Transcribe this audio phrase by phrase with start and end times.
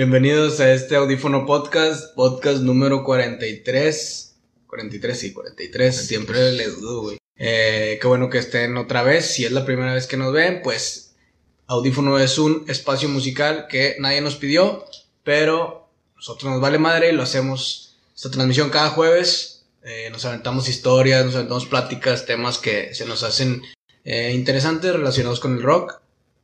[0.00, 4.34] Bienvenidos a este audífono podcast, podcast número 43.
[4.66, 5.94] 43, sí, 43.
[5.94, 7.18] Siempre le dudo, güey.
[7.36, 9.26] Eh, qué bueno que estén otra vez.
[9.26, 11.16] Si es la primera vez que nos ven, pues
[11.66, 14.86] audífono es un espacio musical que nadie nos pidió,
[15.22, 19.66] pero nosotros nos vale madre y lo hacemos esta transmisión cada jueves.
[19.84, 23.60] Eh, nos aventamos historias, nos aventamos pláticas, temas que se nos hacen
[24.04, 26.00] eh, interesantes relacionados con el rock.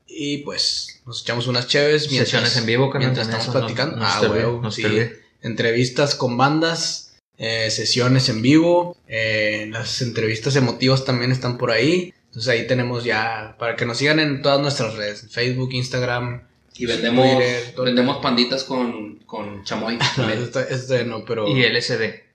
[0.07, 3.97] Y pues nos echamos unas cheves mientras, Sesiones en vivo, mientras estamos eso platicando.
[3.97, 5.11] no ah, se sí.
[5.41, 12.13] Entrevistas con bandas, eh, sesiones en vivo, eh, las entrevistas emotivas también están por ahí.
[12.27, 16.43] Entonces ahí tenemos ya, para que nos sigan en todas nuestras redes, Facebook, Instagram.
[16.75, 19.99] Y vendemos, Twitter, vendemos panditas con, con chamoy.
[20.17, 22.27] No, esto, esto no, pero Y LSD.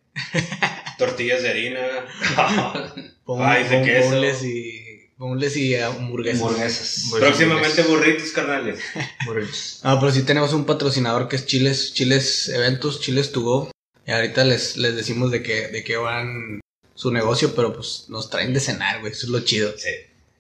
[0.98, 1.80] Tortillas de harina.
[3.26, 4.46] pon- Ay, de queso.
[4.46, 4.81] y,
[5.22, 6.42] ponles y hamburguesas.
[6.42, 7.12] Hamburguesas.
[7.12, 8.80] Próximamente burritos, carnales.
[9.26, 9.80] Burritos.
[9.84, 13.72] Ah, pero sí tenemos un patrocinador que es Chiles, Chiles Eventos, Chiles To Go.
[14.08, 16.60] Y ahorita les, les decimos de qué, de qué van
[16.96, 19.12] su negocio, pero pues nos traen de cenar, güey.
[19.12, 19.72] Eso es lo chido.
[19.78, 19.90] Sí.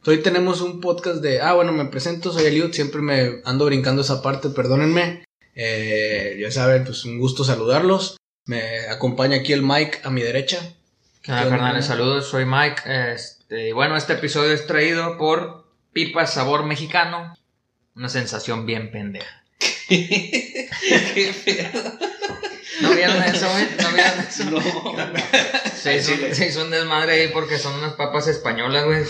[0.06, 1.42] Hoy tenemos un podcast de.
[1.42, 2.74] Ah, bueno, me presento, soy Eliud.
[2.74, 5.24] Siempre me ando brincando esa parte, perdónenme.
[5.54, 8.18] Eh, ya saben, pues un gusto saludarlos.
[8.46, 10.58] Me acompaña aquí el Mike a mi derecha.
[11.22, 11.88] ¿Qué onda, ¿Qué onda, carnales?
[11.88, 12.00] carnal?
[12.06, 12.82] Saludos, soy Mike.
[13.52, 17.36] Este, bueno, este episodio es traído por Pipa Sabor Mexicano.
[17.98, 19.44] Una sensación bien pendeja.
[19.90, 21.92] Qué pedo.
[22.80, 23.68] ¿No vieron eso, güey?
[23.82, 24.44] ¿No vieron eso?
[24.50, 24.62] No.
[25.76, 26.34] Se hizo, Chile.
[26.34, 29.04] se hizo un desmadre ahí porque son unas papas españolas, güey.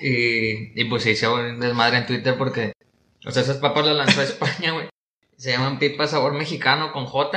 [0.00, 2.74] Y, y pues se hizo un desmadre en Twitter porque.
[3.26, 4.88] O sea, esas papas las lanzó a España, güey.
[5.36, 7.36] Se llaman Pipa Sabor Mexicano con J.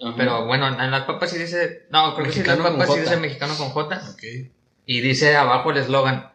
[0.00, 0.14] Ajá.
[0.18, 1.86] Pero bueno, en las papas sí dice.
[1.90, 4.02] No, creo que sí, en las papas sí dice mexicano con J.
[4.12, 4.50] Ok.
[4.90, 6.32] Y dice abajo el eslogan.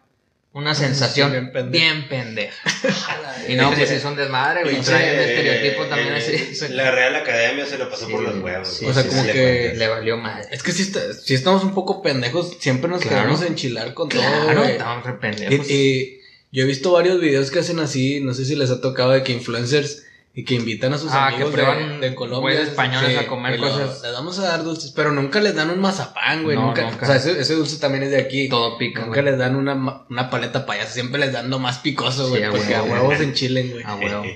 [0.54, 2.56] Una sensación bien bien pendeja.
[2.64, 3.19] pendeja.
[3.50, 4.80] Y no, pues es un desmadre, güey.
[4.81, 6.18] Trae un estereotipo también eh,
[6.52, 6.68] así.
[6.74, 8.68] La Real Academia se lo pasó Sí, por los huevos.
[8.69, 9.74] Sí, O sea, sí, como que-.
[9.75, 10.47] Le valió madre.
[10.52, 13.18] Es que si, si estamos un poco pendejos, siempre nos Claro.
[13.18, 14.22] queremos enchilar con todo.
[14.22, 15.70] Claro, estamos re pendejos.
[15.70, 16.22] Y, y
[16.52, 19.24] yo he visto varios videos que hacen así, no sé si les ha tocado de
[19.24, 20.06] que influencers
[20.36, 22.60] y que invitan a sus Ah, que amigos de- prueban de, Colombia.
[22.62, 24.02] españoles que- a comer que lo- cosas.
[24.02, 26.56] Les vamos a dar dulces, pero nunca les dan un mazapán, güey.
[26.58, 27.04] No, nunca, nunca.
[27.04, 28.50] O sea, ese, ese dulce también es de aquí.
[28.50, 29.32] Todo pica, Nunca güey.
[29.32, 32.42] les dan una, una paleta payasa, siempre les dan lo más picoso, güey.
[32.44, 32.96] Sí, porque a huevo.
[33.10, 33.84] huevos en Chile, güey.
[33.84, 34.24] A huevo.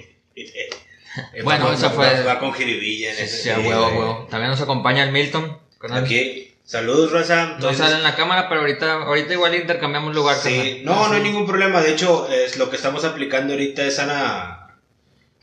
[1.33, 3.37] Eh, Bueno, va- esa fue- Va con jiribilla en Sí, ese.
[3.43, 4.27] sí, a huevo, a huevo.
[4.29, 5.57] También nos acompaña el Milton.
[5.91, 6.53] Aquí.
[6.63, 7.45] Saludos, Raza.
[7.45, 10.35] No Entonces, sale en la cámara, pero ahorita, ahorita igual intercambiamos lugar.
[10.35, 11.81] Sí, no, no hay ningún problema.
[11.81, 14.56] De hecho, es lo que estamos aplicando ahorita es sana,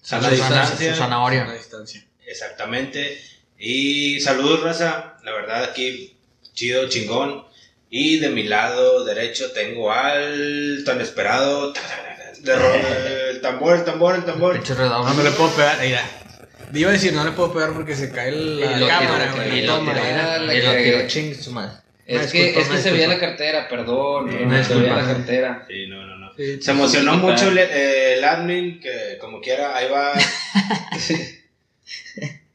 [0.04, 0.92] sana Susana- distancia.
[0.94, 1.44] su zanahoria.
[1.44, 2.04] A distancia.
[2.26, 3.20] Exactamente.
[3.58, 5.14] Y saludos, raza.
[5.24, 6.16] La verdad, aquí
[6.52, 7.44] chido, chingón.
[7.90, 11.72] Y de mi lado derecho tengo al tan esperado.
[11.72, 14.60] de el tambor, el tambor, el tambor.
[14.78, 16.02] No, no le puedo pegar, mira.
[16.74, 19.58] Iba a decir, no le puedo pegar porque se cae la Y lo cámara, güey.
[19.58, 21.72] y la lo toma, tiró, la chingue su madre.
[22.06, 24.30] Es que, disculpa, es que se veía la cartera, perdón.
[24.30, 25.64] Sí, no, se veía la cartera.
[25.68, 26.13] Sí, no, no.
[26.36, 30.12] Sí, Se emocionó mucho el, eh, el admin, que como quiera, ahí va.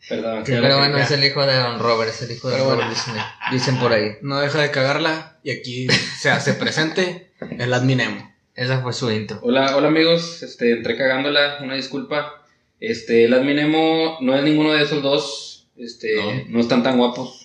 [0.09, 0.43] Perdón.
[0.45, 2.89] Pero bueno, es el hijo de Don Robert, es el hijo de Pero Don bueno.
[2.91, 4.13] Robert, dicen, dicen por ahí.
[4.21, 5.87] No deja de cagarla y aquí
[6.19, 8.35] se hace presente el admin emo.
[8.55, 9.39] Esa fue su intro.
[9.43, 12.43] Hola, hola amigos, este, entré cagándola, una disculpa.
[12.79, 16.43] Este, el adminemo no es ninguno de esos dos, este, No.
[16.49, 17.38] no, están tan guapos.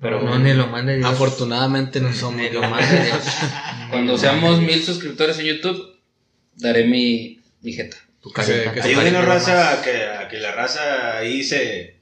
[0.00, 1.08] Pero no, ni lo mande Dios.
[1.08, 2.40] Afortunadamente no somos.
[2.40, 3.18] Ni lo mande Dios.
[3.90, 5.96] Cuando seamos mil suscriptores en YouTube,
[6.56, 7.96] daré mi, mi jeta.
[8.20, 8.40] Tu Que
[8.82, 11.98] Ayúdenos, raza, a que, a que la raza ahí se.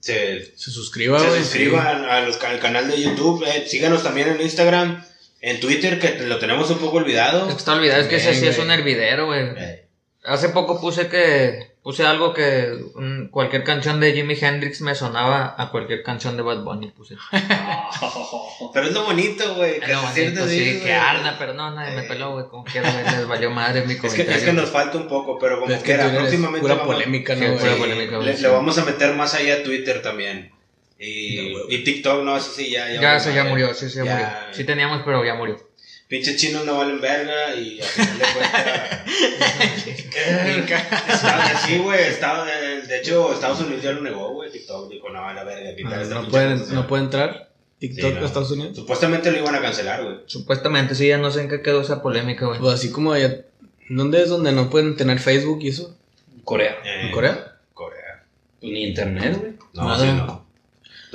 [0.00, 1.40] se Se suscriba, se güey.
[1.42, 3.44] suscriban a los- al canal de YouTube.
[3.46, 5.04] eh, síganos también en Instagram,
[5.40, 7.48] en Twitter, que lo tenemos un poco olvidado.
[7.48, 9.42] Es que está olvidado, es que ese sí es un hervidero, güey.
[9.56, 9.85] Eh,
[10.26, 15.54] Hace poco puse que puse algo que mm, cualquier canción de Jimi Hendrix me sonaba
[15.56, 17.14] a cualquier canción de Bad Bunny puse.
[18.72, 19.80] Pero es lo bonito, güey.
[19.80, 20.80] Que se bonito, sí, güey.
[20.82, 22.08] que arda, pero no, nadie me Eh.
[22.08, 24.36] peló, güey, como quiera, güey, les valió madre mi Es que, comentario.
[24.36, 26.60] es que nos falta un poco, pero como Es que quiera, próximamente.
[26.60, 27.58] pura vamos- polémica, ¿no, güey?
[27.58, 30.50] pura Sí, polémica, güey, le, vamos a meter más allá a Twitter también.
[30.98, 31.74] Y, No, güey.
[31.76, 32.88] y TikTok, no, eso sí, ya.
[32.90, 34.12] Ya, valió eso ya murió, sí, sí, ya, Ya.
[34.14, 34.28] murió.
[34.52, 35.56] Sí teníamos, pero ya murió.
[36.08, 39.00] Pinches chinos no valen verga y al final de cuentas.
[41.08, 42.00] Está- sí, güey.
[42.00, 44.50] está- De hecho, Estados Unidos ya lo negó, güey.
[44.50, 45.74] TikTok dijo, no, a la verga.
[45.74, 46.74] quitar No, pueden, cosa".
[46.74, 47.50] no puede entrar
[47.80, 48.22] TikTok Sí, no.
[48.22, 48.76] a Estados Unidos.
[48.76, 50.16] Supuestamente lo iban a cancelar, güey.
[50.26, 52.58] Supuestamente, sí, ya no sé en qué quedó esa polémica, güey.
[52.60, 53.40] Pues así como allá.
[53.88, 55.96] ¿Dónde es donde no pueden tener Facebook y eso?
[56.44, 56.76] Corea.
[56.84, 57.56] Eh, ¿En Corea?
[57.74, 58.22] Corea.
[58.60, 59.52] Pues ni internet, güey.
[59.74, 59.98] No, Nada.
[60.00, 60.45] sí, no.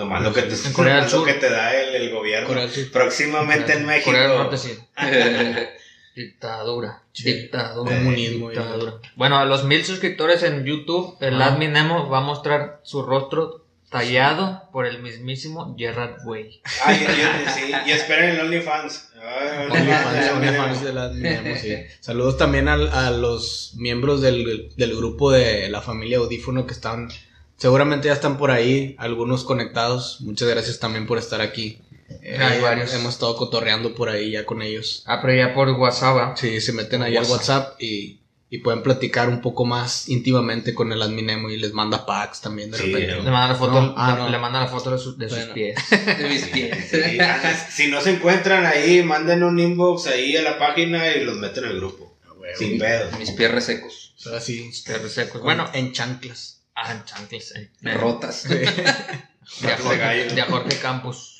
[0.01, 1.25] Nomás lo que te, En Corea lo Sur.
[1.25, 2.47] que te da el, el gobierno.
[2.47, 2.91] Corea del Sur.
[2.91, 4.11] Próximamente en México.
[4.11, 4.77] Corea del Norte sí.
[6.15, 7.03] Dictadura.
[7.13, 7.23] Sí.
[7.31, 7.95] Dictadura.
[7.97, 8.93] Comunismo Dictadura.
[9.15, 11.47] Bueno, a los mil suscriptores en YouTube, el Ah.
[11.53, 16.61] admin Nemo va a mostrar su rostro tallado por el mismísimo Gerard Way.
[16.85, 16.93] Ah,
[17.53, 19.09] sí, y esperen el OnlyFans.
[21.99, 27.09] Saludos también al- a, los miembros del, del grupo de la familia Audífono que están,
[27.61, 30.19] seguramente ya están por ahí, algunos conectados.
[30.21, 31.77] Muchas gracias también por estar aquí.
[32.23, 32.91] Eh, Hay varios.
[32.93, 35.03] Hemos estado cotorreando por ahí ya con ellos.
[35.05, 36.17] Ah, pero ya por WhatsApp.
[36.17, 36.33] ¿ah?
[36.35, 38.19] Sí, se meten ahí al WhatsApp y,
[38.49, 42.71] y pueden platicar un poco más íntimamente con el adminemo y les manda packs también
[42.71, 43.15] de Sí, repente.
[43.15, 44.29] Le manda la foto, No, ah, no.
[44.29, 45.77] le manda la foto de, sus- de sus pies.
[46.17, 46.89] De mis pies.
[46.89, 47.17] Sí,
[47.69, 51.63] si no se encuentran ahí, manden un inbox ahí a la página y los meten
[51.65, 52.17] al grupo.
[52.27, 53.09] Ah, Sin pedo.
[53.19, 54.13] Mis pies resecos.
[54.17, 55.41] o sea, así, Perros secos.
[55.41, 56.60] bueno, Bueno, en chanclas.
[56.75, 57.53] Ah, en chanclas.
[57.55, 57.69] eh.
[57.97, 58.47] Rotas.
[58.49, 58.65] De
[59.71, 61.39] a de Jorge, de a Jorge Campos.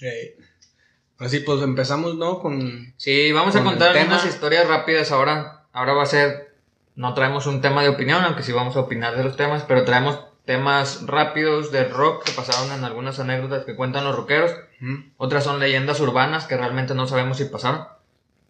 [1.20, 2.40] Así pues empezamos, ¿no?
[2.40, 2.94] Con...
[2.98, 5.66] Sí, vamos a Con el contar algunas historias rápidas ahora.
[5.72, 6.56] Ahora va a ser,
[6.96, 9.86] no traemos un tema de opinión, aunque sí vamos a opinar de los temas, pero
[9.86, 14.52] traemos temas rápidos de rock que pasaron en algunas anécdotas que cuentan los rockeros.
[14.82, 15.04] Ujú.
[15.18, 17.86] Otras son leyendas urbanas que realmente no sabemos si pasaron,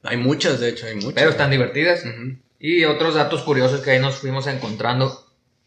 [0.03, 1.13] Hay muchas, de hecho, hay muchas.
[1.13, 2.05] pero están divertidas.
[2.05, 2.37] Ujú.
[2.57, 5.20] Y otros datos curiosos que ahí nos fuimos encontrando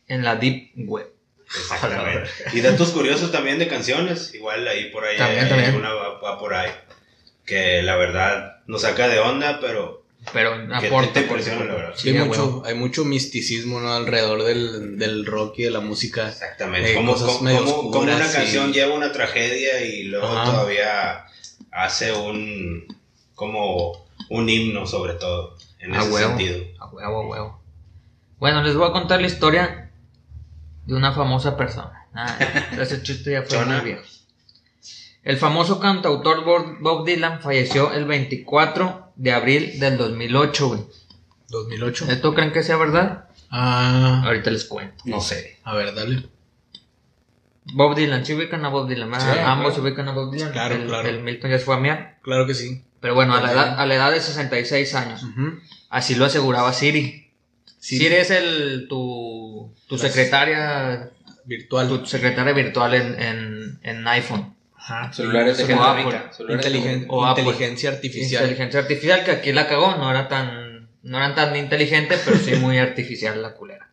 [0.09, 1.11] en la Deep Web.
[1.47, 2.29] Exactamente.
[2.53, 4.35] Y datos curiosos también de canciones.
[4.35, 5.17] Igual ahí por ahí.
[5.17, 5.75] También, hay también.
[5.77, 6.71] Una va, va por ahí.
[7.45, 11.13] Que la verdad nos saca de onda, pero Pero aporta.
[11.13, 11.93] te la verdad.
[11.95, 13.93] Sí, Sí, hay, a mucho, hay mucho misticismo ¿no?
[13.93, 16.29] alrededor del, del rock y de la música.
[16.29, 16.93] Exactamente.
[16.93, 20.51] Eh, como, cosas como- medio como- como una canción lleva una tragedia y luego Ajá.
[20.51, 21.25] todavía
[21.71, 22.87] hace un
[23.35, 26.29] como un himno sobre todo en A ese huevo.
[26.31, 26.65] sentido.
[26.81, 27.61] A huevo, a huevo.
[28.39, 29.84] Bueno, les voy a contar la historia
[30.87, 32.07] de una famosa persona.
[32.15, 32.37] Ah,
[32.81, 34.03] ese chiste ya fue muy viejo.
[35.23, 36.45] El famoso cantautor
[36.81, 40.81] Bob Dylan falleció el 24 de abril del 2008, güey.
[41.49, 42.07] 2008.
[42.11, 43.29] ¿Esto creen que sea verdad?
[43.51, 45.03] Ah, Ahorita les cuento.
[45.07, 45.59] No sé.
[45.65, 46.29] a ver, dale.
[47.73, 49.09] Bob Dylan, ¿sí ubican a Bob Dylan?
[49.19, 49.83] Sí, Ambos claro.
[49.89, 50.53] ubican a Bob Dylan.
[50.53, 51.09] Claro, el, claro.
[51.09, 52.19] el Milton ya se fue a miar.
[52.23, 52.85] Claro que sí.
[53.01, 55.23] Pero bueno, a la, edad, a la edad de 66 años.
[55.23, 55.59] Ujú.
[55.89, 57.24] Así lo aseguraba Siri.
[57.85, 58.05] Siri.
[58.05, 61.11] Siri es el, tu, tu secretaria
[61.45, 61.89] Virtual.
[61.89, 64.55] tu secretaria virtual en, en, en iPhone.
[64.77, 65.13] Ajá.
[65.13, 66.05] Celulares de gente Apple.
[66.05, 66.33] rica.
[66.33, 67.45] Celulares de Inteligen- o Apple.
[67.45, 68.43] inteligencia artificial.
[68.43, 72.55] Inteligencia artificial, que aquí la cagó, no era tan, no eran tan inteligentes, pero sí
[72.57, 73.91] muy artificial la culera.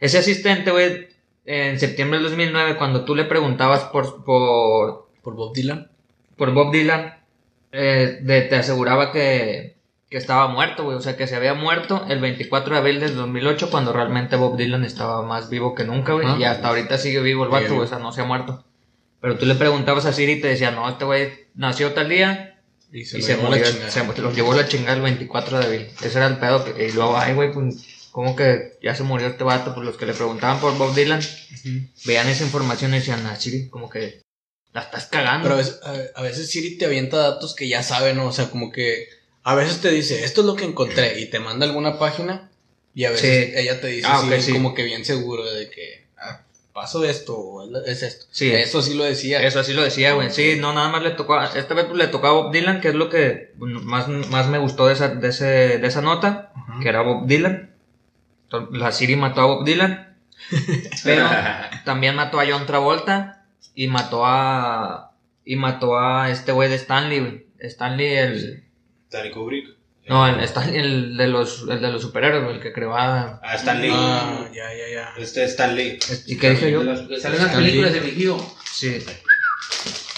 [0.00, 1.08] Ese asistente, güey,
[1.46, 5.88] en septiembre del 2009, cuando tú le preguntabas por, por, Por Bob Dylan.
[6.36, 7.16] por Bob Dylan,
[7.72, 9.76] eh, de- te aseguraba que,
[10.10, 13.14] que estaba muerto, güey, o sea, que se había muerto el 24 de abril del
[13.14, 17.20] 2008, cuando realmente Bob Dylan estaba más vivo que nunca, güey, y hasta ahorita sigue
[17.20, 18.64] vivo el vato, güey, o sea, no se ha muerto.
[19.20, 22.60] Pero tú le preguntabas a Siri y te decía, no, este güey nació tal día,
[22.92, 23.90] Y se, y lo se llevó murió, la chingada.
[23.90, 25.86] se los llevó la chingada el 24 de abril.
[26.02, 26.64] Ese era el pedo.
[26.64, 29.74] Que, y luego, ay, güey, pues, ¿cómo que ya se murió este vato?
[29.74, 31.68] Pues los que le preguntaban por Bob Dylan, Ujú.
[32.06, 34.22] veían esa información y decían, ah, Siri, como que
[34.72, 35.42] la estás cagando.
[35.42, 35.80] Pero a veces,
[36.14, 38.26] a veces Siri te avienta datos que ya sabe, ¿no?
[38.26, 39.08] O sea, como que
[39.50, 42.50] a veces te dice, esto es lo que encontré, y te manda alguna página,
[42.94, 43.52] y a veces Sí.
[43.56, 44.52] ella te dice, Ah, sí, sí.
[44.52, 46.42] como que bien seguro de que ah,
[46.72, 48.26] pasó esto, o es- es esto.
[48.30, 48.50] Sí.
[48.52, 49.42] Eso sí lo decía.
[49.42, 50.30] Eso así lo decía, güey.
[50.30, 51.34] Sí, no, nada más le tocó.
[51.34, 54.58] a- Esta vez le tocó a Bob Dylan, que es lo que más, más me
[54.58, 55.44] gustó de esa, de, ese,
[55.78, 56.78] de esa nota, Ajá.
[56.82, 57.70] que era Bob Dylan.
[58.72, 60.16] La Siri mató a Bob Dylan.
[61.04, 61.26] Pero
[61.84, 63.44] también mató a John Travolta
[63.74, 65.12] y mató a.
[65.44, 67.46] Y mató a este güey de Stanley, güey.
[67.60, 68.64] Stanley, el.
[69.08, 69.68] Stanley Kubrick.
[70.06, 73.40] No, el, Stanley, el de los, el de los superhéroes, el que creaba.
[73.42, 73.90] Ah, Stan Lee.
[73.92, 75.12] Ah, ya, ya, ya.
[75.18, 75.98] Este es Stan Lee.
[76.26, 76.82] ¿Y qué dije yo?
[77.18, 78.38] Salen las películas de Vigío.
[78.72, 78.98] Sí.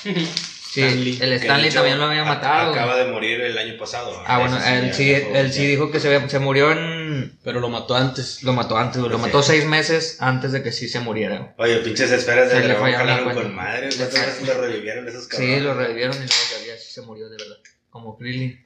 [0.03, 1.19] Sí, Stan Lee.
[1.21, 2.71] el Stanley también lo había matado.
[2.73, 4.23] Acaba de morir el año pasado.
[4.27, 7.37] Ah, bueno, él sí, él sí dijo que se, se murió en...
[7.43, 8.45] Pero lo mató antes.
[8.45, 9.17] Lo mató antes, lo Sí.
[9.23, 11.55] mató seis meses antes de que sí se muriera.
[11.59, 13.89] Oye, pinches esferas Se de le dragón jalaron con madre.
[13.91, 14.35] Le ¿Cuántas fallaron.
[14.41, 15.57] veces lo revivieron esos cabrones?
[15.59, 17.57] Sí, lo revivieron y luego ya, ya sí se murió de verdad.
[17.91, 18.65] Como Krillin.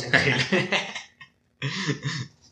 [0.00, 0.18] Como que...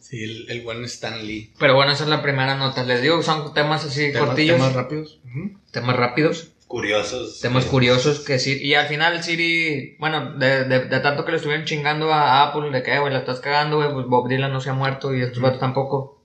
[0.01, 1.53] sí, el, el buen Stan Lee.
[1.59, 2.85] Pero bueno, esa es la primera nota.
[2.85, 5.21] Les digo, son temas así Temas- cortillos, temas temas, rápidos.
[5.25, 5.91] Ujú.
[5.93, 7.41] rápidos, Curiosos.
[7.41, 8.59] temas curiosos que sí.
[8.61, 12.71] Y al final Siri, bueno, de, de, de tanto que le estuvieron chingando a Apple,
[12.71, 15.21] de que, güey, la estás cagando, güey, pues Bob Dylan no se ha muerto y
[15.23, 16.23] estos vatos tampoco.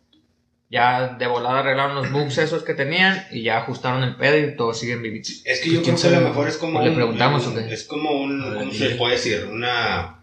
[0.72, 4.56] Ya de volada arreglaron los bugs esos que tenían y ya ajustaron el pedo y
[4.56, 5.42] todos siguen vivitos.
[5.46, 7.46] Es que yo ¿Quién creo que a lo mejor es como ¿O le un- preguntamos
[7.48, 7.74] un- o qué?
[7.74, 9.46] Es como un, ¿cómo se puede decir?
[9.52, 10.19] Una...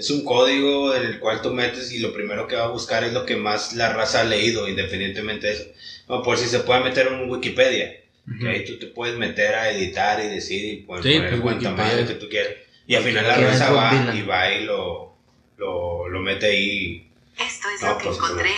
[0.00, 3.04] Es un código en el cual tú metes y lo primero que va a buscar
[3.04, 5.64] es lo que más la raza ha leído, independientemente de eso.
[6.08, 8.00] No, por si se puede meter en un Wikipedia,
[8.40, 11.40] que ahí tú te puedes meter a editar y decir y poner, Sí, poner pues,
[11.42, 11.92] cuanta Wikipedia.
[11.94, 12.52] madre que tú quieras.
[12.86, 14.16] Y al final la ¿Quién es raza va Dylan?
[14.16, 15.14] y va y lo,
[15.58, 17.06] lo, lo mete ahí.
[17.38, 18.50] Esto es No, lo que pues, encontré.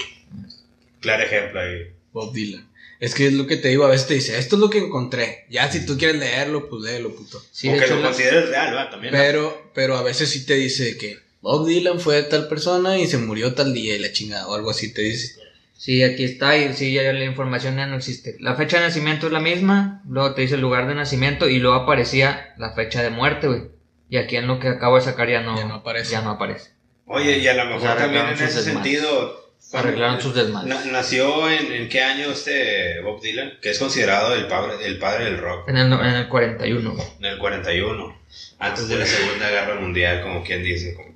[1.00, 1.90] Claro ejemplo ahí.
[2.12, 2.68] Bob Dylan.
[3.00, 4.78] Es que es lo que te digo, a veces te dice, esto es lo que
[4.78, 5.44] encontré.
[5.50, 7.42] Ya si tú quieres leerlo, pues léelo, puto.
[7.50, 8.90] Sí, o que lo consideres real, ¿va?
[8.90, 9.12] También.
[9.12, 13.18] Pero, pero a veces sí te dice que Bob Dylan fue tal persona y se
[13.18, 15.40] murió tal día y la chingada o algo así te dice.
[15.76, 18.36] Sí, aquí está y sí, ya la información ya no existe.
[18.38, 21.58] La fecha de nacimiento es la misma, luego te dice el lugar de nacimiento y
[21.58, 23.62] luego aparecía la fecha de muerte, güey.
[24.08, 26.12] Y aquí en lo que acabo de sacar ya no, Ya no aparece.
[26.12, 26.70] Ya no aparece.
[27.06, 29.40] Oye, y a lo mejor también en ese sentido.
[29.72, 30.68] Arreglaron sus desmadres.
[30.86, 34.98] na- nació en, en qué año este Bob Dylan, que es considerado el padre, el
[34.98, 37.06] padre del rock, En el, en el 41, güey.
[37.20, 38.18] en el 41,
[38.58, 40.94] antes de la Segunda Guerra Mundial, como quien dice.
[40.94, 41.11] como-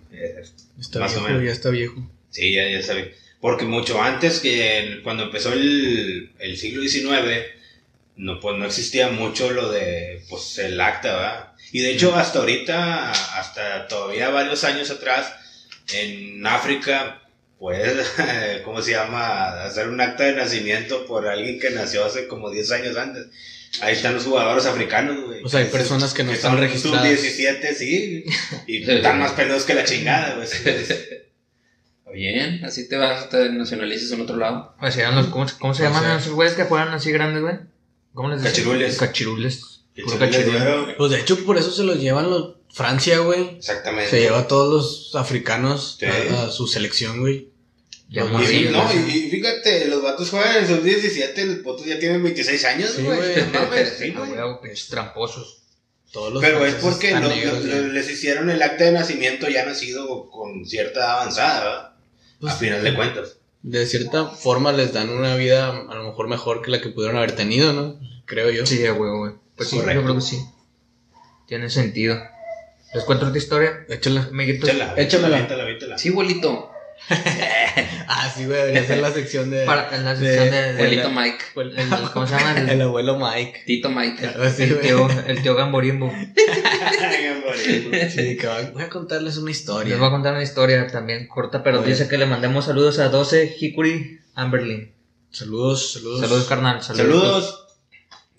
[0.80, 1.44] Está Más o viejo, menos.
[1.44, 2.10] ya está viejo.
[2.30, 3.10] Sí, ya, ya sabía.
[3.40, 7.44] Porque mucho antes que cuando empezó el, el siglo XIX,
[8.16, 11.52] no, pues no existía mucho lo de pues el acta, ¿verdad?
[11.72, 15.32] Y de hecho hasta ahorita, hasta todavía varios años atrás,
[15.92, 17.22] en África,
[17.58, 18.06] puedes,
[18.64, 19.64] ¿cómo se llama?
[19.64, 23.26] Hacer un acta de nacimiento por alguien que nació hace como 10 años antes.
[23.82, 25.42] Ahí están los jugadores africanos, güey.
[25.44, 27.06] O sea, hay personas que no están son registradas.
[27.20, 28.24] Sub-17, sí.
[28.66, 30.48] Y están más peludos que la chingada, güey.
[32.14, 34.74] Bien, así te vas, te nacionalizas en otro lado.
[34.80, 37.10] O sea, eran los- ¿cómo, cómo se O llaman sea- esos güeyes que juegan así
[37.10, 37.56] grandes, güey?
[38.14, 38.52] ¿Cómo les dicen?
[38.54, 38.96] Cachirules.
[38.96, 39.80] Cachirules.
[39.94, 40.52] Puro Échale cachirul.
[40.54, 40.94] dinero.
[40.96, 42.54] Pues de hecho, por eso se los llevan los.
[42.72, 43.56] Francia, güey.
[43.56, 44.10] Exactamente.
[44.10, 46.06] Se lleva a todos los africanos Sí.
[46.06, 47.48] a, a su selección, güey.
[48.08, 52.22] Ya Y, no, y, y fíjate, los vatos juegan en sub-17, los putos ya tienen
[52.22, 53.18] 26 años, Sí, güey.
[53.52, 54.30] No mames, sí, güey.
[54.62, 55.62] pinches tramposos.
[56.12, 59.66] Todos los Pero es porque negros, lo- lo- les hicieron el acta de nacimiento ya
[59.66, 61.90] nacido con cierta edad avanzada, ¿verdad?
[62.40, 63.36] Pues, a final de cuentas.
[63.62, 67.16] De cierta forma les dan una vida a lo mejor mejor que la que pudieron
[67.16, 67.98] haber tenido, ¿no?
[68.24, 68.64] Creo yo.
[68.64, 69.32] Sí, güey, güey.
[69.56, 70.38] Pues sí, yo creo que sí.
[71.48, 72.16] Tiene sentido.
[72.94, 73.84] ¿Les cuento otra historia?
[73.88, 74.28] Échala.
[74.30, 74.68] Amiguitos.
[74.68, 75.36] Échala, échamela.
[75.36, 75.98] aviéntala, aviéntala.
[75.98, 76.70] Sí, abuelito.
[78.08, 79.64] Ah, sí, güey, debería ser la sección de.
[79.66, 80.62] Para, en la sección de...
[80.62, 81.44] de- Abuelito Mike.
[81.56, 82.58] el- el- ¿Cómo se llama?
[82.58, 83.62] El, El abuelo Mike.
[83.66, 84.26] Tito Mike.
[84.26, 86.12] Algo así, el tío, el tío Gamborimbo.
[87.56, 89.90] Sí, que va- voy a contarles una historia.
[89.90, 91.90] Les voy a contar una historia también corta, pero Oye.
[91.90, 94.92] dice que le mandemos saludos a 12 Hickory Amberlin.
[95.30, 96.20] Saludos, saludos.
[96.20, 96.82] Saludos, carnal.
[96.82, 97.62] Saludos.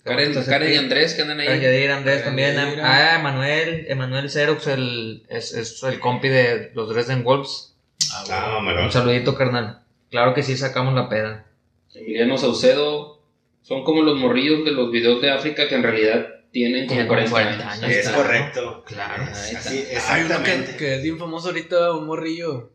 [0.04, 1.60] Karen, Karen y Andrés que andan ahí.
[1.60, 2.54] Yadir, Andrés Karen también.
[2.56, 2.80] Yadir.
[2.80, 7.74] A Emanuel, Emanuel Xerox, el, es, es el compi de los Dresden Wolves.
[8.12, 8.84] Ah, Ah, mamalón.
[8.86, 9.80] Un saludito, carnal.
[10.10, 11.46] Claro que sí, sacamos la peda.
[11.94, 13.18] Emiliano Saucedo.
[13.62, 17.06] Son como los morrillos de los videos de África que en realidad tienen como Tienen
[17.08, 17.30] como 40,
[17.64, 17.90] 40 años.
[17.90, 18.22] Es Claro.
[18.22, 18.84] correcto.
[18.86, 19.22] Claro.
[19.30, 22.70] Así, Hay uno que, que es bien famoso ahorita, un morrillo.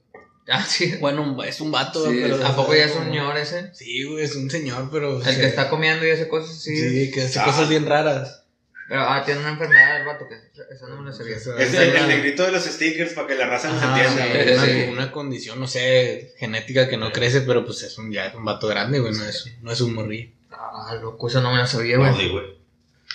[0.48, 0.96] Ah, sí.
[1.00, 2.46] Bueno, es un vato, Sí, pero.
[2.46, 3.74] ¿A poco ya es un señor ese?
[3.74, 5.18] Sí, güey, es un señor, pero.
[5.20, 6.76] El que está comiendo y hace cosas así.
[6.76, 7.46] Sí, que hace Ah.
[7.46, 8.43] cosas bien raras.
[8.90, 10.36] Pero, ah, tiene una enfermedad el vato que.
[10.74, 11.38] Esa no me la sabía.
[11.38, 14.34] Eso- Es el, el negrito de los stickers para que la raza nos Ajá, entienda.
[14.34, 14.90] sí, una, sí.
[14.92, 18.44] una condición, no sé, genética que no crece, pero pues es un, ya es un
[18.46, 20.30] vato grande, güey, no es, no es un morrillo.
[20.52, 22.14] Ah, loco, esa no me la sabía, güey.
[22.16, 22.46] sí, güey.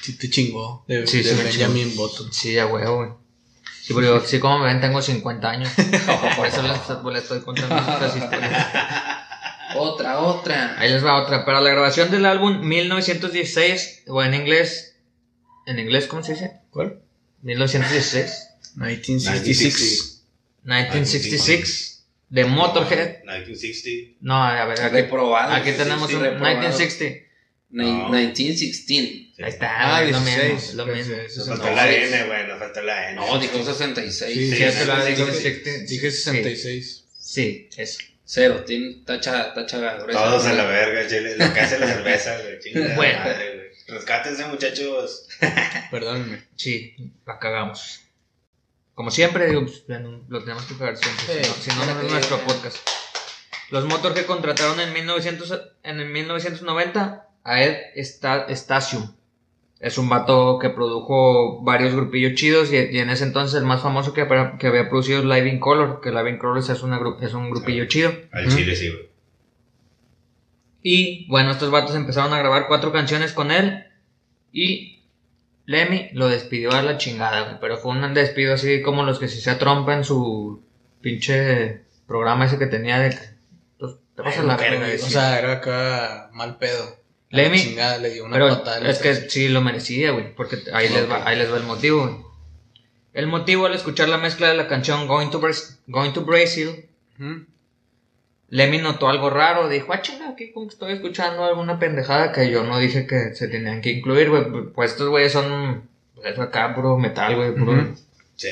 [0.00, 2.32] Sí te chingó de, Sí, de sí me Benjamin Button.
[2.32, 3.10] Sí, ya huevo, güey.
[3.82, 5.70] Sí, pero yo, sí, como me ven, tengo 50 años.
[6.36, 8.66] Por eso les, pues, les estoy contando estas historias.
[9.76, 10.76] Otra, otra.
[10.78, 11.44] Ahí les va otra.
[11.44, 14.87] Para la grabación del álbum 1916, o en inglés.
[15.68, 16.52] ¿En inglés cómo se dice?
[16.70, 16.98] ¿Cuál?
[17.42, 18.48] 1916.
[18.76, 20.22] 1966.
[20.64, 22.04] 1966.
[22.30, 23.20] De Motorhead.
[23.24, 24.16] 1960.
[24.20, 25.52] No, a ver, aquí, Reprobado.
[25.54, 26.56] aquí tenemos un Reprobado.
[26.58, 27.26] 1960.
[27.70, 28.08] Ni- No.
[28.08, 29.28] 1916.
[29.40, 30.52] Ahí está, Ah, lo 16.
[30.52, 30.84] mismo.
[30.84, 31.16] Lo mismo.
[31.16, 32.46] Nos faltó la N, güey.
[32.48, 33.16] Nos faltó la N.
[33.16, 34.34] No, dijo 66.
[34.34, 35.70] Sí, Sí, Sí, eso la sí, digo, sí, 60.
[35.86, 37.04] Dije 66.
[37.18, 37.98] Sí, eso.
[38.24, 38.64] Cero.
[38.66, 40.18] Tiene tacha, tacha gruesa.
[40.24, 41.36] Todos a la verga, chile.
[41.38, 42.58] Lo que hace la cerveza, güey.
[42.58, 43.18] Chingada Bueno.
[43.88, 45.26] Rescátense, muchachos.
[45.90, 46.42] Perdónenme.
[46.56, 46.94] Sí,
[47.26, 48.00] la cagamos.
[48.94, 49.84] Como siempre, digo, pues,
[50.28, 51.44] lo tenemos que cagar siempre.
[51.44, 52.76] Sí, si no, no, no es nuestro podcast.
[53.70, 59.14] Los Motorhead contrataron en, 1900, en el 1990 a Ed Sta- Stasium.
[59.78, 63.80] Es un vato que produjo varios grupillos chidos y, y en ese entonces el más
[63.80, 64.26] famoso que,
[64.58, 67.50] que había producido es Live in Color, que Live in Color es, una, es un
[67.50, 68.12] grupillo chido.
[68.32, 69.07] Al chile, sí, güey.
[70.82, 73.84] Y bueno, estos vatos empezaron a grabar cuatro canciones con él.
[74.52, 75.02] Y
[75.66, 77.56] Lemmy lo despidió a la chingada, güey.
[77.60, 80.62] Pero fue un despido así como los que si se atrompa en su
[81.00, 83.18] pinche programa ese que tenía de.
[83.78, 86.96] pues, te vas a la verga, O sea, era acá mal pedo.
[87.30, 88.88] Lemmy- chingada, le dio una Pero patada.
[88.88, 90.34] es que sí lo merecía, güey.
[90.34, 92.16] Porque ahí, les va, ahí les va el motivo, güey.
[93.12, 95.40] El motivo al escuchar la mezcla de la canción Going to,
[95.88, 96.86] Going to Brazil.
[98.50, 102.50] Lemmy notó algo raro, dijo, ah, chinga, aquí como que estoy escuchando alguna pendejada que
[102.50, 104.44] yo no dije que se tenían que incluir, güey.
[104.74, 105.82] Pues estos güeyes son,
[106.14, 107.94] pues acá, puro metal, güey, puro, Ujú.
[108.36, 108.48] Sí.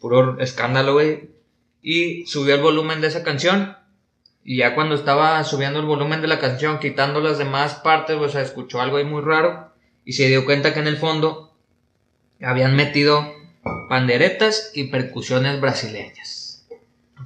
[0.00, 1.30] puro escándalo, güey.
[1.82, 3.76] y subió el volumen de esa canción.
[4.44, 8.28] Y ya cuando estaba subiendo el volumen de la canción, quitando las demás partes, o
[8.28, 9.72] sea, escuchó algo ahí muy raro
[10.04, 11.54] y se dio cuenta que en el fondo
[12.42, 13.32] habían metido
[13.88, 16.39] panderetas y percusiones brasileñas.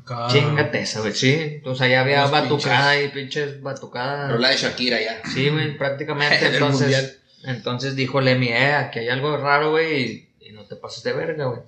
[0.02, 0.26] Acá.
[0.28, 1.60] Chingate esa, güey, sí.
[1.64, 4.32] O sea, ya había batucada y pinches batucadas.
[4.32, 5.22] Rola de Shakira ya.
[5.32, 6.46] Sí, güey, prácticamente.
[6.52, 11.02] Entonces, entonces dijo Lemmy, eh, aquí hay algo raro, güey, y, y no te pases
[11.02, 11.60] de verga, güey.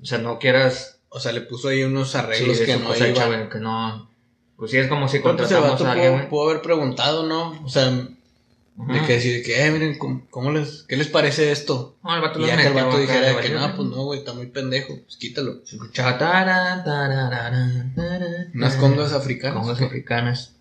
[0.00, 3.38] O sea, no quieras O sea, le puso ahí unos arreglos que no cosecha, iban.
[3.40, 4.08] güey, que no.
[4.56, 6.28] Pues sí, es como si ese contratamos a alguien, pudo, güey.
[6.28, 7.60] pudo haber preguntado, ¿no?
[7.64, 7.90] O sea,
[8.76, 11.96] de que decir que, eh, miren, ¿cómo, cómo les, ¿qué les parece esto?
[12.04, 14.04] No, el vato Y ya que el vato dijera de de que no, pues no,
[14.04, 15.62] güey, está muy pendejo, pues quítalo.
[15.64, 17.30] Se escuchaba tarara, tarara,
[17.94, 19.58] tarara, Unas congas africanas.
[19.58, 20.56] Congas africanas.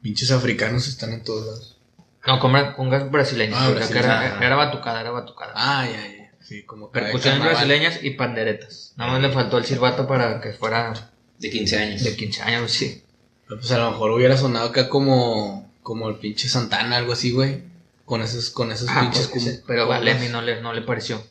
[0.00, 1.78] Pinches africanos están en todos lados.
[2.26, 3.58] No, congas, congas brasileñas.
[3.60, 5.52] Ah, o sea, que era, era batucada, era batucada.
[5.54, 6.32] Ah, ya, ya.
[6.40, 8.94] Sí, como que Percusiones brasileñas y panderetas.
[8.96, 12.04] Nada más le faltó el silbato para que fuera De 15 años.
[12.04, 13.02] de 15 años, sí.
[13.46, 17.62] Pues a lo mejor hubiera sonado acá como, como el pinche Santana, algo así, güey.
[18.04, 20.00] Con esos, con esos Ah, pinches pues, cum- sí, pero a.
[20.00, 21.24] Lemmy no le, no le pareció.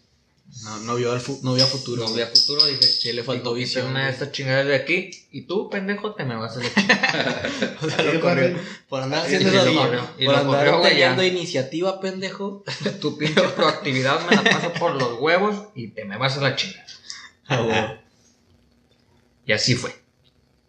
[0.63, 2.01] No, no vio, al fu- no vio a futuro.
[2.01, 2.23] No güey.
[2.23, 3.85] había futuro, dije, Sí, le faltó visión.
[3.85, 7.41] Una de estas chingadas de aquí y tú, pendejo, te me vas a la chingada.
[7.83, 8.57] O sea, lo corrió.
[8.89, 10.09] Por andar haciendo corrió.
[10.17, 12.63] Y Por lo andar teniendo iniciativa, pendejo.
[12.99, 16.55] tu pinche proactividad me la paso por los huevos y te me vas a la
[16.55, 16.85] chingada.
[17.47, 17.97] Ah.
[19.45, 19.93] Y así fue.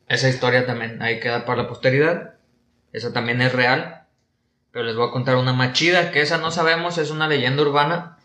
[0.08, 2.34] Esa historia también ahí queda para la posteridad.
[2.98, 4.02] Esa también es real.
[4.70, 7.62] Pero les voy a contar una más chida, que esa no sabemos, es una leyenda
[7.62, 8.18] urbana.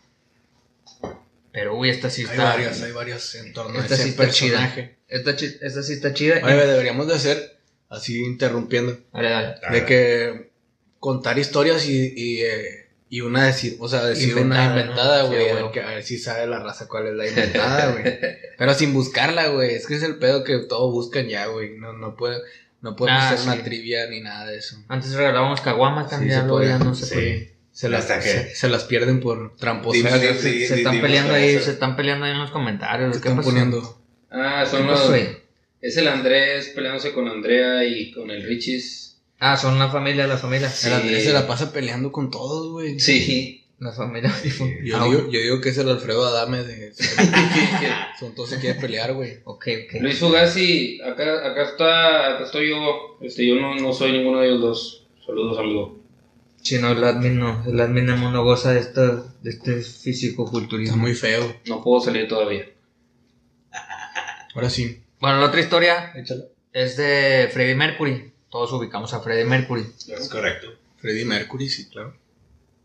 [1.52, 2.44] Pero uy, esta sí Hay está.
[2.44, 4.98] varios, hay varios en torno a Esta ese sí personaje.
[5.08, 6.40] Esta, esta sí está chida.
[6.40, 9.56] y- Oye, güey, deberíamos de hacer, así interrumpiendo, Dale, dale.
[9.70, 10.50] de que
[10.98, 15.28] contar historias y, y, eh, y una decir, o sea, decir Inventada, una inventada, ¿no?
[15.28, 15.50] güey, Sí,
[15.80, 18.04] a, ver a si sabe la raza cuál es la inventada, güey.
[18.58, 21.92] Pero sin buscarla, güey, es que es el pedo que todo buscan ya, güey, no,
[21.92, 22.38] no puede,
[22.84, 23.48] no podemos Ah, hacer sí.
[23.48, 24.76] una trivia ni nada de eso.
[24.88, 26.68] Antes regalábamos caguamas, Sí, también puede.
[26.68, 27.14] ya no se Sí.
[27.14, 27.54] puede.
[27.72, 29.94] Se las, se, se las pierden por tramposos.
[30.04, 31.64] Dime, ¿Qué sí, se están peleando ahí, eso.
[31.64, 33.10] se están peleando ahí en los comentarios.
[33.10, 33.48] ¿Qué están pasó?
[33.48, 34.00] poniendo?
[34.30, 35.10] Ah, ¿Qué son los.
[35.80, 39.16] Es el Andrés peleándose con Andrea y con el Richis.
[39.40, 40.68] Ah, son la familia, la familia.
[40.68, 40.86] Sí.
[40.86, 43.00] El Andrés se la pasa peleando con todos, güey.
[43.00, 43.63] Sí.
[43.78, 44.32] La familia.
[44.82, 46.94] Yo, Ah, digo, yo digo que es el Alfredo Adame de...
[48.18, 49.38] Son todos se quieren pelear, güey.
[49.44, 50.00] Ok, ok.
[50.00, 53.18] Luis Fugazi, acá, acá está, acá estoy yo.
[53.20, 55.06] Este, yo no, no soy ninguno de ellos dos.
[55.26, 55.98] Saludos, amigo.
[56.62, 57.62] Si no, el admin no.
[57.66, 60.96] El admin no goza de, esta, de este Está físico-culturismo.
[60.96, 61.54] muy feo.
[61.66, 62.66] No puedo salir todavía.
[64.54, 65.02] Ahora sí.
[65.20, 66.12] Bueno, la otra historia
[66.72, 68.32] es de Freddie Mercury.
[68.50, 69.84] Todos ubicamos a Freddie Mercury.
[70.08, 70.68] Es correcto.
[70.98, 72.16] Freddie Mercury, sí, claro.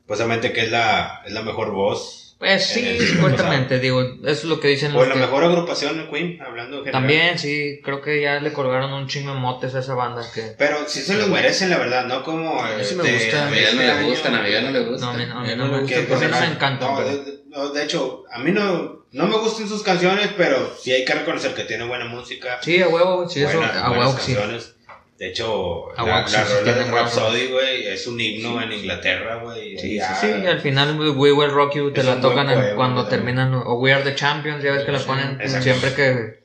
[0.10, 2.36] Supuestamente que es la, es la mejor voz.
[2.40, 5.44] Pues sí, el- supuestamente, digo, eso es lo que dicen O los la que- mejor
[5.44, 7.02] agrupación de Queen, hablando en general.
[7.04, 10.56] También, sí, creo que ya le colgaron un chingo de motes a esa banda que...
[10.58, 12.60] Pero sí se lo merecen, la verdad, no como.
[12.60, 13.48] A mí sí me este, gusta.
[13.48, 15.10] A Miguel no le gustan, a Miguel no le gustan.
[15.10, 16.38] No, a mí no, a mí Ya no no le me gustan, por no me
[16.44, 16.54] eso.
[16.54, 20.30] encantan, No, de, de- no, de hecho, a mí no, no me gustan sus canciones,
[20.36, 22.58] pero sí hay que reconocer que tiene buena música.
[22.64, 24.34] Sí, a huevo, sí, eso, buenas- a huevo, sí.
[24.34, 24.74] canciones.
[25.20, 29.78] De hecho, A la, la rola de Rhapsody, güey, es un himno en Inglaterra, güey.
[29.78, 33.02] Sí, sí, sí, y al final We Will Rock You te la tocan poema, cuando
[33.06, 33.36] también.
[33.36, 35.64] terminan, o We Are the Champions, ya ves que la ponen exacto.
[35.64, 36.40] siempre que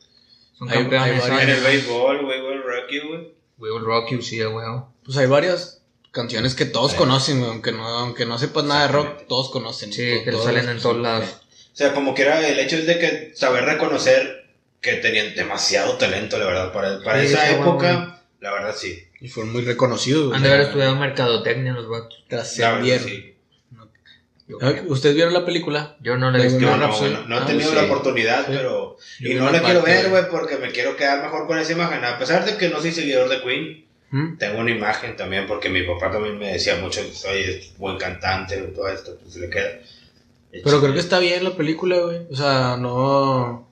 [0.59, 1.25] son Hay- campeones.
[1.25, 3.35] hay En el béisbol, güey, will rock you, güey.
[3.59, 4.93] We Will Rock You, sí, a huevo.
[5.05, 6.97] Pues hay varias canciones que todos Sí.
[6.99, 9.93] conocen, güey, aunque no, aunque no sepas nada de rock, todos conocen.
[9.93, 11.27] Sí, que salen en todos lados.
[11.73, 14.47] O sea, como que era el hecho es de que saber reconocer
[14.81, 18.14] que tenían demasiado talento, la verdad, para, para Sí, esa época, bueno.
[18.45, 19.03] La verdad sí.
[19.21, 20.35] Y fueron muy reconocidos.
[20.35, 22.23] Han de haber estudiado mercadotecnia los vatos.
[22.29, 23.09] La Trascendieron.
[23.09, 23.31] sí.
[24.61, 25.97] Ah, ¿Ustedes vieron la película?
[26.03, 26.61] yo no le he visto.
[26.61, 27.07] No, no, no, sí.
[27.11, 27.77] no, no he Ah, tenido sí.
[27.77, 28.53] la oportunidad, Sí.
[28.55, 28.99] pero...
[29.21, 32.05] Yo Y no la quiero ver, güey, porque me quiero quedar mejor con esa imagen.
[32.05, 34.37] A pesar de que no soy seguidor de Queen, ¿Mm?
[34.37, 38.59] tengo una imagen también, porque mi papá también me decía mucho, oye, es buen cantante,
[38.59, 39.81] todo esto, pues se le queda.
[40.63, 42.19] Pero creo que está bien la película, güey.
[42.31, 43.67] O sea, no.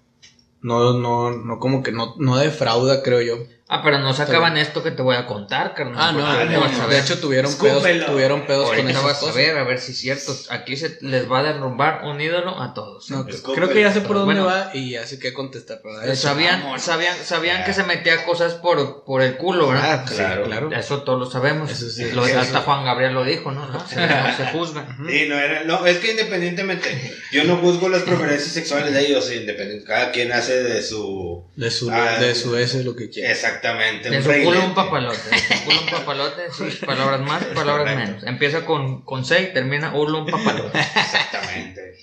[0.62, 3.44] No, no, no, como que no, no defrauda, creo yo.
[3.74, 5.96] Ah, pero no sacaban esto que te voy a contar, carnal.
[5.98, 9.22] Ah, no, ah, no, vas a De hecho, tuvieron pedos, tuvieron pedos con esas vas
[9.22, 10.36] a ver, a ver si es cierto.
[10.50, 13.10] Aquí se les va a derrumbar un ídolo a todos.
[13.10, 14.44] No, creo que ya sé por Pero dónde bueno.
[14.46, 15.80] va y ya sé qué contestar.
[15.82, 20.02] pero ver, sabían, sabían, sabían que se metía cosas por, por el culo, ¿verdad?
[20.04, 20.44] Ah, sí, Claro.
[20.44, 20.70] claro.
[20.72, 21.70] Eso todos lo sabemos.
[21.70, 22.10] Eso sí.
[22.12, 22.60] Lo- Eso hasta.
[22.60, 23.66] Juan Gabriel lo dijo, ¿no?
[23.72, 24.86] No se, no se juzga.
[25.08, 29.32] Sí, no, era, no, es que independientemente, yo no juzgo las preferencias sexuales de ellos,
[29.32, 31.42] independiente, cada quien hace de su...
[31.56, 33.30] De su, Ah, de su S lo que quiere.
[33.62, 34.10] Exactamente.
[34.10, 35.30] De un su culo un papalote.
[35.30, 38.10] De su culo un papalote, sí, palabras más, palabras Correcto.
[38.12, 38.24] menos.
[38.24, 40.78] Empieza con, con C y termina ulo un papalote.
[40.78, 41.96] Exactamente.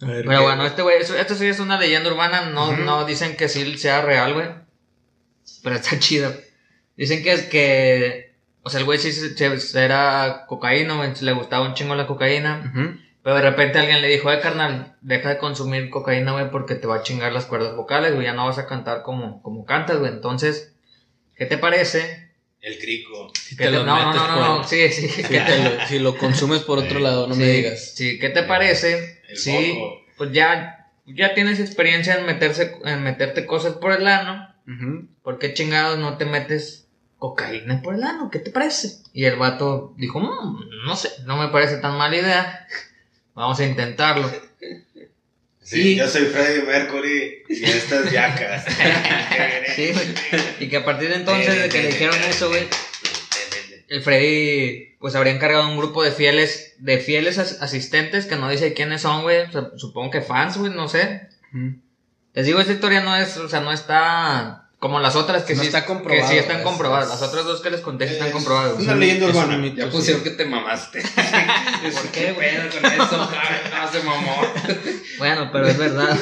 [0.00, 3.48] Ver, Pero bueno, este güey, esto sí es una leyenda urbana, no, no dicen que
[3.48, 4.46] sí sea real, güey.
[5.62, 6.32] Pero está chido.
[6.96, 11.32] Dicen que es que, o sea, el güey sí se- se- era cocaína, güey, le
[11.32, 12.70] gustaba un chingo la cocaína.
[12.72, 12.96] Ujú.
[13.28, 16.86] Pero de repente alguien le dijo, eh, carnal, deja de consumir cocaína, güey, porque te
[16.86, 19.98] va a chingar las cuerdas vocales, güey, ya no vas a cantar como, como cantas,
[19.98, 20.10] güey.
[20.10, 20.72] Entonces,
[21.36, 22.30] ¿qué te parece?
[22.62, 23.30] El crico.
[23.38, 25.08] Si Que te te- lo no, no, metes no, por- no, sí, sí.
[25.08, 27.92] Si, te lo, si lo consumes por otro lado, no me digas.
[27.96, 29.20] Sí, ¿qué te parece?
[29.28, 29.96] El Sí, moco.
[30.16, 34.48] pues ya, ya tienes experiencia en meterse, en meterte cosas por el ano.
[35.22, 36.88] ¿Por qué chingados no te metes
[37.18, 38.30] cocaína por el ano?
[38.30, 39.02] ¿Qué te parece?
[39.12, 42.66] Y el vato dijo, "Mm, no sé, no me parece tan mala idea.
[43.38, 44.30] Vamos a intentarlo.
[45.62, 48.64] Sí, Y- yo soy Freddie Mercury y estas yacas.
[49.76, 49.92] Sí.
[50.58, 52.66] Y que a partir de entonces, de que le dijeron eso, güey,
[53.88, 58.50] el Freddy, pues habría encargado un grupo de fieles, de fieles as- asistentes que no
[58.50, 59.42] dice quiénes son, güey.
[59.42, 61.28] O sea, supongo que fans, güey, no sé.
[62.34, 65.60] Les digo, esta historia no es, o sea, no está como las otras que No
[65.62, 67.06] sí, está comprobado, que sí están es- comprobadas.
[67.06, 68.74] es- Las otras dos que les conté sí están Es comprobadas.
[68.78, 69.56] Una leyenda un urbana.
[69.58, 69.90] mito, Ya sí.
[69.90, 71.02] pusieron que te mamaste.
[71.92, 72.68] ¿Por qué, ¿Qué güey?
[72.70, 73.28] con eso?
[73.32, 74.42] Ay, no, se mamó.
[75.18, 76.16] Bueno, pero es verdad.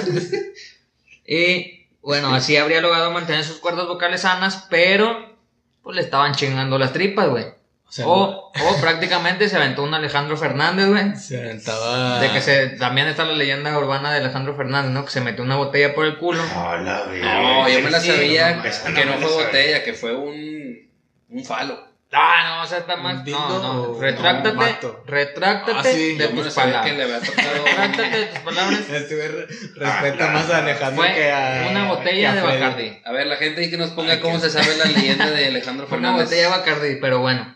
[1.27, 5.37] y bueno, así habría logrado mantener sus cuerdas vocales sanas, pero
[5.83, 7.47] pues le estaban chingando las tripas, güey.
[7.89, 11.15] O sea, O, o prácticamente se aventó un Alejandro Fernández, güey.
[11.17, 12.19] se aventaba.
[12.21, 15.05] De que se, también está la leyenda urbana de Alejandro Fernández, ¿no?
[15.05, 16.43] Que se metió una botella por el culo.
[16.57, 17.21] Hola, güey.
[17.23, 18.63] No, yo me la sabía no
[18.95, 19.47] que no la fue sabía.
[19.47, 20.91] botella, que fue un,
[21.31, 21.87] un falo.
[22.13, 23.25] Ah, no, o sea, está ¿Un más.
[23.27, 23.59] No,
[23.95, 24.01] no.
[24.01, 24.57] Retráctate.
[24.83, 26.97] no, retráctate Ah, sí, de la tus sabía que palabras.
[26.97, 27.65] le había tocado.
[27.67, 28.81] Retráctate de tus palabras.
[28.91, 29.47] Este
[29.77, 31.67] respeta Ah, más a Alejandro Fue que a.
[31.71, 32.43] una botella a de.
[32.43, 32.99] Bacardi.
[33.05, 35.47] A ver, la gente ahí que nos ponga Ay, cómo se sabe la leyenda de
[35.49, 36.29] Alejandro Fue una Fernández.
[36.31, 37.56] botella de Bacardi, pero bueno.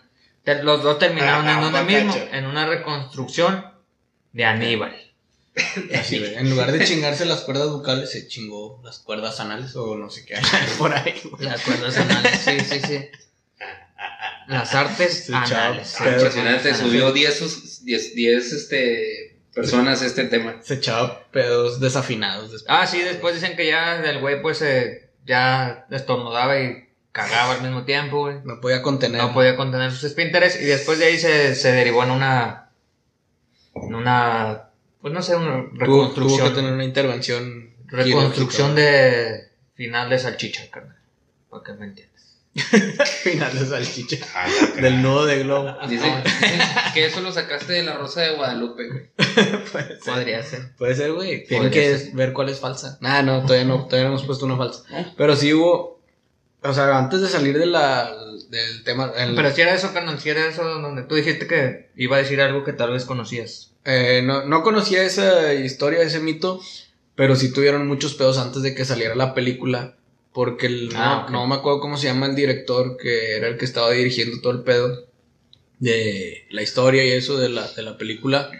[0.62, 3.64] Los dos terminaron Ah, en donde mismo, en una reconstrucción
[4.32, 4.96] de Aníbal.
[5.98, 6.22] Así.
[6.24, 10.24] En lugar de chingarse las cuerdas vocales, se chingó las cuerdas anales o no sé
[10.24, 10.42] qué hay
[10.78, 11.44] por ahí, güey.
[11.44, 13.08] Las cuerdas anales, sí, sí, sí.
[14.46, 15.96] Las artes Sí, anales.
[16.00, 20.56] Impresionante, subió 10 sus- 10 10, este, personas este tema.
[20.62, 22.66] Se echaba pedos desafinados después.
[22.76, 27.62] Ah, sí, después dicen que ya el güey pues eh, ya estornudaba y cagaba al
[27.62, 28.36] mismo tiempo, güey.
[28.44, 29.20] No podía contener.
[29.20, 32.70] No podía contener sus esfínteres y después de ahí se, se derivó en una...
[33.74, 34.70] En una...
[35.00, 36.38] Pues no sé, una reconstrucción.
[36.38, 37.74] tuvo que tener una intervención.
[37.86, 40.98] Reconstrucción de final de salchicha, carnal.
[41.48, 42.10] Para que me entiendas.
[43.22, 44.18] Final de salchicha.
[44.34, 44.48] Ah.
[44.80, 45.76] Del nudo de globo.
[45.88, 46.04] Dice
[46.94, 49.10] que eso lo sacaste de la Rosa de Guadalupe, güey.
[49.72, 49.98] Puede ser.
[50.04, 50.76] Podría ser.
[50.76, 51.46] Puede ser, güey.
[51.46, 52.12] Tienen que ser.
[52.12, 52.98] ver cuál es falsa.
[53.00, 54.82] Nah, no, todavía no, todavía no hemos puesto una falsa.
[55.16, 55.99] Pero sí hubo.
[56.62, 58.12] O sea, antes de salir de la,
[58.50, 59.12] del tema.
[59.16, 62.20] el- Pero si era eso, carnal, si era eso donde tú dijiste que iba a
[62.20, 63.72] decir algo que tal vez conocías.
[63.84, 66.60] eh, no, no conocía esa historia, ese mito.
[67.16, 69.96] Pero sí tuvieron muchos pedos antes de que saliera la película.
[70.32, 73.56] Porque el, Ah, no, no me acuerdo cómo se llama el director, que era el
[73.58, 75.06] que estaba dirigiendo todo el pedo
[75.78, 78.50] de la historia y eso de la, de la película.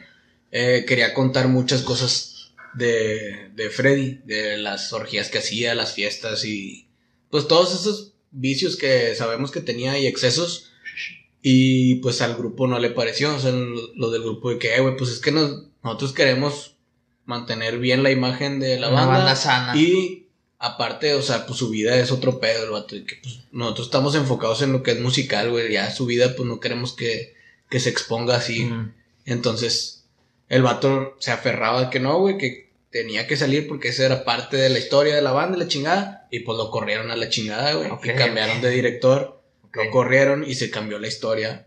[0.53, 6.45] eh, quería contar muchas cosas de, de Freddy, de las orgías que hacía, las fiestas
[6.45, 6.87] y
[7.31, 10.71] pues todos esos vicios que sabemos que tenía y excesos.
[11.43, 14.81] Y pues al grupo no le pareció, o sea, lo del grupo de que, "Eh,
[14.81, 16.75] güey, pues es que nos- nosotros queremos
[17.25, 19.17] mantener bien la imagen de la Una banda.
[19.19, 19.77] banda sana.
[19.77, 20.27] Y
[20.59, 22.95] aparte, o sea, pues su vida es otro pedo, el vato.
[22.97, 25.73] y que, pues, nosotros estamos enfocados en lo que es musical, güey.
[25.73, 27.35] Ya su vida, pues no queremos que,
[27.71, 28.69] que se exponga así.
[29.25, 30.05] Entonces,
[30.49, 34.25] el vato se aferraba a que no, güey, que tenía que salir porque esa era
[34.25, 36.27] parte de la historia de la banda y la chingada.
[36.31, 37.89] Y pues lo corrieron a la chingada, güey.
[38.03, 38.63] Y cambiaron ok.
[38.63, 39.41] de director,
[39.73, 41.67] lo corrieron y se cambió la historia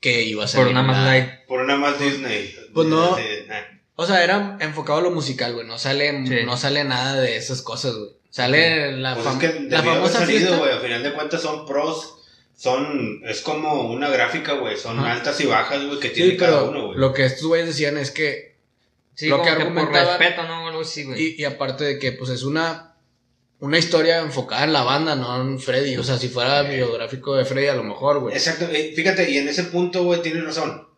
[0.00, 0.60] que iba a ser.
[0.62, 1.28] Por una más light.
[1.46, 2.54] Por una más Disney.
[2.74, 3.14] Pues no.
[3.50, 3.64] Ah.
[3.96, 5.66] O sea, era enfocado a lo musical, güey.
[5.66, 6.44] No sale, Sí.
[6.44, 8.10] no sale nada de esas cosas, güey.
[8.30, 10.56] Sale la, Pues fam- es que la debió haber famosa salido, fiesta.
[10.58, 10.72] güey.
[10.72, 12.14] Al final de cuentas son pros.
[12.56, 13.20] Son.
[13.26, 14.76] Es como una gráfica, güey.
[14.76, 15.12] Son Ajá.
[15.12, 16.98] altas y bajas, güey, que tiene Sí, cada pero uno, güey.
[16.98, 18.51] lo que estos güeyes decían es que
[19.14, 20.64] Sí, Lo como que que, por argumentaban- respeto, ¿no?
[20.64, 21.22] O Algo así, güey.
[21.22, 22.94] Y, y aparte de que, pues, es una,
[23.60, 25.96] una historia enfocada en la banda, no en Freddy.
[25.96, 28.34] O sea, si fuera biográfico de Freddy, a lo mejor, güey.
[28.34, 28.66] Exacto.
[28.96, 30.88] Fíjate, y en ese punto, güey, tienes razón.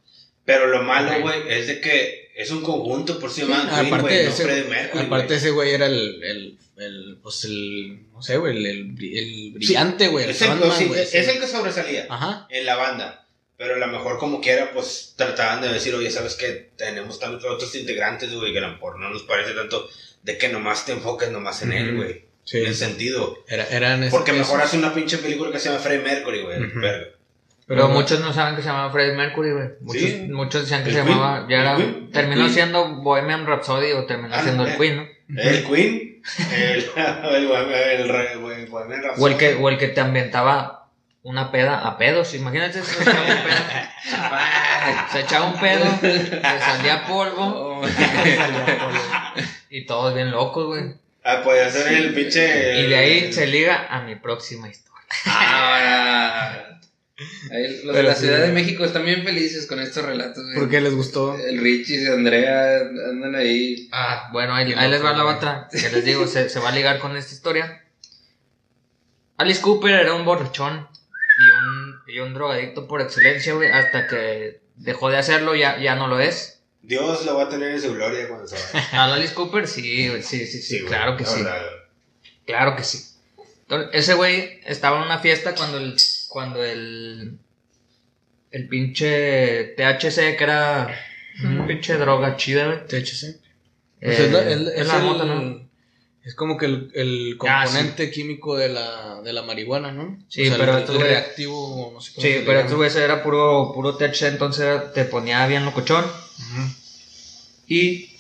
[0.44, 3.98] Pero lo malo, güey, es de que es un conjunto por si Sí, Queen, aparte,
[4.00, 5.38] güey, no ese, Mercury, aparte güey.
[5.38, 9.52] ese güey era el, el, el, pues, el, no sé, güey, el, el, bri- el
[9.54, 10.24] brillante, güey.
[10.24, 11.16] el Es el, frontman, sí, güey, es sí.
[11.16, 12.46] el que sobresalía Ajá.
[12.50, 13.23] en la banda.
[13.64, 16.70] Pero a lo mejor como quiera, pues trataban de decir, oye, ¿sabes qué?
[16.76, 19.88] Tenemos tantos otros integrantes, güey, que a lo mejor no nos parece tanto
[20.22, 22.24] de que nomás te enfoques nomás en él, güey.
[22.44, 22.58] Sí.
[22.58, 23.38] En el sentido.
[23.48, 26.58] Era, eran Porque mejor hace una pinche película que se llama Freddie Mercury, güey.
[27.66, 29.68] Pero No, muchos no saben que se llamaba Freddie Mercury, güey.
[29.80, 30.26] Muchos, Sí.
[30.30, 31.46] muchos decían que se Queen, llamaba.
[31.48, 31.76] Ya era.
[31.76, 34.76] Queen, terminó siendo Bohemian Rhapsody o terminó Ah, siendo el eh.
[34.78, 35.40] Queen, ¿no?
[35.40, 36.22] El Queen,
[36.52, 36.84] el, el,
[37.34, 39.22] el, el Bohemian Rhapsody.
[39.22, 40.73] O el que, o el que te ambientaba
[41.24, 42.34] una peda a pedos.
[42.34, 45.08] Imagínate si se echaba un pedo.
[45.12, 47.82] se echaba un pedo, le salía polvo Oh,
[49.70, 50.94] y todos bien locos, güey.
[51.24, 52.80] Ah, podía ser el pinche.
[52.80, 55.02] Y de ahí se liga a mi próxima historia.
[55.24, 56.80] Ahora.
[57.50, 58.26] Ahí los de la sí.
[58.26, 60.56] Ciudad de México están bien felices con estos relatos, güey.
[60.58, 61.38] ¿Por qué les gustó?
[61.38, 63.88] El Richie y Andrea andan ahí.
[63.92, 65.68] Ah, bueno, ahí, les va loco, la otra.
[65.70, 67.84] Que les digo, se, se va a ligar con esta historia.
[69.38, 70.88] Alice Cooper era un borrachón
[72.14, 73.70] y un, drogadicto por excelencia, güey.
[73.70, 76.60] Hasta que dejó de hacerlo, ya, ya no lo es.
[76.82, 78.88] Dios lo va a tener en su gloria cuando se vaya.
[78.92, 81.42] A Alice Cooper, sí, güey, sí, sí, sí, güey, claro que sí.
[81.42, 81.62] verdad.
[82.46, 82.98] Claro que sí.
[83.62, 85.96] Entonces, ese güey estaba en una fiesta cuando el,
[86.28, 87.38] cuando el,
[88.50, 90.94] el pinche THC, que era
[91.42, 92.86] un pinche droga chida, güey.
[92.86, 93.24] THC.
[93.24, 93.38] Eh,
[94.00, 95.63] Pues es, la- el- es es la el- mota, ¿no?
[96.24, 100.18] Es como que el, el Ah, componente químico de la, de la marihuana, ¿no?
[100.28, 103.72] Sí, O sea, pero el, güey- reactivo, no sé cómo Sí, pero ese era puro,
[103.74, 106.02] puro THC, entonces te ponía bien locochón.
[106.04, 106.68] Ujú.
[107.66, 108.10] Y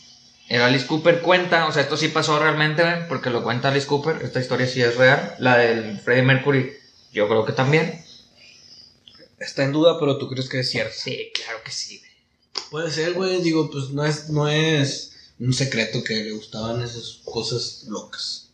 [0.48, 3.86] el Alice Cooper cuenta, o sea, esto sí pasó realmente, güey, porque lo cuenta Alice
[3.86, 5.34] Cooper, esta historia sí es real.
[5.38, 6.72] La del Freddie Mercury,
[7.12, 8.04] yo creo que también.
[9.38, 10.94] Está en duda, pero tú crees que es cierto.
[10.94, 12.10] Sí, claro que sí, güey.
[12.70, 17.20] Puede ser, güey, digo, pues no es, no es un secreto que le gustaban esas
[17.24, 18.50] cosas locas.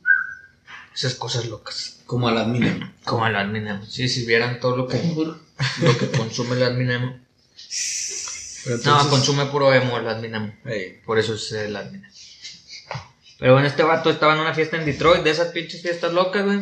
[0.94, 1.98] Esas cosas locas.
[2.06, 2.90] Como a las minas.
[3.04, 3.86] Como el Adminemo.
[3.86, 5.00] Sí, si vieran todo lo que,
[5.80, 7.18] lo que consume el Adminemo.
[8.64, 10.52] Pero No, consume puro emo el Adminemo.
[10.64, 12.12] Ey, Por eso es el Adminemo.
[13.38, 16.44] Pero bueno, este vato estaba en una fiesta en Detroit, de esas pinches fiestas locas,
[16.44, 16.60] güey.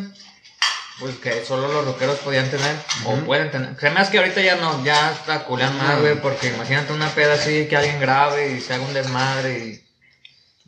[0.99, 3.77] Pues que solo los rockeros podían tener, o pueden tener.
[3.79, 7.09] Se me hace que ahorita ya no, ya está culean más, güey, porque imagínate una
[7.09, 9.88] peda así, que alguien grave y se haga un desmadre y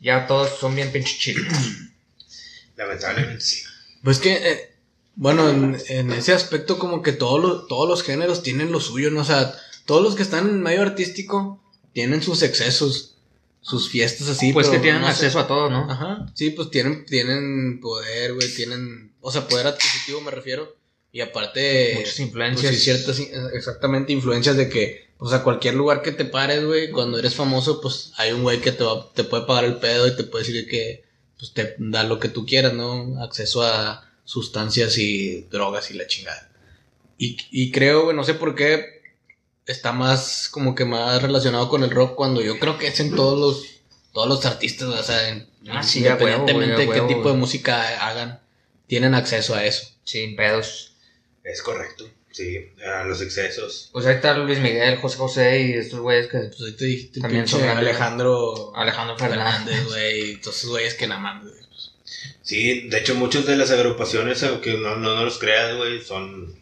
[0.02, 1.46] ya todos son bien pinches chilos.
[2.76, 3.62] Lamentablemente sí.
[4.02, 4.74] Pues que, eh,
[5.14, 9.10] bueno, en, en ese aspecto como que todos los, todos los géneros tienen lo suyo,
[9.10, 9.20] ¿no?
[9.20, 9.54] O sea,
[9.86, 11.62] todos los que están en medio artístico
[11.92, 13.16] tienen sus excesos,
[13.60, 14.52] sus fiestas así.
[14.52, 15.12] pues que tienen no sé.
[15.12, 15.88] acceso a todo, ¿no?
[15.90, 20.76] Ajá, sí, pues tienen, tienen poder, güey, tienen, o sea, poder adquisitivo me refiero.
[21.14, 22.74] Y aparte, Muchas pues, influencias.
[22.74, 23.20] sí, ciertas,
[23.52, 27.80] exactamente, influencias de que, o sea, cualquier lugar que te pares, güey, cuando eres famoso,
[27.80, 30.44] pues hay un güey que te, va, te puede pagar el pedo y te puede
[30.44, 31.04] decir que,
[31.38, 33.22] pues te da lo que tú quieras, ¿no?
[33.22, 36.50] Acceso a sustancias y drogas y la chingada.
[37.18, 39.00] Y, y creo, güey, no sé por qué
[39.66, 43.14] está más, como que más relacionado con el rock cuando yo creo que es en
[43.14, 43.64] todos los,
[44.12, 48.08] todos los artistas, o sea, en- Ah, sí, independientemente de qué huevo, tipo de música
[48.08, 48.40] hagan,
[48.88, 49.86] tienen acceso a eso.
[50.02, 50.94] Sin pedos.
[51.44, 52.08] Es correcto.
[52.32, 53.90] Sí, a los excesos.
[53.92, 56.38] Pues ahí está Luis Miguel, José José y estos güeyes que.
[56.38, 57.68] Pues ahí te dijiste, También pinche son.
[57.68, 59.84] Alejandro, Alejandro Fernández.
[59.88, 61.54] Güey, y todos esos güeyes que nada más, güey.
[62.42, 66.54] Sí, de hecho, muchas de las agrupaciones, aunque no, no, no los creas, güey, son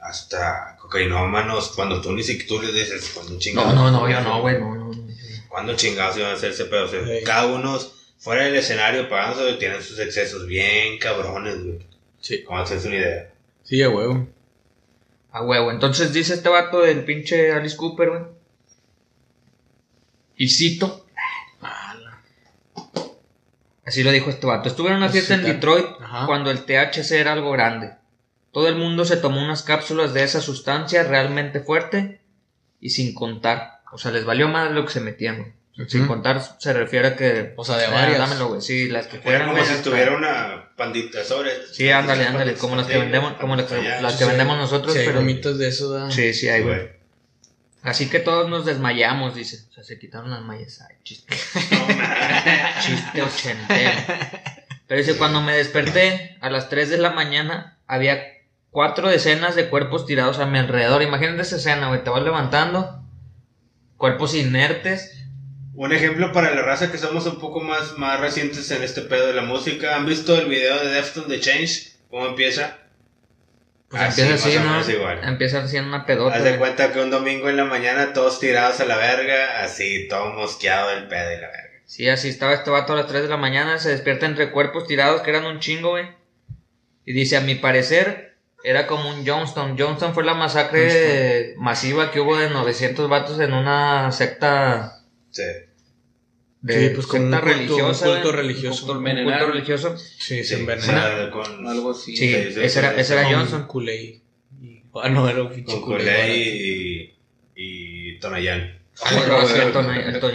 [0.00, 1.68] hasta cocainómanos.
[1.74, 3.74] Cuando tú ni siquiera tú les dices, cuando No, chingados.
[3.74, 4.92] no, no, yo no, güey, no, no.
[4.92, 5.08] no.
[5.48, 6.84] ¿Cuándo chingados iban a hacer ese pedo?
[6.84, 7.24] O sea, Sí.
[7.24, 7.78] cada uno
[8.18, 11.78] fuera del escenario pagándose, tienen sus excesos bien cabrones, güey.
[12.20, 12.42] Sí.
[12.44, 13.30] Como hacerse una idea.
[13.64, 14.26] Sí, a huevo.
[15.32, 15.70] A huevo.
[15.70, 18.22] Entonces dice este vato del pinche Alice Cooper, güey.
[20.36, 21.06] Y cito.
[23.84, 24.68] Así lo dijo este vato.
[24.68, 25.42] Estuve en una fiesta en.
[25.42, 26.26] Detroit Ajá.
[26.26, 27.94] cuando el THC era algo grande.
[28.52, 32.20] Todo el mundo se tomó unas cápsulas de esa sustancia realmente fuerte
[32.80, 33.80] y sin contar.
[33.92, 35.54] O sea, les valió más lo que se metían.
[35.88, 37.54] Sin contar se refiere a que...
[37.56, 38.18] O sea, de "Ah, varias.
[38.18, 38.60] dámelo, güey.
[38.60, 41.50] Sí, las que Era fueran, como güey, si estuviera una pandita sobre.
[41.72, 44.94] Sí, ándale, ándale, como las que vendemos, como las que, las que Sí, vendemos nosotros,
[44.94, 45.22] pero...
[45.22, 46.10] de eso, ¿verdad?
[46.10, 47.00] Sí, sí, hay, güey.
[47.82, 49.58] Así que todos nos desmayamos, dice.
[49.70, 50.82] O sea, se quitaron las mallas.
[50.82, 51.34] Ay, chiste,
[52.82, 53.90] chiste ochentero.
[54.86, 58.20] Pero dice, cuando me desperté a las 3 de la mañana, había
[58.70, 61.02] cuatro decenas de cuerpos tirados a mi alrededor.
[61.02, 62.04] Imagínate esa escena, güey.
[62.04, 63.02] Te vas levantando,
[63.96, 65.16] cuerpos inertes.
[65.74, 69.28] Un ejemplo para la raza que somos un poco más, más recientes en este pedo
[69.28, 69.96] de la música.
[69.96, 71.92] ¿Han visto el video de Deftones de Change?
[72.10, 72.78] ¿Cómo empieza?
[73.88, 74.98] Pues Así, empieza así, ¿no?
[74.98, 75.20] igual.
[75.24, 76.36] Empieza en una pedota.
[76.36, 80.06] Haz de cuenta que un domingo en la mañana todos tirados a la verga, así,
[80.08, 81.70] todo mosqueado del pedo y la verga.
[81.86, 84.86] Sí, así estaba este vato a las 3 de la mañana, se despierta entre cuerpos
[84.86, 86.06] tirados que eran un chingo, güey.
[87.04, 89.76] Y dice, a mi parecer, era como un Johnstown.
[89.76, 94.99] Johnstown fue la masacre masiva que hubo de 900 vatos en una secta
[95.30, 95.42] Sí.
[96.62, 98.08] de Sí, pues como un culto- religiosa.
[98.08, 98.92] un culto religioso.
[98.92, 99.96] Un culto religioso.
[99.96, 101.66] Sí, se sea, con...
[101.66, 102.16] Algo así.
[102.16, 103.66] Sí, ese, era, ese era Con Johnson.
[103.66, 104.16] Kool-Aid
[104.60, 105.92] y Ah, no, era un pinche Con.
[105.98, 107.14] Colé y,
[107.54, 108.78] y Tonayán.
[109.28, 109.48] No,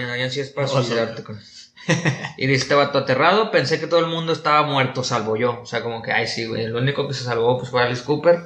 [0.07, 1.39] Nayan sí es para suicidarte con
[2.37, 5.61] Y dice este vato aterrado, pensé que todo el mundo estaba muerto, salvo yo.
[5.61, 6.63] O sea, como que, ay, sí, güey.
[6.63, 8.39] El único que se salvó pues fue Alice Cooper.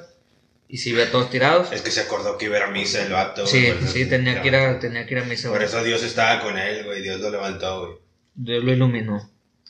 [0.71, 1.71] Y sí, ve a todos tirados.
[1.71, 3.45] Es que se acordó que iba a ir a misa el vato.
[3.47, 5.49] Sí, güey, por eso- sí, tenía que ir a, tenía que ir a misa.
[5.49, 5.67] Por güey.
[5.67, 7.01] eso Dios estaba con él, güey.
[7.01, 7.93] Dios lo levantó, güey.
[8.35, 9.27] Dios lo iluminó.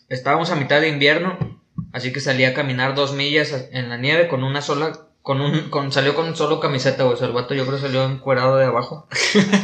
[0.10, 1.62] Estábamos a mitad de invierno,
[1.94, 5.70] así que salí a caminar dos millas en la nieve con una sola, con un,
[5.70, 7.16] con, salió con solo camiseta, güey.
[7.16, 9.08] O sea, el vato yo creo que salió encuerado de abajo,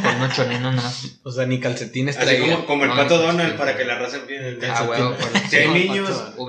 [0.02, 1.18] con unos choninos nada más.
[1.22, 2.54] O sea, ni calcetines Así traía.
[2.54, 3.58] como, como el No, pato Donald sí.
[3.58, 4.58] para que la raza empiece.
[4.70, 5.00] Ah, güey,
[5.50, 6.08] Si hay niños,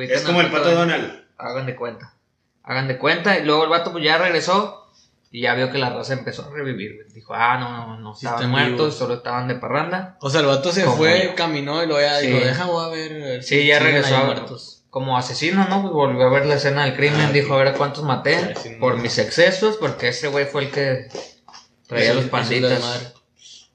[0.09, 0.71] es como el pato.
[0.71, 1.23] Donald.
[1.37, 2.13] hagan de cuenta.
[2.67, 4.83] Hagan de cuenta, y luego el vato pues ya regresó
[5.31, 7.05] y ya vio que la raza empezó a revivir.
[7.13, 8.95] Dijo, ah, no, no, no Sí estaban están muertos, vivos.
[8.97, 10.17] solo estaban de parranda.
[10.21, 11.35] O sea, el vato se Como fue, yo.
[11.35, 12.27] caminó y luego ya Sí.
[12.27, 13.43] dijo, deja, voy a ver.
[13.43, 14.83] Sí, si ya regresó muertos.
[14.89, 15.81] como asesino, ¿no?
[15.81, 18.97] Pues volvió a ver la escena del crimen, Ah, dijo a ver cuántos maté por
[18.97, 21.07] mis excesos, porque ese güey fue el que
[21.87, 23.13] traía los panditas.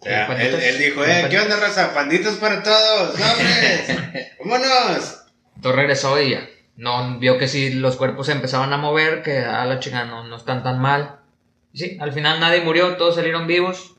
[0.04, 1.26] él, él dijo, eh.
[1.30, 1.94] ¿qué onda, raza?
[1.94, 4.36] Panditos para todos, ¡Nombres!
[4.40, 5.18] ¡Vámonos!
[5.56, 6.48] Entonces regresó y ya.
[6.82, 10.24] No, vio que si los cuerpos se empezaban a mover, que a la chingada no,
[10.26, 11.20] no están tan mal.
[11.72, 13.94] Y sí, al final nadie murió, todos salieron vivos.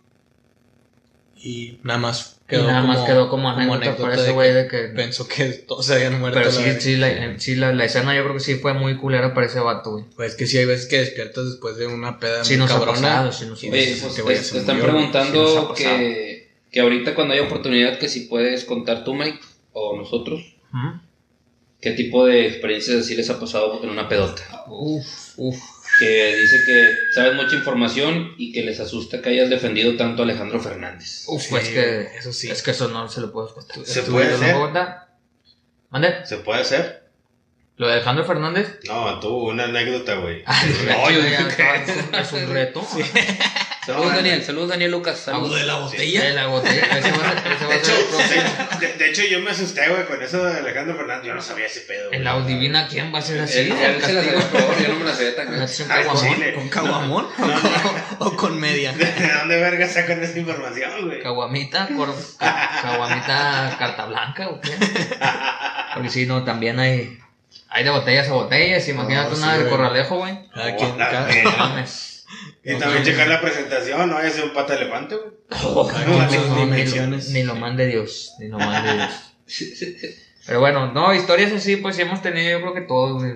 [1.37, 4.77] Y nada más y nada más quedó como anécdota, por ese güey de que...
[4.89, 6.37] Pensó que todos se habían muerto.
[6.37, 6.79] Pero la sí, verga.
[6.81, 9.59] sí, la, sí la, la escena yo creo que sí fue muy culera para ese
[9.59, 10.05] vato, güey.
[10.15, 12.75] Pues que sí hay veces que despiertas después de una peda Sí muy nos ha
[12.75, 12.99] cabrona.
[12.99, 13.81] pasado, sí nos ha y pasado.
[13.81, 14.91] Oye, dices, pues, "Este güey te, están murió".
[14.91, 19.15] Sí nos preguntando ha que, que ahorita cuando hay oportunidad que si puedes contar tú,
[19.15, 19.39] Mike,
[19.71, 20.41] o nosotros,
[20.73, 20.99] Ujú.
[21.83, 24.43] Qué tipo de experiencias así les ha pasado en una pedota.
[24.67, 25.05] Uf,
[25.37, 25.59] uf.
[25.99, 30.25] Que dice que sabes mucha información y que les asusta que hayas defendido tanto a
[30.25, 31.25] Alejandro Fernández.
[31.27, 32.07] Uf, Sí, pues que...
[32.17, 32.49] eso sí.
[32.49, 33.85] Es que eso no se lo puedo contar.
[33.85, 34.55] ¿Se puede ¿Lo hacer?
[35.89, 36.25] ¿Mande?
[36.25, 37.03] ¿Se puede hacer?
[37.75, 38.79] ¿Lo de Alejandro Fernández?
[38.87, 40.43] No, tú, una anécdota, güey.
[40.87, 42.87] No, yo dije ya, es, un, es un reto.
[43.85, 44.43] Saludos, No, Daniel.
[44.43, 45.19] Saludos, Daniel Lucas.
[45.19, 45.55] Saludos.
[45.59, 46.21] de la botella.
[46.23, 46.81] De la botella.
[46.97, 47.91] Ese va a ser, ese va De a hecho,
[48.27, 48.37] ser
[48.73, 51.25] el de, de hecho, yo me asusté, güey, con eso de Alejandro Fernández.
[51.25, 52.07] Yo no sabía ese pedo.
[52.07, 52.17] güey.
[52.17, 53.59] En la Udivina, ¿quién va a ser así?
[53.59, 54.37] Él El se castigo.
[54.39, 56.33] agarró, yo no me las sabía tan un Ay, caguamón.
[56.35, 56.53] chile.
[56.53, 57.27] ¿Con caguamón?
[58.19, 58.91] ¿O, o con media?
[58.97, 59.05] ¿De
[59.39, 61.21] dónde verga sacan esa información, güey?
[61.21, 64.71] Caguamita, cor- ca- caguamita carta blanca o qué.
[65.93, 67.19] Porque si no, también hay,
[67.69, 68.87] hay de botellas a botellas.
[68.87, 70.49] Imagínate No, una sí, de corralejo, güey.
[70.53, 71.27] Cada quien, Oh, cada.
[71.43, 72.12] No mames.
[72.63, 75.31] Y también checar la presentación, no ser un pata elefante, güey.
[76.07, 77.29] No, ni, lo, dimensiones.
[77.29, 79.33] ni lo mande Dios, ni lo mande Dios.
[80.45, 83.33] Pero bueno, no, historias así, pues sí hemos tenido, yo creo que todos, güey.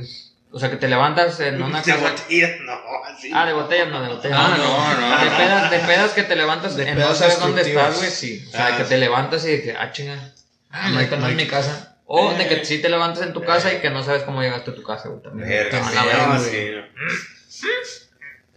[0.49, 2.10] O sea, que te levantas en una De casa.
[2.10, 2.73] botellas, no,
[3.05, 3.29] así.
[3.33, 4.38] Ah, de botellas, no, de botellas.
[4.41, 5.23] Ah, no, no.
[5.23, 8.43] De pedas, de pedas que te levantas De en no sabes dónde estás, güey, sí.
[8.47, 8.89] O sea, Ah, que sí.
[8.89, 10.33] te levantas y de que, ah, chinga.
[10.69, 11.93] Ah, no, no es hay mi casa.
[12.10, 14.71] O de que sí te levantas en tu casa y que no sabes cómo llegaste
[14.71, 15.49] a tu casa, güey, también.
[15.49, 17.69] Verga, sí,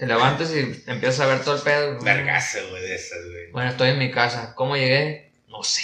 [0.01, 1.93] Te levantas y empiezas a ver todo el pedo.
[1.93, 2.05] güey.
[2.05, 3.51] Vergazo, güey, de esas, güey.
[3.53, 4.55] Bueno, estoy en mi casa.
[4.57, 5.31] ¿Cómo llegué?
[5.47, 5.83] No sé.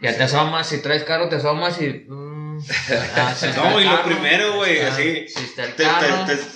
[0.00, 2.04] Ya te asomas, si traes carro, te asomas y.
[2.08, 2.58] mm,
[3.16, 5.26] ah, si No, y lo primero, güey, ah, así.
[5.28, 6.24] Si está el Te, carro.
[6.24, 6.46] te, te.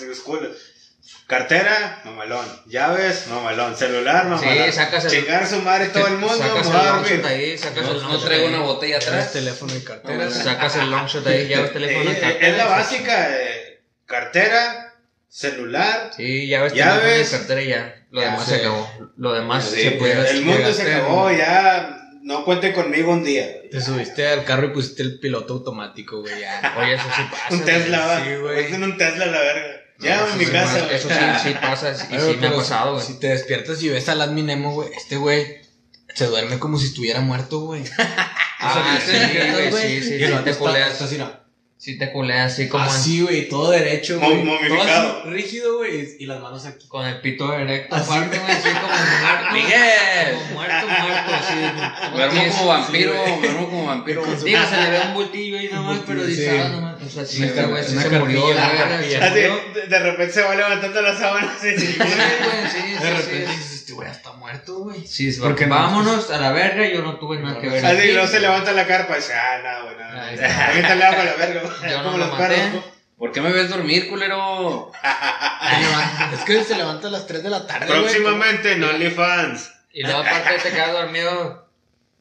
[1.27, 2.45] Cartera, mamalón.
[2.65, 3.75] Llaves, mamalón.
[3.77, 4.73] Celular, Sí, mamalón.
[4.73, 7.25] sacas el- Chingar su madre todo el mundo, Sacas el a longshot dormir.
[7.25, 8.53] ahí, sacas No, el no longshot traigo ahí.
[8.53, 9.31] una botella atrás.
[9.33, 10.29] teléfono y cartera.
[10.31, 12.47] Sacas el longshot ahí, llaves, teléfono, Eh, eh, cartera.
[12.47, 13.29] es la y- básica.
[13.37, 14.90] eh, cartera,
[15.31, 16.11] celular.
[16.15, 17.01] Sí, llaves, Llaves.
[17.03, 17.95] teléfono y cartera y ya.
[18.11, 18.51] Lo Ya demás sé.
[18.51, 18.91] se acabó.
[19.17, 21.97] Lo demás Sí, se pudiera el mundo se acabó, ya.
[22.23, 23.47] No cuente conmigo un día.
[23.47, 23.69] güey.
[23.71, 26.75] Te subiste al carro y pusiste el piloto automático, güey, ya.
[26.77, 27.45] Oye, eso sí pasa.
[27.55, 28.37] Un Tesla, sí, va.
[28.41, 28.65] güey.
[28.65, 29.81] Es un Tesla, la verga.
[29.99, 30.95] Ya, en mi casa, güey.
[30.95, 33.05] Eso sí, sí pasa y sí me ha pasado, güey.
[33.05, 35.61] Si te despiertas y ves al admin Nemo, güey, este güey
[36.13, 37.83] se duerme como si estuviera muerto, güey.
[38.63, 39.37] Ah, O sea, sí,
[39.71, 41.40] güey, sí, sí, y sí, el vato te está así, ¿no?
[41.81, 44.43] Sí te culeas así como Así, güey, todo derecho, güey.
[44.43, 45.13] momificado.
[45.13, 46.87] Todo así, rígido, güey, y las manos aquí.
[46.87, 48.11] con el pito erecto Así.
[48.11, 49.51] aparte, güey, así como muerto.
[49.53, 50.35] Miguel.
[50.35, 51.53] Como muerto, muerto, así.
[52.21, 54.21] Armó como vampiro, Sí, armó como vampiro.
[54.23, 56.57] Digo, se le ve un bultillo ahí nomás, pero dice, sí.
[56.63, 57.01] ah, nomás.
[57.01, 59.39] O sea, sí, Sí, este güey sí se murió, Así,
[59.89, 61.57] de, repente se va levantando las sábanas.
[61.65, 62.09] y- Sí, güey,
[62.71, 63.80] sí, De sí, repente sí.
[63.91, 65.05] Este güey está muerto, güey.
[65.05, 67.85] Sí, es Porque no- vámonos a la verga, yo no tuve nada que ver.
[67.85, 69.95] Así, y luego se levanta la carpa y dice, ah, no, güey,
[70.33, 70.67] está.
[70.67, 71.91] Ahorita le hago a la verga, güey.
[71.91, 72.71] Yo no lo maté.
[73.17, 74.91] ¿Por qué me ves dormir, culero?
[76.33, 78.01] Es que se levanta a las 3 de la tarde, güey.
[78.01, 79.71] Próximamente en OnlyFans.
[79.93, 81.67] Y luego aparte te quedas dormido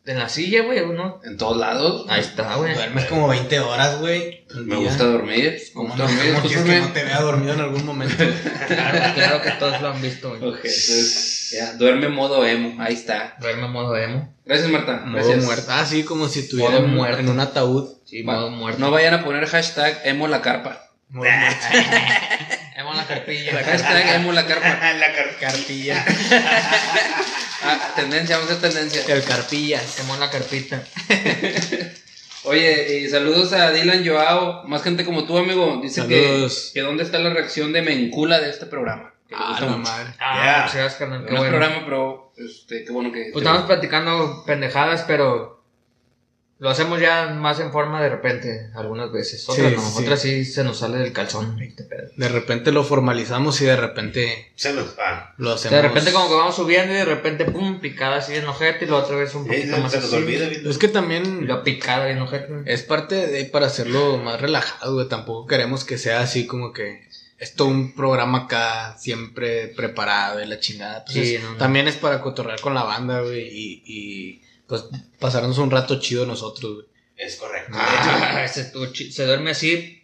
[0.04, 1.20] en la silla, güey, uno.
[1.24, 2.04] En todos lados.
[2.08, 2.74] Ahí está, güey.
[2.74, 4.44] Duermes como 20 horas, güey.
[4.54, 4.88] Me día.
[4.88, 5.58] gusta dormir.
[5.72, 6.02] ¿Cómo no?
[6.04, 8.24] dormir, ¿Cómo quieres que no te vea dormido en algún momento?
[8.66, 10.42] Claro, claro que todos lo han visto, güey.
[10.48, 12.80] Ok, entonces, ya, duerme modo emo.
[12.82, 13.36] Ahí está.
[13.40, 14.32] Duerme modo emo.
[14.44, 15.02] Gracias, Marta.
[15.04, 15.44] Modo Gracias.
[15.44, 15.66] muerto.
[15.68, 17.18] Ah, sí, como si estuviera Modo en, muerto.
[17.20, 17.94] en un ataúd.
[18.04, 18.80] Sí, Va- modo muerto.
[18.80, 20.86] No vayan a poner hashtag emo la carpa.
[21.08, 21.66] Muy muerto.
[22.76, 23.52] Hemos la carpilla.
[23.64, 24.68] Hashtag emo la carpa.
[24.98, 26.04] la car- Carpilla.
[27.62, 29.02] Ah, tendencia, vamos a hacer tendencia.
[29.14, 30.00] El carpillas.
[30.00, 30.82] Hemos la carpita.
[32.44, 35.78] Oye, y saludos a Dylan Joao, más gente como tú, amigo.
[35.82, 39.12] Dice que dónde está la reacción de Mencula de este programa.
[39.30, 39.90] Que Ah, gusta la mucho.
[39.90, 40.14] madre.
[40.18, 40.58] Ah, Ya.
[40.58, 41.24] gracias, carnal.
[41.24, 41.56] Qué No bueno.
[41.56, 43.30] programa, pero este, qué bueno que.
[43.32, 45.62] Pues estamos platicando pendejadas, pero
[46.58, 49.48] lo hacemos ya más en forma de repente, algunas veces.
[49.48, 50.02] Otras Sí, no, sí.
[50.02, 51.56] otras sí se nos sale del calzón.
[52.16, 55.32] De repente lo formalizamos y de repente Se nos va.
[55.38, 55.74] lo hacemos.
[55.76, 58.88] De repente como que vamos subiendo y de repente pum, picada así en ojete y
[58.88, 60.16] la otra vez un Sí, poquito se, más se nos así.
[60.16, 60.46] olvida.
[60.68, 62.52] Es que también lo picada bien ojete.
[62.66, 65.08] es parte de para hacerlo más relajado, güey.
[65.08, 67.08] Tampoco queremos que sea así como que
[67.40, 71.04] es todo un programa acá siempre preparado y la chingada.
[71.04, 71.56] Pues Sí, es- no, no.
[71.56, 73.48] También es para cotorrear con la banda, güey.
[73.50, 74.84] Y, y pues
[75.18, 76.86] pasarnos un rato chido nosotros, güey.
[77.16, 77.72] Es correcto.
[77.74, 79.96] Ah, se duerme así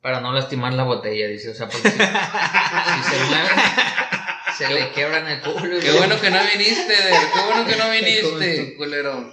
[0.00, 1.50] para no lastimar la botella, dice.
[1.50, 3.48] O sea, porque si, si se mueve,
[4.58, 5.80] se le quiebran el culo.
[5.80, 9.32] Qué bueno que no viniste, Der, Qué bueno que no viniste, culero.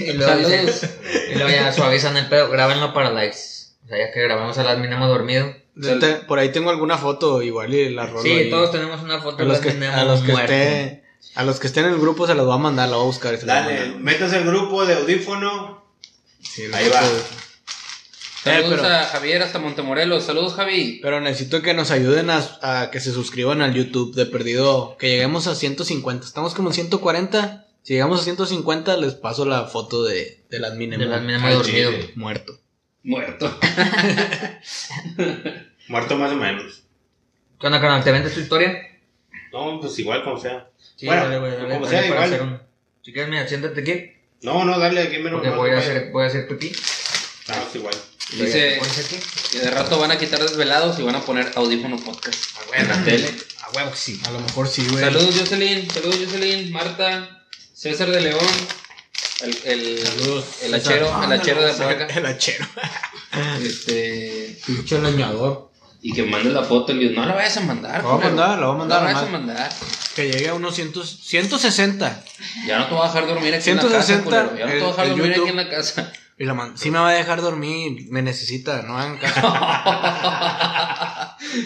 [0.00, 0.90] Y luego, dice- Saludos.
[1.30, 3.38] y luego ya suavizan el pedo, grábenlo para likes.
[3.84, 5.54] O sea, ya que grabamos a las hemos dormido.
[5.76, 8.50] Yo te- por ahí tengo alguna foto igual y la rolo Sí, ahí.
[8.50, 11.02] todos tenemos una foto a los que, a los que esté
[11.34, 13.06] a los que estén en el grupo se los voy a mandar, lo voy a
[13.08, 15.84] buscar y se Dale, métase al grupo de audífono.
[16.42, 17.02] Sí, el Ahí va.
[17.02, 17.20] de-
[18.42, 20.22] Saludos pero- a Javier hasta Montemorelos.
[20.24, 21.00] Saludos, Javi.
[21.02, 24.96] Pero necesito que nos ayuden a, a que se suscriban al YouTube de perdido.
[24.98, 26.24] Que lleguemos a 150.
[26.24, 27.66] Estamos como en 140.
[27.82, 31.62] Si llegamos a 150, les paso la foto de, del admin De las Al dormido.
[31.64, 32.12] chile.
[32.14, 32.56] muerto.
[33.06, 33.46] Muerto.
[35.88, 36.82] Muerto más o menos.
[37.60, 38.02] ¿Qué onda?
[38.02, 38.82] ¿Te vendes tu historia?
[39.52, 40.68] No, pues igual como sea.
[40.96, 42.32] Sí, Bueno, dale, güey, dale, como dale sea, para igual.
[42.34, 42.60] hacer un-
[43.02, 44.12] Si quieres, mira, siéntate aquí.
[44.42, 45.40] No, no, dale aquí menos.
[45.40, 46.72] Porque voy a hacer, voy a hacer pipí.
[47.48, 47.94] No, es igual.
[48.32, 49.20] Y luego ya Dice
[49.52, 53.04] que de rato van a quitar desvelados y van a poner audífono podcast en la
[53.04, 53.30] tele.
[53.62, 54.20] A huevo, sí.
[54.26, 55.04] A lo mejor sí, güey.
[55.04, 55.88] Saludos, Jocelyn.
[55.88, 56.72] Saludos, Jocelyn.
[56.72, 57.44] Marta.
[57.72, 58.44] César de León.
[59.40, 60.44] El, el, Saludos.
[60.62, 62.06] el hachero, Ah, el hachero de por el, acá.
[62.18, 62.66] el hachero.
[63.62, 64.58] Este.
[64.66, 65.70] Pinche leñador.
[66.00, 66.92] Y que mande la foto.
[66.92, 68.02] Y le digo, no la vayas a mandar.
[68.02, 69.72] Lo voy a mandar, lo voy a mandar No la vayas a mandar.
[70.14, 72.24] Que llegue a unos 100, 160.
[72.66, 74.56] Ya no te voy a dejar dormir aquí en la 160, casa, culero.
[74.58, 76.12] Ya no te voy a dejar el- el dormir aquí en la casa.
[76.38, 78.06] Y la man, sí me va a dejar dormir.
[78.10, 79.40] Me necesita, no hagan caso.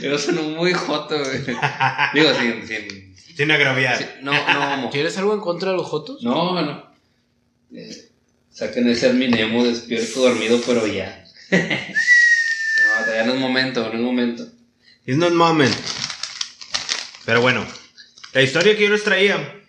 [0.00, 1.38] Pero sonó muy joto, güey.
[2.14, 2.66] Digo, sin.
[2.66, 3.96] sin, Sin agraviar.
[3.98, 6.22] sin- no, no, ¿Quieres algo en contra de los jotos?
[6.22, 6.89] no, no.
[7.74, 8.08] Eh,
[8.50, 11.24] saquen ese adminemo despierto dormido, pero ya.
[11.50, 14.48] no, todavía no es momento, no es momento.
[15.06, 15.74] It's not moment.
[17.24, 17.66] Pero bueno,
[18.32, 19.60] la historia que yo les traía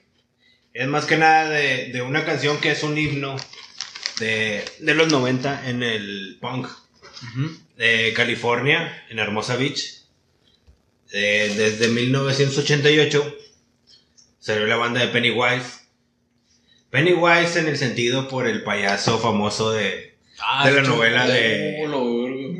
[0.73, 3.35] es más que nada de, de una canción que es un himno
[4.19, 6.67] de, de los 90 en el punk
[7.77, 10.01] de California, en Hermosa Beach.
[11.11, 13.37] Eh, desde 1988
[14.39, 15.80] salió la banda de Pennywise.
[16.91, 20.11] Pennywise en el sentido por el payaso famoso de,
[20.43, 21.87] Ah, de la hecho, novela de...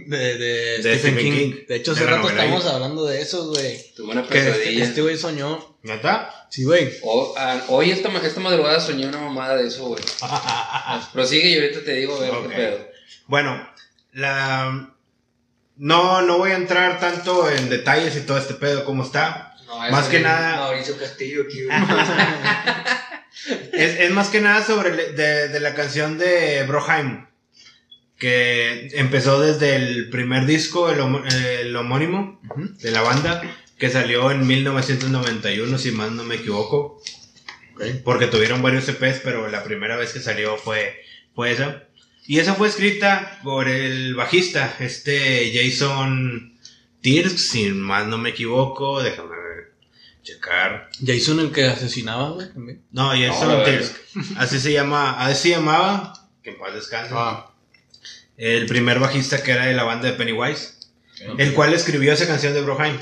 [0.07, 1.31] De, de, De Stephen King.
[1.31, 1.53] King.
[1.67, 2.71] De hecho, hace rato estamos ahí.
[2.73, 3.79] hablando de eso, güey.
[3.95, 4.83] Tuve una Que este, pesadilla.
[4.83, 5.77] este güey soñó.
[5.83, 6.47] ¿Neta?
[6.49, 6.91] Sí, güey.
[7.37, 10.03] Ah, hoy, esta, esta madrugada soñé una mamada de eso, güey.
[11.13, 12.87] Prosigue y ahorita te digo, a ver qué pedo.
[13.27, 13.69] Bueno,
[14.13, 14.93] la...
[15.77, 19.55] No, no voy a entrar tanto en detalles y todo este pedo cómo está.
[19.65, 21.77] No, Más que es nada- Mauricio Castillo aquí, güey.
[23.73, 27.25] Es, es más que nada sobre de, de la canción de Broheim.
[28.17, 32.39] Que empezó desde el primer disco, el, homo- el homónimo
[32.81, 33.41] de la banda,
[33.79, 37.01] que salió en 1991, si más no me equivoco.
[38.03, 41.01] Porque tuvieron varios EPs, pero la primera vez que salió fue,
[41.33, 41.87] fue esa.
[42.27, 46.59] Y esa fue escrita por el bajista, este Jason
[47.01, 49.01] Tirsk, si más no me equivoco.
[49.01, 49.35] Déjame
[50.23, 50.89] checar.
[51.05, 52.81] Jason el que asesinaba, güey, también.
[52.91, 53.95] No, Jason No, Tirsk.
[54.37, 56.13] Así se llama, así se llamaba,
[56.43, 57.13] que en paz descanse.
[57.15, 57.47] Ah.
[58.37, 60.75] El primer bajista que era de la banda de Pennywise.
[61.37, 62.97] El cual escribió esa canción de Broheim.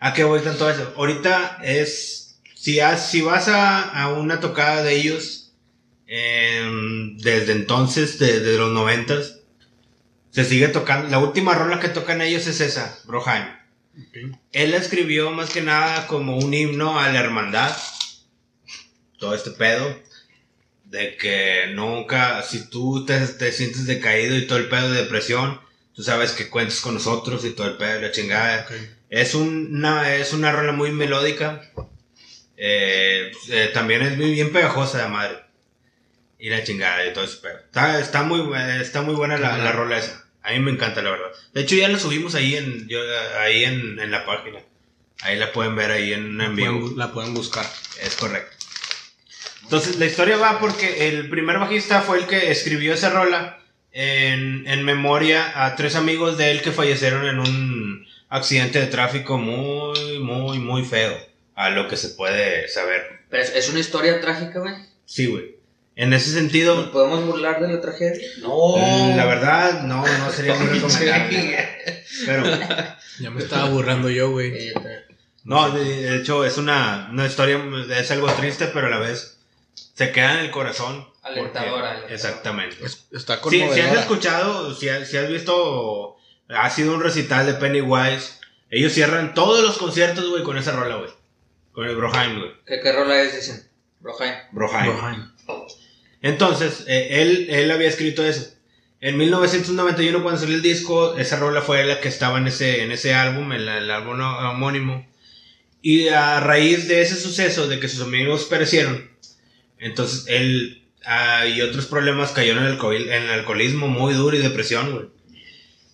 [0.00, 0.92] ¿A qué voy tanto eso?
[0.96, 2.36] Ahorita es.
[2.54, 5.52] Si, has- si vas a, a una tocada de ellos.
[6.06, 9.38] em, desde entonces, desde los noventas.
[10.30, 11.08] Se sigue tocando.
[11.08, 13.44] La última rola que tocan ellos es esa, Broheim.
[14.52, 17.76] Él la escribió más que nada como un himno a la hermandad.
[19.18, 20.02] Todo este pedo.
[20.84, 25.60] De que nunca, si tú te, te sientes decaído y todo el pedo de depresión,
[25.94, 28.66] tú sabes que cuentas con nosotros y todo el pedo y la chingada.
[29.10, 31.62] Es una, es una rola muy melódica.
[32.56, 35.38] Eh, eh, también es muy bien pegajosa de madre.
[36.38, 37.58] Y la chingada y todo ese pedo.
[37.58, 40.23] Está, está, muy, bu- está muy buena la, la rola esa.
[40.44, 41.30] A mí me encanta, la verdad.
[41.52, 43.00] De hecho, ya la subimos ahí en, yo,
[43.40, 44.60] ahí en, en la página.
[45.22, 46.80] Ahí la pueden ver ahí en, en vivo.
[46.80, 47.66] Pueden- la pueden buscar.
[48.00, 48.54] Es correcto.
[49.62, 53.58] Entonces, la historia va porque el primer bajista fue el que escribió esa rola
[53.92, 59.38] en, en memoria a tres amigos de él que fallecieron en un accidente de tráfico
[59.38, 61.16] muy, muy, muy feo.
[61.56, 63.20] A lo que se puede saber.
[63.30, 64.74] Pero es, es una historia trágica, güey.
[65.06, 65.53] Sí, güey.
[65.96, 68.26] En ese ¿Nos sentido, podemos burlar de la tragedia?
[68.40, 68.76] No.
[68.76, 71.68] eh, la verdad, no, no sería muy recomendable.
[72.26, 72.44] Pero,
[73.20, 74.72] Ya me estaba burlando yo, güey.
[75.44, 77.62] No, de, de hecho, es una, una historia,
[77.96, 79.38] es algo triste, pero a la vez
[79.94, 81.06] se queda en el corazón.
[81.22, 82.14] Alentadora, alentadora.
[82.14, 82.76] Exactamente.
[82.84, 86.16] Es- está Sí, si has escuchado, si has, si has visto,
[86.48, 88.40] ha sido un recital de Pennywise.
[88.70, 91.10] Ellos cierran todos los conciertos, güey, con esa rola, güey.
[91.72, 92.50] Con el Broheim, güey.
[92.66, 93.68] ¿Qué, ¿Qué rola es, dicen?
[94.00, 94.34] Brojain.
[94.52, 94.86] Broheim.
[94.92, 95.33] Broheim.
[96.24, 98.54] Entonces, eh, él, él había escrito eso.
[99.00, 102.92] En 1991, cuando salió el disco, esa rola fue la que estaba en ese, en
[102.92, 105.06] ese álbum, el, el álbum homónimo.
[105.82, 109.10] Y a raíz de ese suceso, de que sus amigos perecieron,
[109.78, 114.36] entonces él ah, y otros problemas cayeron en el, alcohol- en el alcoholismo muy duro
[114.36, 115.10] y depresión.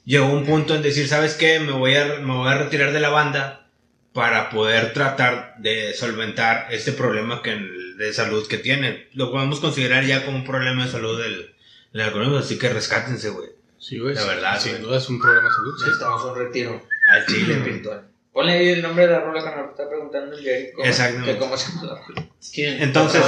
[0.05, 1.61] Llegó un punto en decir, ¿sabes qué?
[1.61, 3.69] Me voy a, me voy a retirar de la banda
[4.13, 7.59] para poder tratar de solventar este problema que,
[8.07, 9.09] de salud que tiene.
[9.13, 11.55] Lo podemos considerar ya como un problema de salud del,
[11.93, 13.51] del alcoholismo, así que rescátense, güey.
[13.79, 14.15] Sí, güey.
[14.15, 15.75] La verdad, Sin duda es un problema de salud.
[15.79, 15.85] sí.
[15.85, 16.83] Necesitamos un retiro
[17.13, 18.07] Al chile, espiritual.
[18.33, 20.73] Ponle ahí el nombre de la rola que nos está preguntando el Jerry.
[20.73, 21.33] ¿Cómo, Exactamente.
[21.33, 22.27] que ¿Cómo se llama la rola?
[22.55, 23.23] Entonces.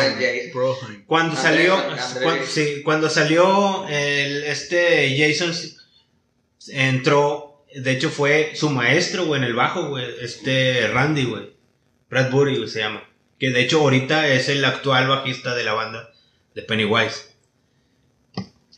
[1.07, 2.19] Cuando salió, Andrés.
[2.23, 5.53] cuan- sí, cuando salió el, este Jason
[6.69, 11.53] entró, de hecho fue su maestro, güey, en el bajo, güey, este Randy, güey,
[12.11, 13.03] Bradbury, güey, se llama,
[13.43, 16.13] que de hecho ahorita es el actual bajista de la banda
[16.55, 17.35] de Pennywise.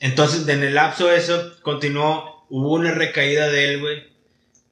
[0.01, 4.05] Entonces, en el lapso eso continuó, hubo una recaída de él, güey,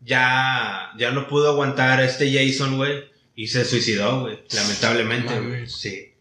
[0.00, 3.04] ya, ya no pudo aguantar a este Jason, güey,
[3.36, 6.14] y se suicidó, güey, lamentablemente, güey, sí.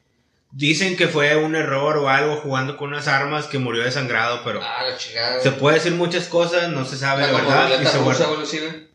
[0.52, 4.60] Dicen que fue un error o algo jugando con unas armas que murió desangrado, pero
[4.62, 5.40] Ah, la chingada.
[5.40, 7.82] se puede decir muchas cosas, no se sabe la verdad.
[7.82, 8.28] y se guarda-.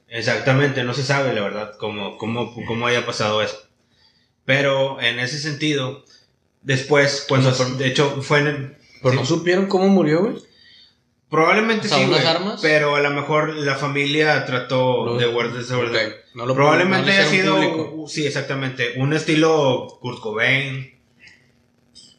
[0.08, 3.65] Exactamente, no se sabe la verdad cómo, cómo, cómo haya pasado eso.
[4.46, 6.04] Pero en ese sentido,
[6.62, 9.88] después, cuando, O sea, por- de hecho, fue en el- Pero sí, no supieron cómo
[9.88, 10.36] murió, güey.
[11.28, 12.60] probablemente o sea, sí, güey, armas.
[12.62, 16.06] pero a lo mejor la familia trató de guardar esa verdad.
[16.06, 18.04] Ok, No lo Probablemente haya sido, público.
[18.08, 20.94] sí, exactamente, un estilo Kurt Cobain.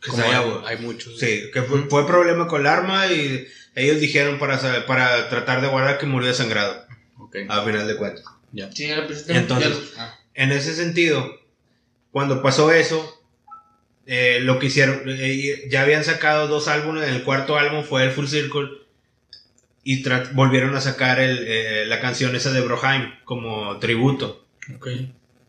[0.02, 1.20] Que Como se haya- hay, hay muchos.
[1.20, 5.68] Sí, que fue, fue problema con el arma y ellos dijeron para, para tratar de
[5.68, 6.86] guardar que murió desangrado,
[7.18, 7.38] Ok.
[7.48, 8.24] a final de cuentas.
[8.52, 8.72] Ya.
[8.72, 8.88] Sí.
[9.28, 10.14] Entonces- ah.
[10.34, 11.30] En ese sentido,
[12.12, 13.22] cuando pasó eso,
[14.06, 18.12] eh, lo que hicieron, eh, ya habían sacado dos álbumes, el cuarto álbum fue el
[18.12, 18.70] Full Circle
[19.84, 20.04] y
[20.34, 24.46] volvieron a sacar el, eh, la canción esa de Broheim como tributo.
[24.76, 24.88] Ok.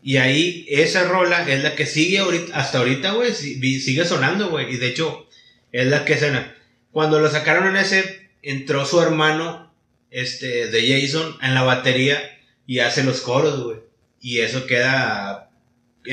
[0.01, 4.73] Y ahí esa rola es la que sigue ahorita, hasta ahorita, güey, sigue sonando, güey.
[4.73, 5.27] Y de hecho,
[5.71, 6.55] es la que suena.
[6.91, 9.73] Cuando lo sacaron en ese, entró su hermano,
[10.11, 13.77] este, de Jason, en la batería y hace los coros, güey.
[14.21, 15.48] Y eso queda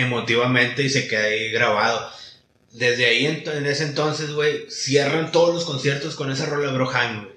[0.01, 2.11] emotivamente y se queda ahí grabado.
[2.72, 6.74] Desde ahí, en, en ese entonces, güey, cierran todos los conciertos con esa rola de
[6.76, 7.36] Broheim, güey.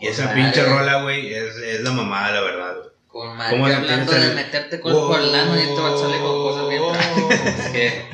[0.00, 0.74] Y esa Con pinche madre.
[0.74, 2.88] rola, güey, es, es la mamada, la verdad, güey.
[3.06, 6.20] Con madre, ¿Cómo hablando de meterte cosas por el ano y te va a salir
[6.20, 6.82] con cosas bien
[7.68, 7.72] Oh.
[7.72, 8.04] que-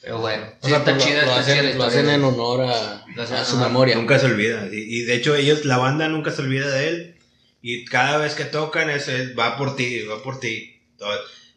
[0.00, 2.60] Pero bueno, O sí, sea, está chida, lo, lo está hacen, lo hacen en honor
[2.62, 3.66] a, a su honor.
[3.68, 3.96] memoria.
[3.96, 4.68] Nunca se olvida.
[4.70, 7.16] Y, y de hecho ellos, la banda nunca se olvida de él.
[7.60, 10.80] Y cada vez que tocan, es, es- va por ti, va por ti.
[10.96, 11.10] Todo.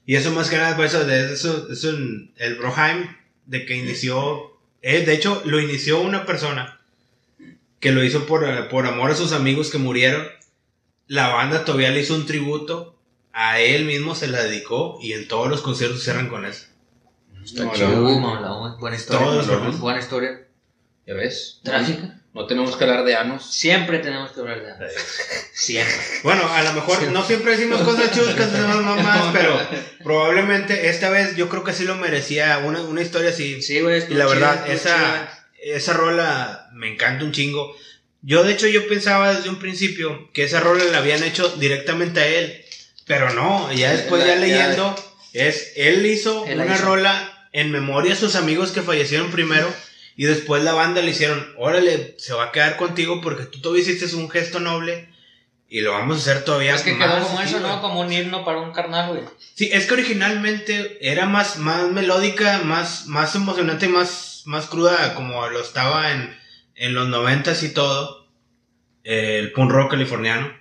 [0.10, 3.76] Y eso más que nada, pues eso, de eso, es un, el Broheim, de que
[3.76, 6.80] inició, eh, de hecho lo inició una persona
[7.80, 10.26] que lo hizo por, por amor a sus amigos que murieron.
[11.06, 12.96] La banda todavía le hizo un tributo.
[13.34, 16.66] A él mismo se la dedicó y en todos los conciertos cierran con eso.
[17.46, 18.02] Está No, chido.
[18.80, 19.24] buena historia.
[19.28, 20.48] Todos los buena historia.
[21.10, 21.60] ¿Ya ves?
[21.64, 22.16] Trágica.
[22.36, 23.52] No tenemos que hablar de anos.
[23.52, 24.86] Siempre tenemos que hablar de algo.
[25.54, 25.96] Siempre.
[26.22, 29.60] Bueno, a lo mejor no siempre decimos cosas chuscas, mamás, pero
[30.04, 33.60] probablemente esta vez yo creo que sí lo merecía una, una historia así.
[33.64, 34.04] Sí, güey.
[34.08, 37.76] Y la verdad, chida, esa, esa rola me encanta un chingo.
[38.22, 42.20] Yo, de hecho, yo pensaba desde un principio que esa rola la habían hecho directamente
[42.20, 42.64] a él.
[43.08, 44.96] Pero no, ya después, ya La- ya- leyendo,
[45.34, 46.86] es él hizo Él una hizo.
[46.86, 49.74] rola en memoria a sus amigos que fallecieron primero.
[50.20, 53.84] Y después la banda le hicieron, órale, se va a quedar contigo porque tú todavía
[53.84, 55.08] hiciste un gesto noble.
[55.70, 57.08] Y lo vamos a hacer todavía Es que más.
[57.16, 57.60] quedó como eso.
[57.62, 57.82] ¿no?
[57.82, 59.22] Como un himno para un carnal, güey.
[59.56, 65.48] Sí, es que originalmente era más, más melódica, más, más emocionante, más, más cruda, como
[65.48, 66.36] lo estaba en,
[66.76, 68.28] en los noventas y todo.
[69.06, 70.52] eh, el punk rock californiano.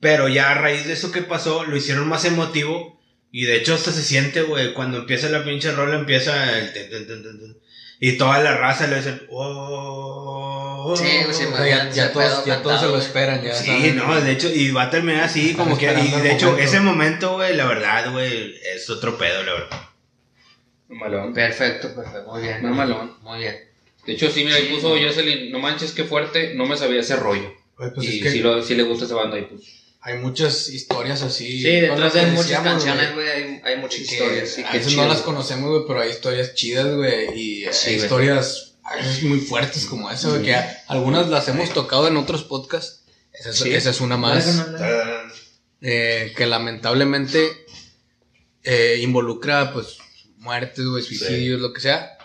[0.00, 3.00] Pero ya a raíz de eso que pasó, lo hicieron más emotivo.
[3.32, 7.56] Y de hecho hasta se siente, güey, cuando empieza la pinche rola, empieza el...
[8.00, 9.22] y toda la raza le dicen...
[9.30, 13.96] Oh, Sí, güey, sí, sea, ya, todos, ya todos se lo esperan, ya Sí, saben.
[13.96, 16.64] no, de hecho, y va a terminar así, Están como que, y de hecho, momento.
[16.64, 19.80] ese momento, güey, la verdad, güey, es otro pedo, la verdad.
[20.88, 21.32] Malón.
[21.34, 22.32] Perfecto, perfecto.
[22.32, 22.62] Muy bien.
[22.62, 23.14] Mamalón.
[23.22, 23.56] Muy bien.
[24.06, 27.16] De hecho, sí, mira, ahí puso Jocelyn, no manches qué fuerte, no me sabía ese
[27.16, 27.52] rollo.
[27.76, 29.62] Güey, pues y es que sí, lo, sí le gusta esa banda ahí, pues.
[30.02, 31.62] Hay muchas historias así.
[31.62, 34.58] Sí, detrás de muchas canciones, güey, hay, hay muchas que historias.
[34.66, 35.02] A veces chido.
[35.02, 38.02] no las conocemos, güey, pero hay historias chidas, güey, y hay Sí, güey.
[38.04, 40.56] historias a veces muy fuertes como esa, güey, que
[40.88, 43.04] algunas las hemos tocado en otros podcasts.
[43.32, 43.72] Esa es, Sí.
[43.74, 44.66] esa es una más.
[45.82, 47.50] eh, que lamentablemente
[48.64, 49.96] eh, involucra pues
[50.38, 52.18] muertes, güey, suicidios, lo que sea.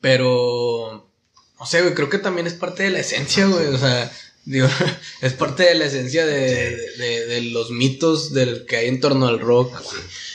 [0.00, 1.10] Pero,
[1.58, 3.66] no sé, güey, creo que también es parte de la esencia, güey.
[3.66, 4.10] O sea,
[4.44, 4.68] digo,
[5.22, 9.26] es parte de la esencia de, de- de los mitos del que hay en torno
[9.28, 9.74] al rock.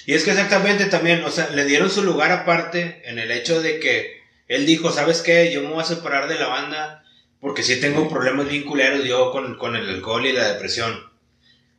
[0.05, 3.61] Y es que exactamente también, o sea, le dieron su lugar aparte en el hecho
[3.61, 5.51] de que él dijo, ¿sabes qué?
[5.53, 7.03] Yo me voy a separar de la banda
[7.39, 11.07] porque sí tengo problemas bien culeros yo con, con el alcohol y la depresión.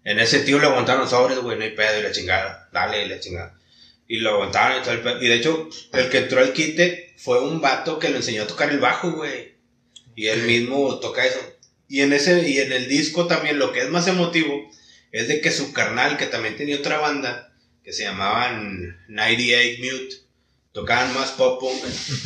[0.04, 3.08] En ese tío le aguantaron sobres, güey, no hay pedo y la chingada, dale y
[3.08, 3.58] la chingada.
[4.08, 5.22] Y lo aguantaron y todo el pedo.
[5.22, 8.46] Y de hecho, el que entró al quite fue un vato que le enseñó a
[8.46, 9.54] tocar el bajo, güey.
[10.16, 11.38] Y él mismo toca eso.
[11.90, 14.70] Y en ese, y en el disco también lo que es más emotivo
[15.12, 17.52] es de que su carnal, que también tenía otra banda,
[17.84, 20.16] que se llamaban 98 Mute,
[20.72, 21.82] tocaban más pop punk,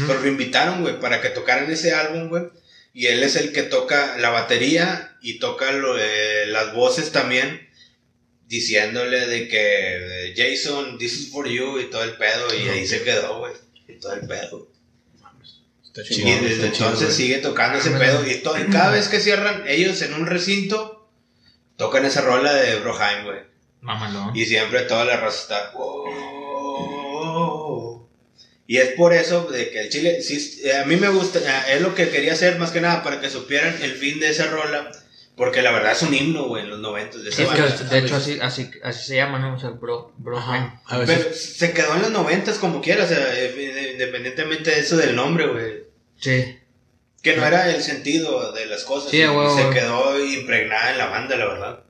[0.07, 2.45] pero lo invitaron, güey, para que tocaran ese álbum, güey.
[2.93, 7.67] Y él es el que toca la batería y toca lo- eh, las voces también,
[8.47, 12.87] diciéndole de que eh, Jason, this is for you y todo el pedo, y ahí
[12.87, 13.55] se quedó, güey,
[13.89, 14.69] y todo el pedo.
[15.97, 18.27] Y desde entonces sigue tocando ese pedo.
[18.27, 21.09] Y, to- y cada vez que cierran ellos en un recinto,
[21.77, 23.39] tocan esa rola de Broheim, güey.
[23.81, 24.35] Mamalón.
[24.37, 25.73] Y siempre toda la raza está.
[26.75, 28.09] "Wow".
[28.67, 31.75] Y es por eso de que el chile, sí, eh, a mí me gusta, eh,
[31.75, 34.47] es lo que quería hacer más que nada para que supieran el fin de esa
[34.47, 34.91] rola.
[35.37, 37.77] Porque la verdad es un himno, güey, en los noventos de esa Sí, es banda.
[37.77, 39.55] que de hecho así, así, así se llama, ¿no?
[39.57, 40.13] O sea, el bro.
[41.07, 45.17] Pero se quedó en los noventas como quiera, o sea, eh, independientemente de eso del
[45.17, 45.84] nombre, güey.
[46.19, 46.59] Sí.
[47.23, 49.11] Que no era el sentido de las cosas.
[49.11, 51.81] Sí, se quedó impregnada en la banda, la verdad.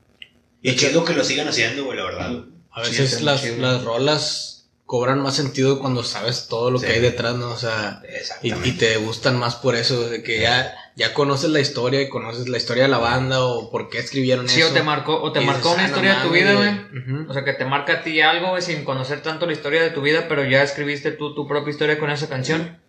[0.61, 2.31] Y chido que lo sigan haciendo, güey, la verdad.
[2.71, 6.85] A Sí, veces las, las rolas cobran más sentido cuando sabes todo lo Sí.
[6.85, 7.49] que hay detrás, ¿no?
[7.51, 8.01] O sea,
[8.43, 12.47] y, te gustan más por eso, de que ya, ya conoces la historia y conoces
[12.49, 14.69] la historia de la banda o por qué escribieron Sí, eso.
[14.69, 17.25] o te marcó, o te marcó dices, una "Ah, no historia de tu vida, güey.
[17.29, 19.89] O sea, que te marca a ti algo, güey, sin conocer tanto la historia de
[19.89, 22.79] tu vida, pero ya escribiste tú tu propia historia con esa canción.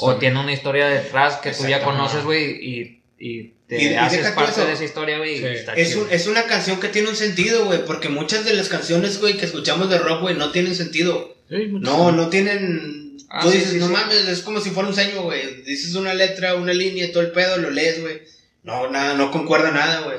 [0.00, 3.94] O tiene una historia detrás que tú ya conoces, güey, y, y te Y- y
[3.94, 5.34] haces tú parte de esa historia, güey.
[5.34, 5.64] y Sí.
[5.76, 9.20] Es, un- es una canción que tiene un sentido, güey, porque muchas de las canciones,
[9.20, 11.36] güey, que escuchamos de rock, güey, no tienen sentido.
[11.48, 11.68] Sí.
[11.70, 13.16] No, no tienen...
[13.28, 13.92] Ah, Tú sí, dices, sí, no sí.
[13.92, 15.62] mames, es como si fuera un sueño, güey.
[15.62, 18.22] Dices una letra, una línea, todo el pedo, lo lees, güey.
[18.62, 20.18] No, nada, no concuerda nada, güey.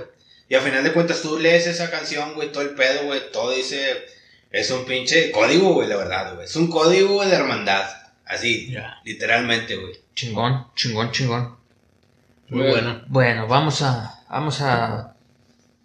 [0.49, 3.51] Y al final de cuentas tú lees esa canción, güey, todo el pedo, güey, todo
[3.51, 3.79] dice...
[4.51, 6.45] Es un pinche código, güey, la verdad, güey.
[6.45, 7.85] Es un código de hermandad.
[8.33, 8.97] Así, Ya.
[9.03, 9.93] literalmente, güey.
[10.15, 11.55] Chingón, chingón, chingón.
[12.49, 13.01] Muy bueno.
[13.07, 15.15] Bueno, vamos a, vamos a,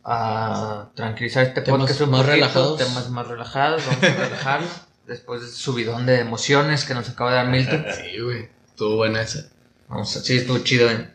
[0.04, 2.78] a tranquilizar este Temas podcast un más poquito, relajados.
[2.78, 4.68] temas más relajados, vamos a relajarlo
[5.06, 7.84] después de ese subidón de emociones que nos acaba de dar Milton.
[7.94, 8.48] Sí, güey.
[8.68, 9.48] Estuvo buena esa.
[9.88, 10.90] Vamos a, sí, estuvo chido.
[10.90, 11.08] eh.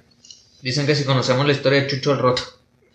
[0.62, 2.44] Dicen que si conocemos la historia de Chucho el Roto,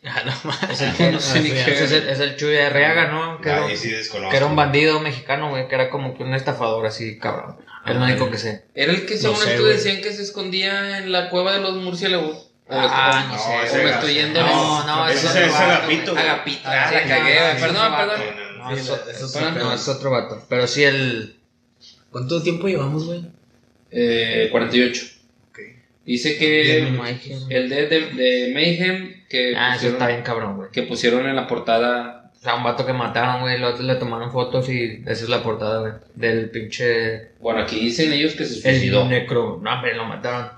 [0.04, 0.32] Ah, no.
[0.32, 3.40] No sé Ah, es el, el Chuy de Arriaga, ¿no?
[3.40, 3.90] Que era, Ahí sí
[4.30, 7.56] que era un bandido mexicano, güey, que era como que un estafador así, cabrón.
[7.84, 8.64] Es lo único que sé.
[8.74, 9.74] Era el que No según sé, esto güey.
[9.76, 12.50] decían que se escondía en la cueva de los murciélagos.
[12.70, 14.40] Ah, no o- sé, me era- estoy yendo.
[14.40, 16.12] No, no, ese ese es otro vato, Agapito.
[16.18, 16.60] Agapito.
[16.68, 18.20] Ah, la no, cagué, no, Perdón, perdón.
[18.58, 20.44] No, no, No, no, es otro vato.
[20.48, 21.36] Pero sí el...
[22.10, 23.24] ¿Cuánto tiempo llevamos, güey?
[23.90, 25.06] Eh, 48.
[26.08, 30.56] Dice Bien, que el de, de, de Mayhem que, Ah, eso pusieron, está bien cabrón,
[30.56, 30.70] güey.
[30.70, 32.30] que pusieron en la portada.
[32.34, 35.28] O sea, un vato que mataron, güey, los otros le tomaron fotos y esa es
[35.28, 35.92] la portada, güey.
[36.14, 37.32] Del pinche...
[37.40, 39.02] Bueno, aquí dicen ellos que se suicidó.
[39.02, 39.60] El necro...
[39.62, 40.50] No, hombre, lo mataron.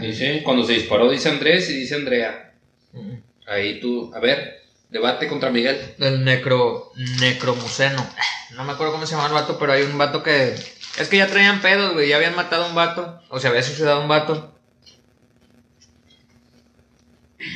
[0.00, 2.52] Dice, cuando se disparó dice Andrés y dice Andrea.
[2.92, 3.12] Mm.
[3.48, 5.76] Ahí tú, a ver, debate contra Miguel.
[5.98, 6.92] El necro...
[7.20, 8.06] Necromuceno.
[8.54, 10.54] No me acuerdo cómo se llama el vato, pero hay un vato que...
[10.98, 12.08] Es que ya traían pedos, güey.
[12.08, 13.20] Ya habían matado a un vato.
[13.28, 14.55] O se había suicidado un vato.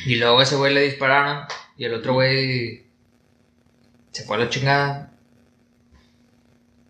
[0.06, 1.44] Y luego a ese güey le dispararon.
[1.76, 2.84] Y el otro güey...
[4.12, 5.12] Se fue a la chingada.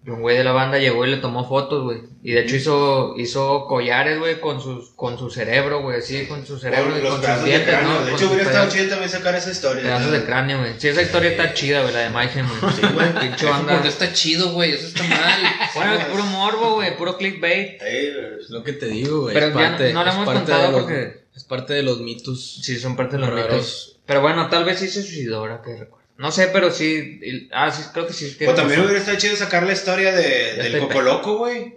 [0.05, 1.99] Y un güey de la banda llegó y le tomó fotos, güey.
[2.23, 6.47] Y de hecho hizo, hizo collares, güey, con, sus, con su cerebro, güey, así, con
[6.47, 8.01] su cerebro y con sus dientes, cráneo.
[8.01, 8.07] ¿no?
[8.07, 9.83] De hecho, hubiera estado chido también sacar esa historia.
[9.83, 10.73] Pedazos de cráneo, güey.
[10.79, 12.73] Sí, esa historia está chida, güey, la de Mayhem, güey.
[12.73, 13.73] Sí, güey, pinche banda.
[13.75, 14.73] porque está chido, güey.
[14.73, 15.21] Eso está mal.
[15.75, 17.79] Bueno, es puro morbo, güey, puro clickbait.
[17.81, 18.41] Sí, güey.
[18.41, 19.35] Es lo que te digo, güey.
[19.35, 22.61] Pero es ya parte, no lo hemos contado porque- Es parte de los mitos.
[22.63, 23.51] Sí, son parte de los Raros.
[23.53, 23.97] mitos.
[24.05, 26.07] Pero bueno, tal vez sí se suicidó, ahora que recuerdo.
[26.19, 27.19] No sé, pero sí.
[27.23, 28.35] y- Ah, sí, creo que sí.
[28.37, 28.85] tiene O también razón.
[28.91, 31.77] hubiera estado chido sacar la historia de, Ya del estoy Coco Loco, güey.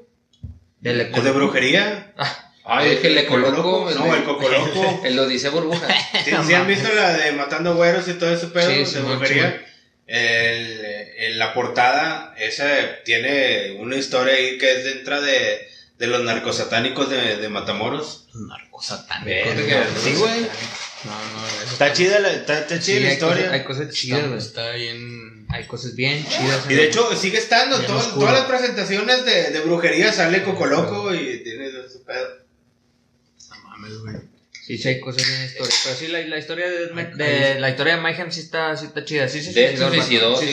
[0.81, 2.13] Del El de brujería.
[2.65, 3.89] Ay, es que le coloco.
[3.97, 5.01] No, el Coco Loco.
[5.05, 5.87] El Odisea Burbuja.
[6.25, 8.99] ¿Sí, sí han visto la de Matando Güeros y todo ese pedo Sí, de sí,
[8.99, 9.65] brujería?
[10.07, 10.81] El,
[11.17, 12.65] en la portada, esa
[13.05, 15.67] tiene una historia ahí que es dentro de,
[16.03, 18.27] de los narcosatánicos de, de Matamoros.
[18.33, 19.55] Narcosatánicos.
[19.55, 20.41] Verga, Sí, güey.
[21.05, 23.51] No, no, eso Está chida la, está, está Sí, chida la hay cosas, historia.
[23.53, 24.39] hay cosas chidas, Está, güey.
[24.39, 25.45] está bien.
[25.49, 26.65] Hay cosas bien chidas.
[26.69, 31.13] Y de hecho sigue estando, todo- todas las presentaciones de, de brujería sale Coco Loco
[31.13, 32.27] y tiene su pedo.
[33.49, 34.15] No mames, güey.
[34.65, 35.81] Sí, sí, hay cosas bien historias.
[35.85, 39.03] Pero sí, la, la historia de, de la historia de Mayhem sí está, sí está
[39.05, 39.27] chida.
[39.29, 40.47] Sí Sí, sí, suicidó, sí.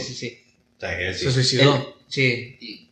[0.00, 0.44] sí, sí.
[0.80, 1.96] Se suicidó.
[2.08, 2.87] Sí.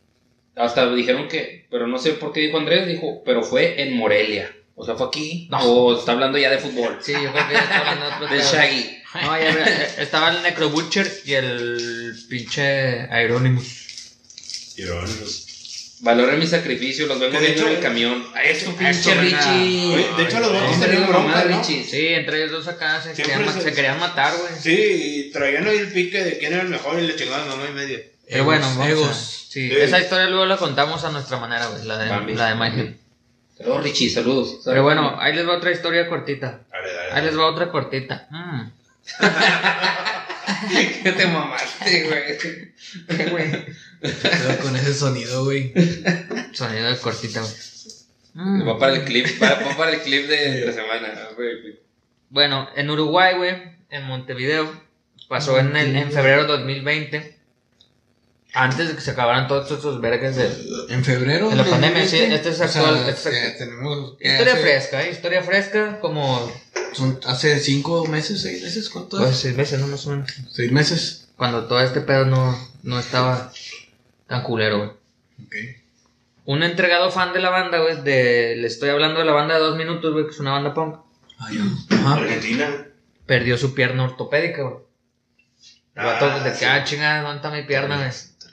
[0.57, 4.51] Hasta dijeron que, pero no sé por qué dijo Andrés, dijo, pero fue en Morelia.
[4.75, 5.47] O sea, fue aquí.
[5.51, 5.59] No.
[5.59, 6.97] O está hablando ya de fútbol.
[7.01, 8.53] Sí, yo creo que ya está hablando de Del pedos.
[8.53, 8.97] Shaggy.
[9.23, 13.85] No, ya ve- estaba el Necro Butcher y el pinche Aeronymous.
[15.99, 18.23] Valoren mi sacrificio, los vengo de viendo en el camión.
[18.35, 19.15] Ay, es tu Eso, pinche.
[19.15, 19.95] Richie.
[19.95, 21.57] Oye, de hecho, los vatos Hombre, tenían la bronca, de ¿no?
[21.59, 21.83] Richie.
[21.83, 24.53] Sí, entre ellos dos acá se, querían, ma- se- se querían matar, güey.
[24.61, 24.75] Sí,
[25.27, 27.73] y traían ahí el pique de quién era el mejor y le chingaban mamá y
[27.73, 27.99] media.
[28.29, 29.09] Pero bueno, Egos, vamos egos.
[29.09, 32.55] a- sí, esa historia luego la contamos a nuestra manera, güey, la de, la de
[32.55, 32.97] Mayhem.
[33.57, 34.59] Saludos, Richie, saludos.
[34.65, 36.61] Pero bueno, ahí les va otra historia cortita.
[36.71, 37.11] Dale, dale.
[37.13, 38.27] Ahí les va otra cortita.
[38.29, 38.69] Mm.
[41.03, 42.37] ¿Qué te mamaste, güey?
[42.37, 43.65] ¿Qué, güey?
[44.01, 45.73] Pero con ese sonido, güey.
[46.53, 47.53] Sonido de cortita, güey.
[48.33, 48.67] Mm.
[48.67, 51.07] Va para el clip, va, va para el clip de entre semana.
[51.15, 51.29] Ah.
[52.29, 53.55] Bueno, en Uruguay, güey,
[53.89, 54.71] en Montevideo,
[55.27, 57.36] pasó en, el, en febrero de 2020.
[58.59, 60.49] Antes de que se acabaran todos estos vergas de...
[60.89, 61.49] En febrero.
[61.49, 63.57] De la pandemia, 2020, sí, este es o sea, actual, este es que actual.
[63.69, 64.17] tenemos.
[64.17, 65.11] que Historia hace- fresca, ¿eh?
[65.11, 66.51] Historia fresca, como...
[66.93, 69.17] Son hace cinco meses, seis meses, ¿cuánto?
[69.17, 69.37] Pues es?
[69.37, 70.33] seis veces, no más o menos.
[70.51, 71.27] Seis meses.
[71.35, 73.51] Cuando todo este pedo no, no estaba
[74.25, 74.89] tan culero, güey.
[75.45, 75.55] Ok.
[76.45, 78.55] Un entregado fan de la banda, güey, de...
[78.57, 80.95] Le estoy hablando de la banda de dos minutos, güey, que es una banda punk.
[81.37, 81.95] Ah, ya.
[81.95, 82.13] Ajá.
[82.15, 82.87] Argentina.
[83.27, 84.75] Perdió su pierna ortopédica, güey.
[85.95, 86.65] Ah, de que, sí.
[86.65, 87.97] ah, chingada, ¿dónde está mi pierna,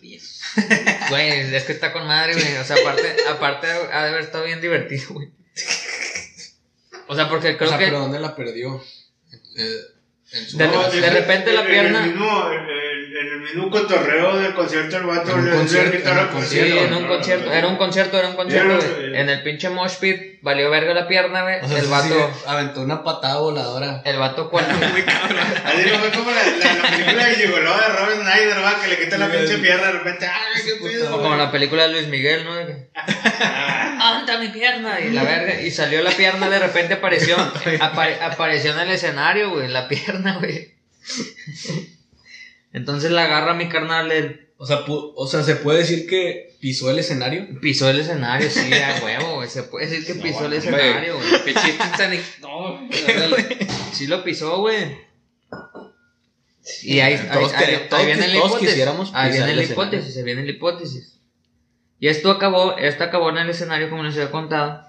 [0.09, 0.21] güey?
[1.11, 2.57] Güey, es que está con madre, güey.
[2.57, 5.29] O sea, aparte, aparte ha de haber estado bien divertido, güey.
[7.07, 8.83] O sea, porque creo o sea, que pero ¿dónde la perdió?
[9.57, 9.81] Eh,
[10.33, 12.49] en su De- No, de repente la pierna- El mismo,
[13.21, 17.53] en, el mismo cotorreo del concierto, el vato le concierto, guitarra Sí, en un concierto,
[17.53, 19.17] era un concierto, era un concierto, güey.
[19.17, 21.61] En el pinche mosh pit, valió verga la pierna, güey.
[21.63, 24.03] O sea, el sí, vato, sí, aventó una patada voladora.
[24.05, 28.21] el vato cuando, Así no fue como la, la, la película de Gigolo de Robert
[28.23, 30.27] Snyder, va, que le quita la pinche pierna de repente.
[30.27, 31.17] ¡Ay, qué pedo!
[31.17, 32.53] o como la película de Luis Miguel, ¿no?
[32.95, 35.01] "Ah, ¿Dónde está mi pierna?
[35.01, 37.37] Y la verga, y salió la pierna, de repente apareció,
[37.81, 40.75] apare- apareció en el escenario, güey, la pierna, güey.
[42.75, 46.91] Entonces la agarra mi carnal, el O sea, o sea, se puede decir que pisó
[46.91, 47.47] el escenario.
[47.61, 49.49] pisó el escenario, sí, a huevo, güey.
[49.49, 51.45] Se puede decir que pisó el escenario, güey.
[51.45, 51.55] Qué
[51.97, 52.13] tan.
[52.43, 52.79] No,
[53.93, 54.97] Sí lo pisó, güey.
[56.83, 58.69] Y ahí, ahí, Todos ahí- quere- ahí todos viene quis- la hipótesis.
[59.15, 61.21] Ahí viene el la hipótesis, ahí viene la hipótesis.
[62.01, 64.83] Y esto acabó, esto acabó en el escenario como les había contado.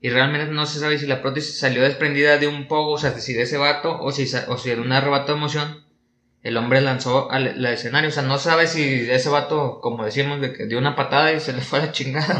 [0.00, 3.18] Y realmente no se sabe si la prótesis salió desprendida de un pogo, o sea,
[3.18, 5.83] si de ese vato, o si, o si era un arrebato de emoción.
[6.44, 10.40] El hombre lanzó al al escenario, o sea, no sabe si ese vato, como decimos,
[10.40, 12.34] de que dio una patada y se le fue a la chingada,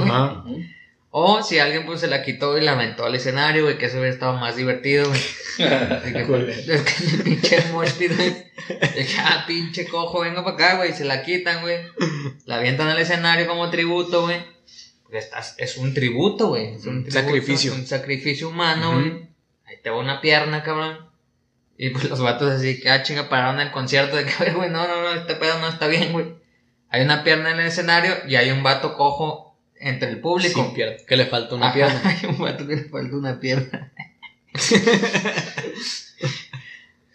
[0.44, 0.68] güey.
[1.16, 3.98] O si alguien pues se la quitó y la aventó al escenario, güey, que eso
[3.98, 5.20] hubiera estado más divertido, güey.
[5.20, 7.62] Es que el pinche
[7.96, 8.34] pit, güey.
[9.20, 10.92] Ah, pinche cojo, venga para acá, güey.
[10.92, 11.78] Se la quitan, güey.
[12.46, 14.38] La avientan al escenario como tributo, güey.
[15.04, 16.74] Porque estás, es un tributo, güey.
[16.74, 17.74] Es un, tributo, sacrificio.
[17.74, 19.28] Un sacrificio humano, güey.
[19.66, 20.98] Ahí te va una pierna, cabrón.
[21.76, 24.16] Y pues los vatos así que, ah, chinga, pararon el concierto.
[24.16, 26.26] De que, "Oye, güey, no, no, no, este pedo no está bien, güey.
[26.90, 30.62] Hay una pierna en el escenario y hay un vato cojo entre el público.
[30.62, 30.96] Sin pierna.
[31.08, 32.02] Que le falta una Ajá, pierna.
[32.22, 33.90] Hay un vato que le falta una pierna.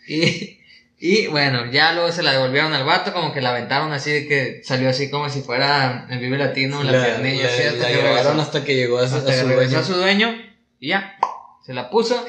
[0.08, 0.60] y,
[1.00, 4.28] y bueno, ya luego se la devolvieron al vato, como que la aventaron así de
[4.28, 7.90] que salió así como si fuera el Vive Latino, la, La, piernilla la- así hasta
[7.90, 9.80] la que hasta que llegó a, hasta a su dueño.
[9.80, 10.36] a su dueño
[10.80, 11.18] y ya,
[11.70, 12.26] se la puso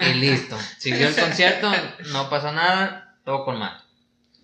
[0.00, 0.58] y listo.
[0.76, 1.70] Siguió el concierto,
[2.12, 3.80] no pasó nada, todo con mal.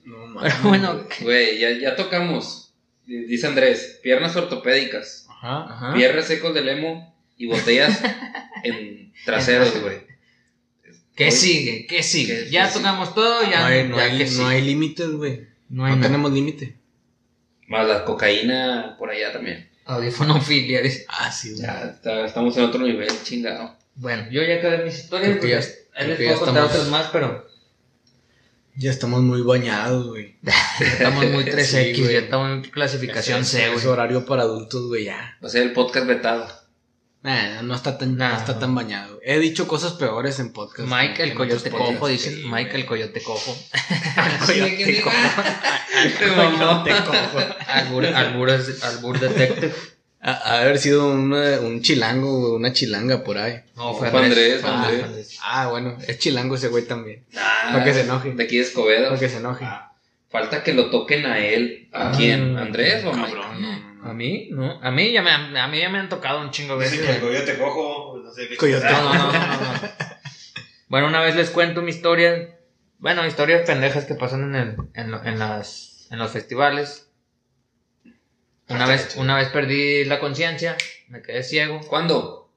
[0.04, 0.54] No mames.
[0.54, 2.72] Pero bueno, Güey, ya, ya tocamos.
[3.04, 5.64] Dice Andrés, piernas ortopédicas, Ajá.
[5.64, 5.94] Ajá.
[5.94, 8.00] piernas secos de lemo y botellas
[8.62, 10.02] en traseros, güey.
[11.16, 11.86] ¿Qué Hoy- sigue?
[11.88, 12.44] ¿Qué sigue?
[12.44, 15.48] ¿Qué- ya qué tocamos todo, ya No hay, no ya hay, no límites, güey.
[15.68, 16.76] No hay tenemos límite.
[17.66, 19.68] Más la cocaína por allá también.
[19.84, 21.06] Audífonofilia, dice.
[21.08, 21.62] Ah, sí, güey.
[21.62, 23.76] Ya está- estamos en otro nivel, chingado.
[24.00, 25.34] Bueno, yo ya acabé mis historias.
[25.34, 25.62] Ya- porque ahí
[25.94, 27.46] creo les que ya puedo contar estamos- otras más, pero
[28.76, 30.36] Ya estamos muy bañados, güey.
[30.42, 30.54] ya
[30.86, 32.12] estamos muy 3X, Sí, güey.
[32.14, 33.86] ya estamos en clasificación Es- C, Es güey.
[33.86, 35.36] horario para adultos, güey, ya.
[35.42, 36.46] Va a ser el podcast vetado.
[37.20, 38.34] Nah, no está tan, Nah.
[38.34, 39.18] no está tan bañado.
[39.24, 40.88] He dicho cosas peores en podcast.
[40.88, 42.36] Mike el coyote cojo, dicen.
[42.36, 43.58] Sí, Mike el coyote cojo.
[44.14, 44.46] Cojo.
[44.46, 45.02] Coyote
[47.04, 47.38] cojo.
[47.66, 49.74] Albur, albur, albur detective.
[50.32, 53.60] De haber sido una- un chilango, una chilanga por ahí.
[53.76, 54.62] No, fue Fue Andrés.
[54.64, 55.38] Andrés, Ah, Andrés.
[55.42, 57.24] Ah, bueno, es chilango ese güey también.
[57.36, 58.32] Ah, Para que se enoje.
[58.32, 59.08] De aquí de Escobedo.
[59.08, 59.64] Para que se enoje.
[59.64, 59.84] Ah,
[60.30, 61.88] Falta que lo toquen a él.
[61.92, 62.56] ¿A Ah, quién?
[62.58, 63.12] ¿Andrés o?
[63.12, 64.10] Cabrón, no, no, no.
[64.10, 64.48] ¿A mí?
[64.50, 64.78] No.
[64.82, 67.06] A mí ya me, han- a mí ya me han tocado un chingo Dice veces.
[67.06, 68.56] que el coyote cojo, no sé qué.
[68.56, 68.84] Coyote.
[68.90, 69.80] No, no, no, no, no, no.
[70.88, 72.56] Bueno, una vez les cuento mi historia.
[72.98, 77.07] Bueno, historias pendejas que pasan en, el, en, lo- en las, en los festivales.
[78.68, 80.76] Una vez, una vez perdí la conciencia,
[81.08, 81.80] me quedé ciego.
[81.88, 82.50] ¿Cuándo?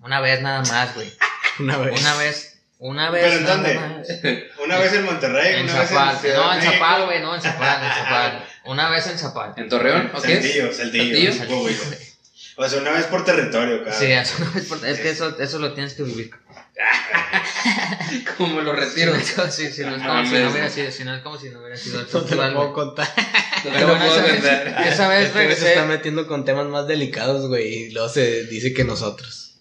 [0.00, 1.12] Una vez nada más, güey.
[1.58, 2.00] Una vez.
[2.00, 3.22] Una vez, una vez.
[3.24, 3.74] ¿Pero en nada dónde?
[3.74, 4.08] más.
[4.64, 6.14] Una vez en Monterrey, En una vez Zapal.
[6.14, 6.62] en Ciudad No, en.
[6.62, 8.46] Zapal, güey, no, en Zapal, en Zapal.
[8.66, 9.54] Una vez en Zapal.
[9.56, 10.10] ¿En Torreón?
[10.14, 10.34] ¿O qué?
[10.42, 11.32] Saltillo, Saltillo.
[11.32, 11.70] ¿Saltillo?
[12.58, 13.98] O sea, una vez por territorio, cara.
[13.98, 16.30] Sí, eso no es, por- es que eso, eso lo tienes que vivir.
[18.38, 19.14] Como lo retiro.
[19.50, 21.60] Sí, sí, no es como si no hubiera sido, si no es como si no
[21.60, 23.08] hubiera sido el No te lo puedo contar.
[23.64, 24.64] No te Pero lo bueno, puedo esa contar.
[24.84, 25.68] vez, esa vez güey se regresé.
[25.70, 27.66] está metiendo con temas más delicados, güey.
[27.74, 29.58] Y luego se dice que nosotros.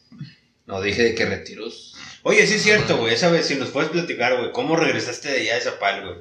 [0.68, 1.96] No, dije de que retiros.
[2.24, 3.14] Oye, sí es cierto, güey.
[3.14, 6.18] Esa vez, si nos puedes platicar, güey, ¿cómo regresaste de allá de Zapal, güey?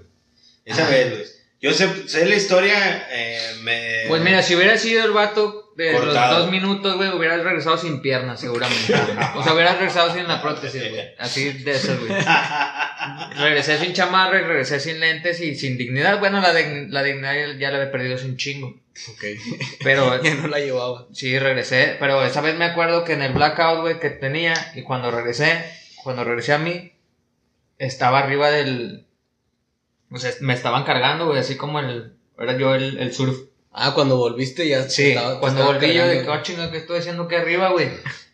[0.64, 0.90] Esa Ah.
[0.90, 1.24] vez, güey.
[1.60, 4.04] Yo sé, sé la historia, eh, me...
[4.08, 6.32] Pues mira, si hubiera sido el vato de Cortado.
[6.34, 8.94] los dos minutos, güey, hubieras regresado sin piernas, seguramente.
[9.34, 11.14] o sea, hubieras regresado sin la prótesis, güey.
[11.18, 12.12] Así de eso, güey.
[13.36, 16.18] Regresé sin chamarra y regresé sin lentes y sin dignidad.
[16.20, 18.68] Bueno, la, dign- la dignidad ya- la había perdido hace un chingo.
[18.68, 19.24] Ok.
[19.82, 21.06] Pero ya no la llevaba.
[21.12, 21.96] sí, regresé.
[21.98, 25.64] Pero esa vez me acuerdo que en el blackout, güey, que tenía, y cuando regresé,
[26.02, 26.92] cuando regresé a mí,
[27.78, 29.06] estaba arriba del.
[30.10, 32.14] O sea, me estaban cargando, güey, así como el.
[32.38, 33.36] Era yo el, el surf.
[33.76, 36.40] Ah, cuando volviste ya Sí, estaba- cuando estaba volví yo de que, cargando.
[36.40, 37.88] oh, chinga, ¿qué estoy haciendo aquí arriba, güey?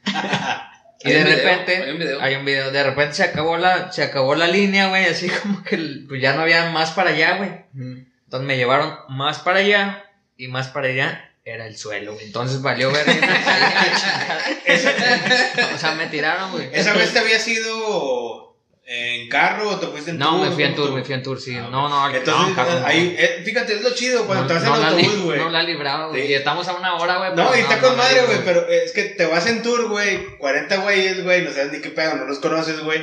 [1.03, 2.21] y de video, repente, hay un video.
[2.21, 5.63] hay un video, de repente se acabó la, se acabó la línea, güey, así como
[5.65, 5.79] que
[6.09, 7.51] pues ya no había más para allá, güey.
[7.75, 10.05] Entonces me llevaron más para allá
[10.37, 12.27] y más para allá era el suelo, güey.
[12.27, 13.07] Entonces valió ver.
[15.75, 16.69] o sea, me tiraron, güey.
[16.73, 18.50] ¿Esa vez te había sido
[18.93, 20.49] en carro o te fuiste en No, tour?
[20.49, 21.57] me fui en ¿Cómo tour, me fui en tour, sí.
[21.57, 22.87] Ah, No, no, Entonces, no, no.
[22.87, 25.39] ahí, eh, fíjate, es lo chido cuando No, te vas no en autobús, güey.
[25.39, 26.23] No la he librado, güey.
[26.23, 26.29] Sí.
[26.33, 27.31] Y estamos a una hora, güey.
[27.37, 30.37] No, y está no con madre, güey, pero es que te vas en tour, güey,
[30.39, 33.01] 40 güeyes, güey, no sabes ni qué pedo, no los conoces, güey.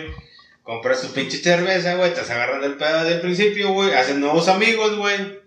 [0.62, 4.18] Compras tu pinche cerveza, güey, te estás agarrando el pedo desde el principio, güey, haces
[4.18, 5.40] nuevos amigos, güey.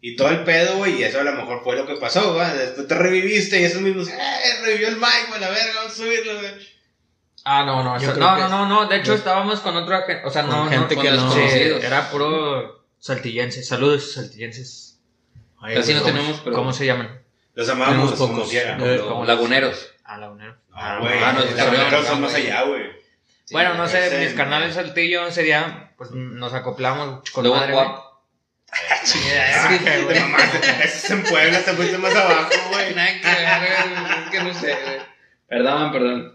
[0.00, 2.58] Y todo el pedo, güey, y eso a lo mejor fue lo que pasó, güey.
[2.58, 4.14] Después te reviviste y esos mismos, eh,
[4.64, 6.73] revivió el Mike, güey, la verga, vamos a subirlo, güey.
[7.44, 10.30] Ah, no, no, eso- no, no, no, no, de hecho estábamos con otra gente, o
[10.30, 11.32] sea, Con no, gente no, que con no-.
[11.32, 11.40] Sí,
[11.82, 14.98] era puro saltillense, saludos saltillenses.
[15.60, 16.56] Ay, Casi no ¿cómo- tenemos, pero.
[16.56, 17.20] ¿Cómo se llaman?
[17.54, 19.90] Los amamos Tenemos como Como como laguneros.
[20.04, 20.56] Ah, la Unión.
[20.72, 22.82] Ah, güey, Ah, no, los laguneros no, son más allá, güey.
[23.44, 27.72] Sí, bueno, no sé, mis carnales Saltillo ese día, pues nos acoplamos con Luego madre,
[27.74, 27.98] guap.
[28.72, 29.18] Ah, Sí,
[29.84, 30.58] te mamaste.
[30.84, 32.94] Eso es en Puebla, te fuiste más abajo, güey.
[32.94, 34.98] Nada que ver, es que no sé, güey.
[35.46, 36.33] Perdón, perdón.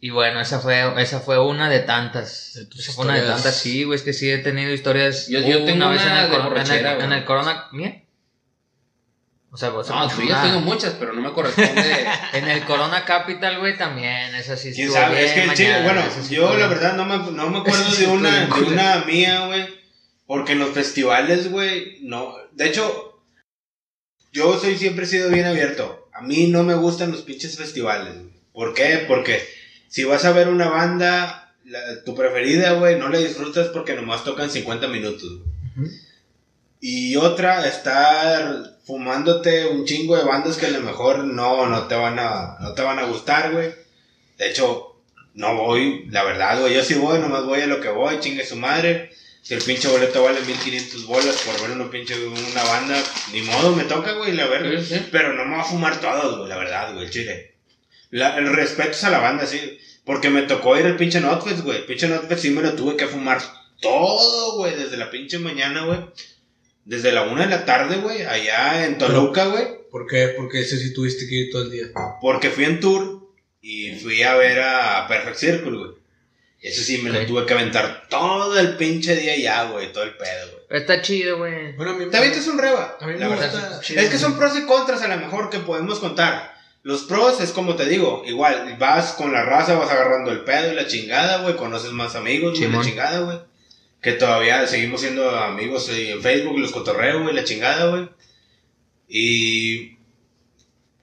[0.00, 2.52] Y bueno, esa fue, esa fue una de tantas.
[2.54, 5.26] De Esa fue una de tantas, sí, güey, es que sí he tenido historias.
[5.28, 7.66] Yo- yo tengo vez una en el, de coro- en el- en el Corona.
[7.72, 8.04] ¿Mía?
[9.50, 12.06] O sea, vos No, tuyas tengo muchas, pero no me corresponde.
[12.34, 14.34] En el Corona Capital, güey, también.
[14.34, 15.24] Esa sí ¿Quién sabe?
[15.24, 16.68] Es que bien el chile, bueno, sí yo la bien.
[16.68, 19.66] verdad no me, no me acuerdo de una, de una mía, güey.
[20.26, 22.36] Porque en los festivales, güey, no.
[22.52, 23.22] De hecho,
[24.32, 26.08] yo soy siempre he sido bien abierto.
[26.12, 28.14] A mí no me gustan los pinches festivales.
[28.52, 29.04] ¿Por qué?
[29.08, 29.42] Porque
[29.88, 34.24] si vas a ver una banda, la- tu preferida, güey, no la disfrutas porque nomás
[34.24, 35.24] tocan 50 minutos.
[35.76, 35.88] Ujú.
[36.80, 41.94] Y otra, estar fumándote un chingo de bandas que a lo mejor no, no te
[41.96, 43.70] van a, no te van a gustar, güey.
[44.38, 44.96] De hecho,
[45.34, 46.74] no voy, la verdad, güey.
[46.74, 49.10] Yo sí voy, nomás voy a lo que voy, chingue su madre.
[49.42, 53.74] Si el pinche boleto vale 1500 bolas por ver una pinche una banda, ni modo,
[53.74, 54.80] me toca, güey, la verga.
[54.80, 55.06] Sí, sí.
[55.10, 57.54] Pero no me va a fumar todos, güey, la verdad, güey, chile.
[58.10, 59.78] La- el respeto es a la banda, sí.
[60.04, 61.84] Porque me tocó ir al pinche Notfest, güey.
[61.86, 63.40] Pinche Notfest sí me lo tuve que fumar
[63.80, 66.00] todo, güey, desde la pinche mañana, güey.
[66.84, 69.66] desde la una de la tarde, güey, allá en Toluca, güey.
[69.90, 70.28] ¿Por qué?
[70.34, 71.84] Porque ese sí tuviste que ir todo el día.
[72.22, 73.28] Porque fui en tour
[73.60, 75.90] y fui a ver a Perfect Circle, güey.
[76.62, 80.16] Ese sí me lo tuve que aventar todo el pinche día ya, güey, todo el
[80.16, 80.62] pedo, güey.
[80.66, 81.76] Pero está chido, güey.
[81.76, 83.52] Bueno, a mí Te avientas un reba, A mí me la verdad.
[83.52, 84.00] gusta- chido.
[84.00, 86.54] Es que son pros y contras a lo mejor que podemos contar.
[86.82, 90.72] Los pros es como te digo, igual, vas con la raza, vas agarrando el pedo
[90.72, 93.38] y la chingada, güey, conoces más amigos, güey, la chingada, güey.
[94.00, 98.08] Que todavía seguimos siendo amigos eh, en Facebook, los cotorreos, güey, la chingada, güey.
[99.08, 99.97] Y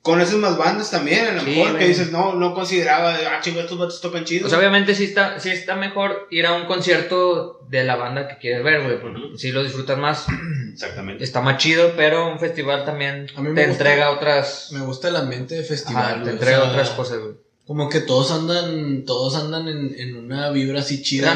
[0.05, 3.59] conoces más bandas también, a lo Sí, mejor, que dices, no, no consideraba, ah, chingo,
[3.59, 4.45] estos vatos tocan chido.
[4.45, 8.27] O sea, obviamente sí está, sí está mejor ir a un concierto de la banda
[8.27, 9.01] que quieres ver, güey.
[9.01, 9.37] Porque Ujú.
[9.37, 10.27] sí lo disfrutas más,
[10.71, 11.23] Exactamente.
[11.23, 14.81] está más chido, pero un festival también A mí me te gusta- entrega otras, Me
[14.81, 17.33] gusta el ambiente de ajá, festival, te güey, entrega o sea, otras cosas, güey.
[17.65, 21.31] Como que todos andan, todos andan en, en una vibra así chida,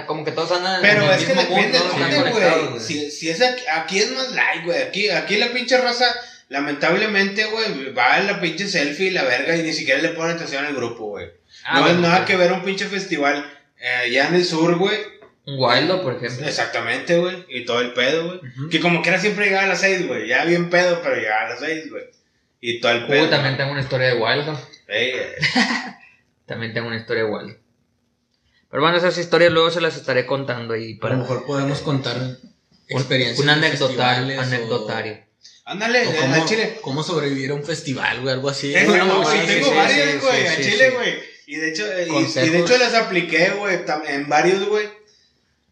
[0.00, 2.30] en- como que todos andan Pero en el es que mismo mood, depende,
[2.70, 2.80] güey.
[2.80, 4.82] Si, si es aquí, aquí es más light, güey.
[4.82, 6.06] Aquí, aquí la pinche raza,
[6.48, 10.32] lamentablemente, güey, va a la pinche selfie y la verga y ni siquiera le pone
[10.32, 11.26] atención al grupo, güey.
[11.64, 12.24] Ah, no bueno, es nada sí.
[12.26, 13.44] que ver un pinche festival
[13.80, 14.96] eh, allá en el sur, güey.
[15.46, 16.46] Un Wildo, por ejemplo.
[16.46, 17.44] Exactamente, güey.
[17.48, 18.38] Y todo el pedo, güey.
[18.38, 18.68] Ujú.
[18.70, 20.26] Que como quiera siempre llegaba a las seis, güey.
[20.26, 22.04] Ya bien pedo, pero llegaba a las seis, güey.
[22.60, 23.26] Y todo el pedo.
[23.26, 24.58] Uh, también tengo una historia de Wildo.
[24.88, 25.34] Eh,
[26.46, 27.56] También tengo una historia de Wildo.
[28.70, 31.80] Pero bueno, esas historias luego se las estaré contando ahí A para lo mejor podemos
[31.80, 32.16] contar
[32.88, 33.38] experiencias.
[33.40, 34.38] un anecdotario.
[34.38, 35.18] o- anecdotario.
[35.66, 36.78] Ándale, eh, cómo, chile.
[36.82, 38.72] cómo sobrevivir a un festival, güey, algo así.
[38.72, 41.14] Tengo, no, sí, sí, sí, tengo sí, varias, güey, a Chile, güey.
[41.46, 44.88] Y de hecho, eh, y, de hecho las apliqué, güey, en varios, güey.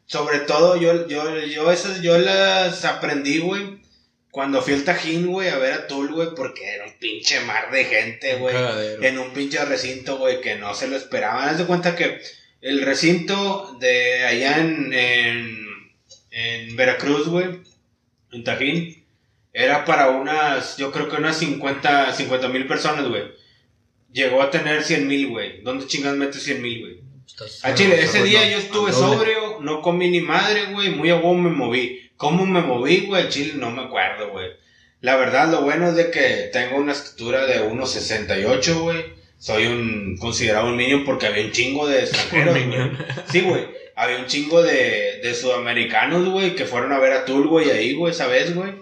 [0.06, 3.82] Sobre todo, yo, yo, yo esas, yo las aprendí, güey.
[4.30, 7.70] Cuando fui al Tajín, güey, a ver a Tool, güey, porque era un pinche mar
[7.70, 8.54] de gente, güey.
[9.02, 11.50] En un pinche recinto, güey, que no se lo esperaban.
[11.50, 12.18] Haz de cuenta que
[12.62, 15.66] el recinto de allá en, en,
[16.30, 17.60] en Veracruz, güey,
[18.32, 19.01] en Tajín,
[19.52, 23.24] era para unas, yo creo que unas 50 mil personas, güey.
[24.12, 25.62] Llegó a tener 100 mil, güey.
[25.62, 27.00] ¿Dónde chingas metes 100 mil, güey?
[27.62, 31.50] A Chile, ese día yo estuve sobrio, no comí ni madre, güey, muy a me
[31.50, 32.10] moví.
[32.16, 33.28] ¿Cómo me moví, güey?
[33.28, 34.50] Chile no me acuerdo, güey.
[35.00, 39.04] La verdad, lo bueno es de que tengo una estatura de 1.68, güey.
[39.38, 42.90] Soy un considerado un niño porque había un chingo de extranjeros, güey.
[43.30, 43.66] Sí, güey.
[43.96, 47.94] Había un chingo de, de sudamericanos, güey, que fueron a ver a Tool, güey, ahí,
[47.94, 48.72] güey, esa vez, güey.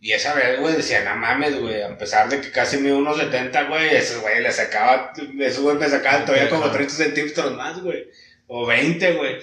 [0.00, 3.68] Y esa vez, güey, decía, no mames, güey, a pesar de que casi me 1.70,
[3.68, 8.08] güey, esos güey le sacaba, esos güey me sacaban todavía como 30 centímetros más, güey.
[8.46, 9.36] O 20, güey.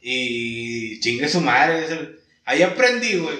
[0.00, 1.84] Y chingue su madre.
[1.84, 3.36] es el- Ahí aprendí, güey,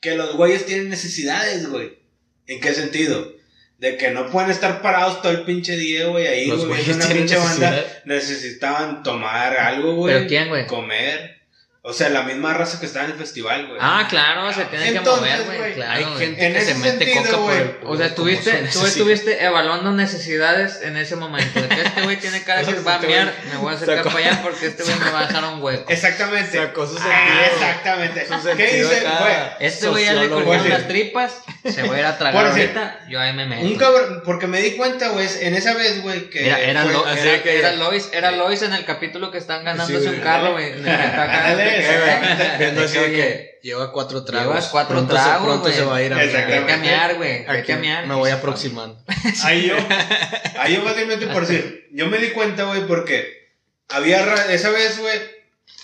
[0.00, 1.98] que los güeyes tienen necesidades, güey.
[2.46, 3.32] ¿En qué sentido?
[3.78, 7.36] De que no pueden estar parados todo el pinche día, güey, ahí, güey, una pinche
[7.36, 8.02] banda.
[8.04, 10.14] Necesitaban tomar algo, güey.
[10.14, 10.66] ¿Pero quién, güey?
[10.66, 11.39] Comer.
[11.82, 13.78] O sea, la misma raza que está en el festival, güey.
[13.80, 15.72] Ah, claro, se tienen que mover, güey.
[15.72, 18.08] Claro, Hay gente En que se mete sentido, coca por el O sea,
[18.70, 21.58] su tú estuviste evaluando necesidades en ese momento.
[21.58, 24.10] De que este güey tiene cara que va a mear, me voy a acercar Sacó-
[24.10, 25.90] para allá porque este güey me va a dejar un hueco.
[25.90, 26.58] Exactamente.
[26.58, 27.44] Sacó su Ah, sentido.
[27.54, 28.26] exactamente.
[28.26, 29.34] Su ¿Qué dice, güey?
[29.60, 31.32] Este güey ya le Pues, las tripas,
[31.64, 33.62] se va a ir a tragar ahorita, yo ahí me meto.
[33.62, 36.42] Un cabrón, porque me di cuenta, güey, en esa vez, güey, que.
[36.42, 40.20] Mira, era, era, que- era Lois, era Lois en el capítulo que están ganándose un
[40.20, 40.72] carro, güey.
[40.72, 41.69] en el que está.
[42.58, 44.48] Viendo así que, de oye, que lleva cuatro tragos.
[44.48, 45.74] Llevas cuatro pronto tragos, se, pronto güey.
[45.74, 46.60] se va a ir a Exactamente.
[46.60, 47.32] Vete a mear, güey.
[47.42, 48.06] Aquí Vete a mear.
[48.06, 48.98] me voy aproximando.
[49.44, 49.76] Ahí yo,
[50.58, 53.50] ahí yo fácilmente por decir, yo me di cuenta, güey, porque
[53.88, 55.18] había, esa vez, güey,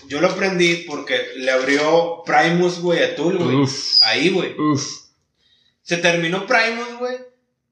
[0.08, 3.68] yo lo aprendí porque le abrió Primus, güey, a Tool, güey.
[4.04, 4.54] Ahí, güey.
[5.82, 7.16] Se terminó Primus, güey.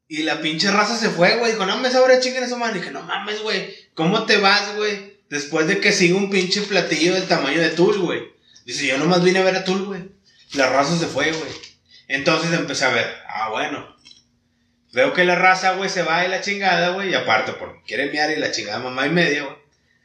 [0.06, 1.52] Y la pinche raza se fue, güey.
[1.52, 2.74] Dijo, no me sobra chicken eso, man.
[2.74, 3.74] Dije, no mames, güey.
[3.94, 5.13] ¿Cómo te vas, güey?
[5.34, 8.22] Después de que siga un pinche platillo del tamaño de Tool, güey.
[8.66, 10.02] Dice, yo nomás vine a ver a Tool, güey.
[10.52, 11.50] La raza se fue, güey.
[12.06, 13.96] Entonces empecé a ver, ah, bueno.
[14.92, 17.10] Veo que la raza, güey, se va de la chingada, güey.
[17.10, 19.56] Y aparte, porque quiere miar y la chingada mamá y media, güey.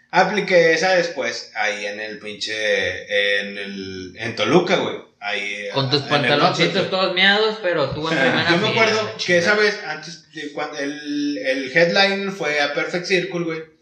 [0.09, 3.39] Apliqué esa después ahí en el pinche.
[3.39, 4.15] En el.
[4.17, 4.95] En Toluca, güey.
[5.19, 5.67] Ahí.
[5.75, 9.79] Con tus pantaloncitos todos miados, pero tú en primera Yo me acuerdo que esa vez,
[9.85, 13.78] antes de cuando el, el headline fue a Perfect Circle, güey.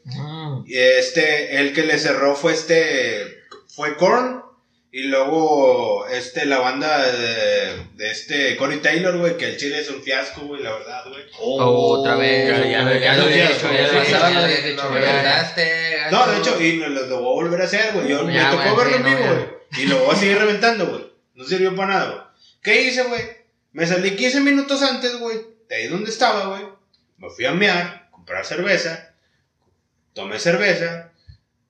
[0.60, 0.64] Mm.
[0.68, 4.43] Y este, el que le cerró fue este, fue Korn.
[4.89, 9.89] Y luego, este, la banda de, de este Corey Taylor, güey, que el chile es
[9.89, 11.24] un fiasco, güey, la verdad, güey.
[11.39, 12.47] Oh, otra vez.
[12.47, 15.55] ya, Ya, ya, ya lo ya, había ya, dicho, ya, ya ya, lo ya, había
[15.55, 16.12] ya.
[16.12, 18.08] No, de hecho, y nos lo voy a volver a hacer, güey.
[18.08, 19.84] Yo Ya, me tocó verlo en vivo, güey.
[19.84, 21.05] Y lo voy a seguir reventando, güey.
[21.36, 22.22] No sirvió para nada, güey.
[22.64, 23.22] ¿Qué hice, güey?
[23.74, 25.38] Me salí 15 minutos antes, güey.
[25.70, 26.64] De ahí donde estaba, güey.
[27.18, 29.07] Me fui a mear, comprar cerveza.
[30.18, 31.11] Tomé cerveza.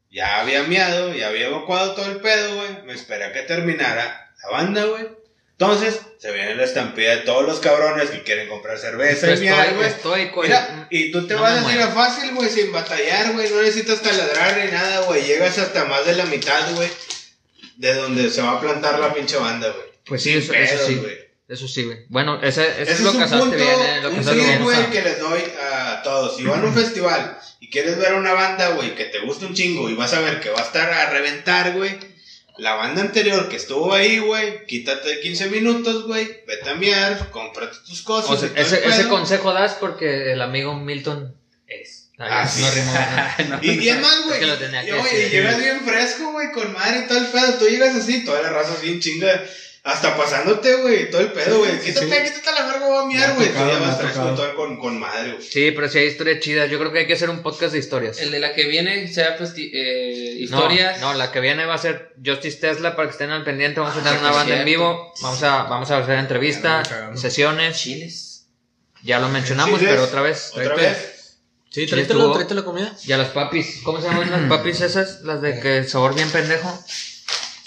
[0.09, 2.81] Ya había meado, ya había evacuado todo el pedo, güey.
[2.85, 5.05] Me esperé a que terminara la banda, güey.
[5.51, 9.49] Entonces, se viene la estampida de todos los cabrones que quieren comprar cerveza y Estoy,
[9.49, 9.87] miel, güey.
[9.89, 13.33] estoy, con- Mira, y tú te no vas a ir a fácil, güey, sin batallar,
[13.33, 13.49] güey.
[13.49, 15.23] No necesitas taladrar ni nada, güey.
[15.25, 16.89] Llegas hasta más de la mitad, güey.
[17.75, 19.87] De donde se va a plantar la pinche banda, güey.
[20.05, 20.95] Pues sí, eso, eso sí.
[20.95, 21.17] güey.
[21.47, 21.99] Eso sí, güey.
[22.09, 24.63] Bueno, ese, ese, Ese es lo es casaste punto, bien, eh, lo un bien.
[24.63, 26.35] güey, que les doy a todos.
[26.35, 29.45] Si van a un festival y quieres ver a una banda, güey, que te gusta
[29.45, 31.97] un chingo y vas a ver que va a estar a reventar, güey.
[32.57, 37.77] La banda anterior que estuvo ahí, güey, quítate 15 minutos, güey, vete a miar, cómprate
[37.85, 38.31] tus cosas.
[38.31, 41.35] O sea, ese, consejo das porque el amigo Milton
[41.67, 42.09] es.
[42.17, 42.63] Ah, no sí.
[42.73, 43.59] rimó, ¿no?
[43.61, 44.87] Y bien más, Es güey.
[44.87, 47.53] y, oye, llegas bien fresco, güey, con madre y todo el pedo.
[47.59, 49.45] Tú llegas así, toda la raza bien chinga.
[49.87, 51.71] Hasta pasándote, güey, todo el pedo, güey.
[51.79, 52.33] Sí, quítate, sí.
[52.33, 53.47] quítate la verga, voy a miar, güey.
[53.47, 55.43] Tú ya vas todo con, con madre, güey.
[55.47, 56.69] Sí, pero sí hay historias chidas.
[56.69, 58.19] Yo creo que hay que hacer un podcast de historias.
[58.19, 60.99] El de la que viene sea festi- eh, No, historias.
[60.99, 63.79] No, la que viene va a ser Justice Tesla para que estén al pendiente.
[63.79, 65.13] Vamos a Ah, tener una por banda en vivo.
[65.21, 67.77] Vamos a, vamos a hacer entrevistas, sesiones.
[67.77, 68.47] Chiles.
[69.03, 69.93] Ya lo mencionamos, Chiles.
[69.93, 70.49] pero otra vez.
[70.51, 70.81] ¿Otra Tráete.
[70.83, 71.37] vez?
[71.69, 72.93] Sí, tráetelo, tráete la comida.
[73.05, 73.79] Y a las papis.
[73.83, 75.21] ¿Cómo se llaman las papis esas?
[75.21, 76.77] Las de que sabor bien pendejo.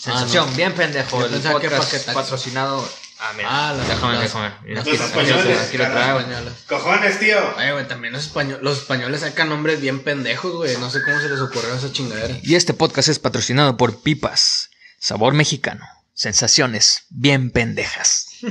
[0.00, 0.56] Sensación, Ah, no.
[0.56, 1.24] bien pendejo.
[1.24, 2.88] El que podcast patrocinado.
[3.22, 3.48] Ah, mira.
[3.50, 4.50] Ah, las- déjame, las- déjame.
[4.64, 6.00] Mira, Los españoles, aquí lo carajo.
[6.00, 6.18] traigo.
[6.20, 6.54] Españolas.
[6.66, 7.54] Cojones, tío.
[7.58, 10.74] Oye, güey, también los españoles, los españoles sacan nombres bien pendejos, güey.
[10.78, 12.34] No sé cómo se les ocurrió esa chingadera.
[12.42, 14.70] Y este podcast es patrocinado por Pipas.
[14.98, 15.84] Sabor mexicano.
[16.14, 18.28] Sensaciones bien pendejas.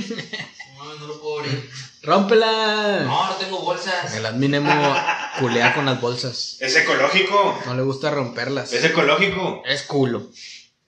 [0.80, 1.70] No, no lo puedo abrir.
[2.02, 3.00] ¡Rómpela!
[3.04, 4.14] No, no tengo bolsas.
[4.14, 4.96] El adminemo
[5.38, 6.56] culea con las bolsas.
[6.60, 7.60] Es ecológico.
[7.66, 8.72] No le gusta romperlas.
[8.72, 9.62] Es ecológico.
[9.66, 10.30] Es culo.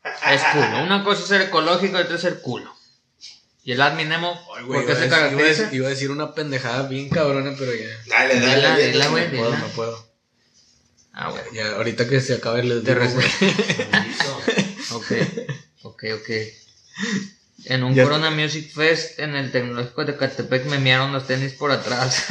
[0.05, 0.83] Es culo.
[0.83, 2.75] Una cosa es ser ecológico y otra es ser culo.
[3.65, 5.63] Y el adminemo, Ay, güey, ¿por qué iba, se a decir, iba a caracteriza?
[5.63, 7.87] decir- iba a decir una pendejada bien cabrona, pero ya.
[8.07, 9.09] Dale, dale.
[9.09, 9.25] Güey.
[9.31, 10.13] No puedo, no puedo.
[11.13, 11.43] Ah, güey.
[11.53, 13.27] Ya, ahorita que se acabe el güey.
[14.93, 15.13] Ok,
[15.83, 16.31] ok, ok.
[17.67, 21.53] En un Ya Corona Music Fest en el Tecnológico de Catepec me miaron los tenis
[21.53, 22.25] por atrás.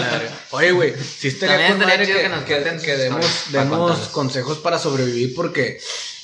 [0.50, 3.64] Oye, güey, sí estaría También con estaría chido que, que nos que- que demos, para
[3.64, 5.78] demos consejos para sobrevivir porque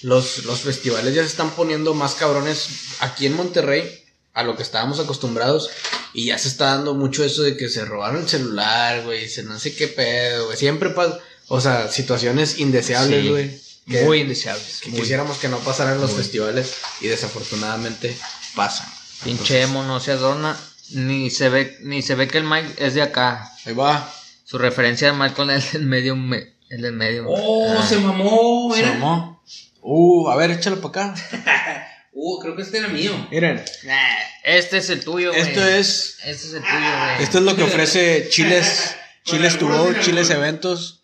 [0.05, 2.69] los, los festivales ya se están poniendo más cabrones
[3.01, 4.03] aquí en Monterrey
[4.35, 5.71] a lo que estábamos acostumbrados
[6.13, 9.43] y ya se está dando mucho eso de que se robaron el celular, güey, se
[9.45, 10.57] no sé qué pedo, güey.
[10.57, 13.61] Siempre pasa, o sea, situaciones indeseables, güey.
[13.87, 14.81] Muy indeseables.
[14.83, 15.01] que muy.
[15.01, 18.17] quisiéramos que no pasaran en los festivales y desafortunadamente
[18.55, 18.89] pasan.
[19.25, 20.57] Pinche emo no se adorna.
[20.91, 23.51] Ni se ve, ni se ve que el Mike es de acá.
[23.65, 24.13] Ahí va.
[24.45, 27.25] Su referencia de Michael es el medio me- el del medio.
[27.29, 27.87] Oh, Ah.
[27.87, 28.95] se mamó, Se mira.
[28.95, 29.43] mamó.
[29.87, 31.91] Uh, a ver, échalo para acá.
[32.17, 33.11] Uh, creo que este era mío.
[33.29, 35.43] Miren, Nah, este es el tuyo, güey.
[35.43, 37.23] esto es Este es el tuyo, güey.
[37.25, 40.31] Esto es lo que ofrece Chiles, Chiles to go, Chiles.
[40.31, 41.01] Eventos.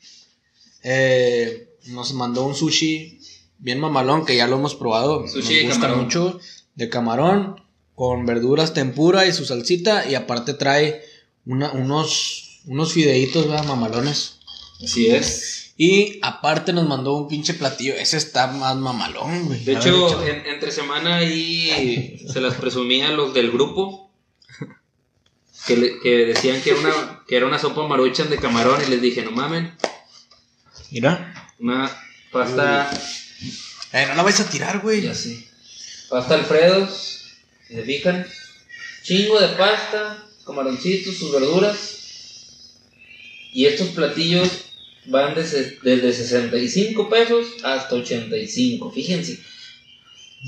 [0.85, 3.19] Eh, nos mandó un sushi
[3.59, 5.27] bien mamalón que ya lo hemos probado.
[5.27, 6.05] Sushi de nos gusta camarón.
[6.05, 6.41] mucho.
[6.77, 7.61] De camarón,
[7.97, 10.09] con verduras tempura y su salsita.
[10.09, 11.03] Y aparte trae
[11.45, 13.65] una- unos, unos fideitos, ¿verdad?
[13.65, 14.39] Mamalones.
[14.83, 15.70] Así es.
[15.83, 17.95] Y aparte nos mandó un pinche platillo.
[17.95, 19.65] Ese está más mamalón, güey.
[19.65, 24.13] De hecho, en- entre semana ahí se las presumía a los del grupo.
[25.67, 28.91] Que, le- que decían que era, una, que era una sopa maruchan de camarón y
[28.91, 29.75] les dije, no mamen,
[30.91, 31.33] Mira.
[31.59, 31.91] una
[32.31, 32.91] pasta,
[33.93, 35.01] Eh, no la vais a tirar, güey.
[35.03, 35.47] ya sé,
[36.11, 38.27] pasta Alfredo, si se fijan,
[39.03, 41.97] chingo de pasta, camaroncitos, sus verduras.
[43.53, 44.51] Y estos platillos
[45.11, 49.37] van desde, desde 65 pesos hasta 85, fíjense.
[49.37, 49.43] Si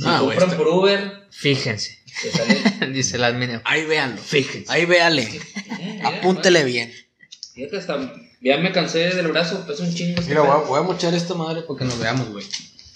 [0.07, 1.99] Ah, compran está- por Uber, Fíjense.
[2.93, 3.61] Dice el admin.
[3.65, 4.21] Ahí véanlo.
[4.23, 4.71] Fíjense.
[4.73, 5.23] Ahí véale.
[5.23, 5.41] Eh,
[5.97, 6.93] mira, Apúntele bien.
[7.55, 10.19] Fíjate, hasta ya me cansé del brazo, pesa un chingo.
[10.21, 12.47] este Mira, voy a, voy a mochar esta madre para que nos veamos, güey.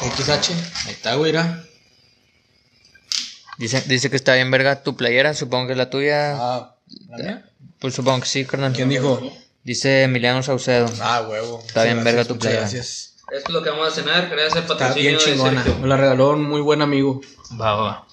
[0.00, 0.50] XH.
[0.86, 1.34] Ahí está, güey.
[3.58, 6.36] Dice, dice que está bien verga tu playera, supongo que es la tuya.
[6.36, 6.76] Ah,
[7.08, 7.50] ¿la mía?
[7.80, 8.72] Pues supongo que sí, carnal.
[8.72, 9.20] ¿Quién dijo?
[9.64, 10.88] Dice Emiliano Saucedo.
[11.00, 11.62] Ah, huevo.
[11.66, 12.60] Está bien verga tu muchas playera.
[12.62, 13.16] Gracias.
[13.32, 14.28] Esto es lo que vamos a cenar.
[14.30, 15.64] Gracias al Está patrocinio bien de chingona.
[15.80, 17.20] Me la regaló un muy buen amigo.
[17.60, 18.06] Va, va.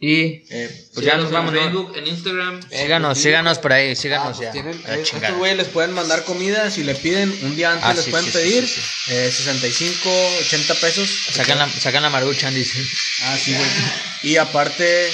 [0.00, 1.60] Y Eh, pues ya nos vamos, en.
[1.60, 2.60] Facebook, en Instagram.
[2.70, 4.52] Síganos, síganos por ahí, ah, síganos pues ya.
[4.52, 6.70] tienen- A eh, estos güeyes les pueden mandar comida.
[6.70, 9.32] Si le piden un día antes, Ah, les sí, pueden sí, sí, pedir sí, eh,
[9.36, 10.08] 65,
[10.40, 11.08] 80 pesos.
[11.32, 12.78] Sacan la, sacan la maruchan, dice.
[13.22, 13.68] Ah, sí, güey.
[14.22, 15.10] Y aparte,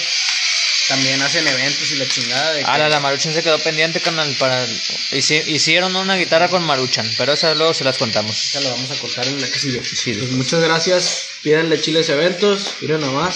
[0.89, 4.01] también hacen eventos y la chingada de que- Ah, la, la Maruchan se quedó pendiente,
[4.01, 4.67] canal, para...
[5.13, 8.37] hici- hicieron una guitarra con Maruchan, pero esa luego se las contamos.
[8.49, 9.83] Esa la vamos a cortar en la que sigue.
[9.83, 11.29] Sí, Pues muchas gracias.
[11.43, 12.75] Pídanle chiles eventos.
[12.83, 13.35] Miren nomás.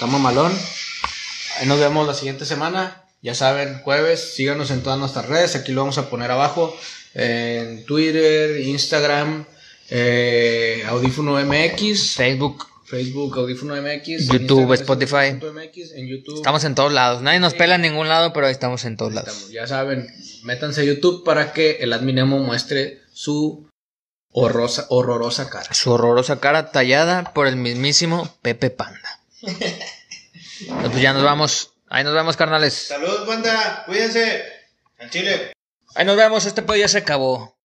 [0.00, 0.50] Está mamalón.
[1.58, 3.04] Ahí nos vemos la siguiente semana.
[3.20, 4.32] Ya saben, jueves.
[4.34, 5.56] Síganos en todas nuestras redes.
[5.56, 6.74] Aquí lo vamos a poner abajo.
[7.12, 9.44] En Twitter, Instagram,
[9.90, 15.16] eh, Audífono MX, Facebook, Facebook, Audífono MX, YouTube, Spotify.
[15.16, 16.36] Audífono MX, en YouTube.
[16.36, 17.20] estamos en todos lados.
[17.20, 19.50] Nadie nos pela en ningún lado, pero ahí estamos en todos lados.
[19.50, 20.08] Ya saben,
[20.44, 23.68] métanse a YouTube para que el Adminemo muestre su
[24.32, 25.74] horrorosa, horrorosa cara.
[25.74, 29.19] Su horrorosa cara tallada por el mismísimo Pepe Panda.
[29.40, 31.72] Pues ya nos vamos.
[31.88, 32.74] Ahí nos vemos, carnales.
[32.74, 33.84] Salud, banda.
[33.86, 34.44] Cuídense.
[34.98, 35.52] Al chile.
[35.94, 36.46] Ahí nos vemos.
[36.46, 37.56] Este pedo ya se acabó.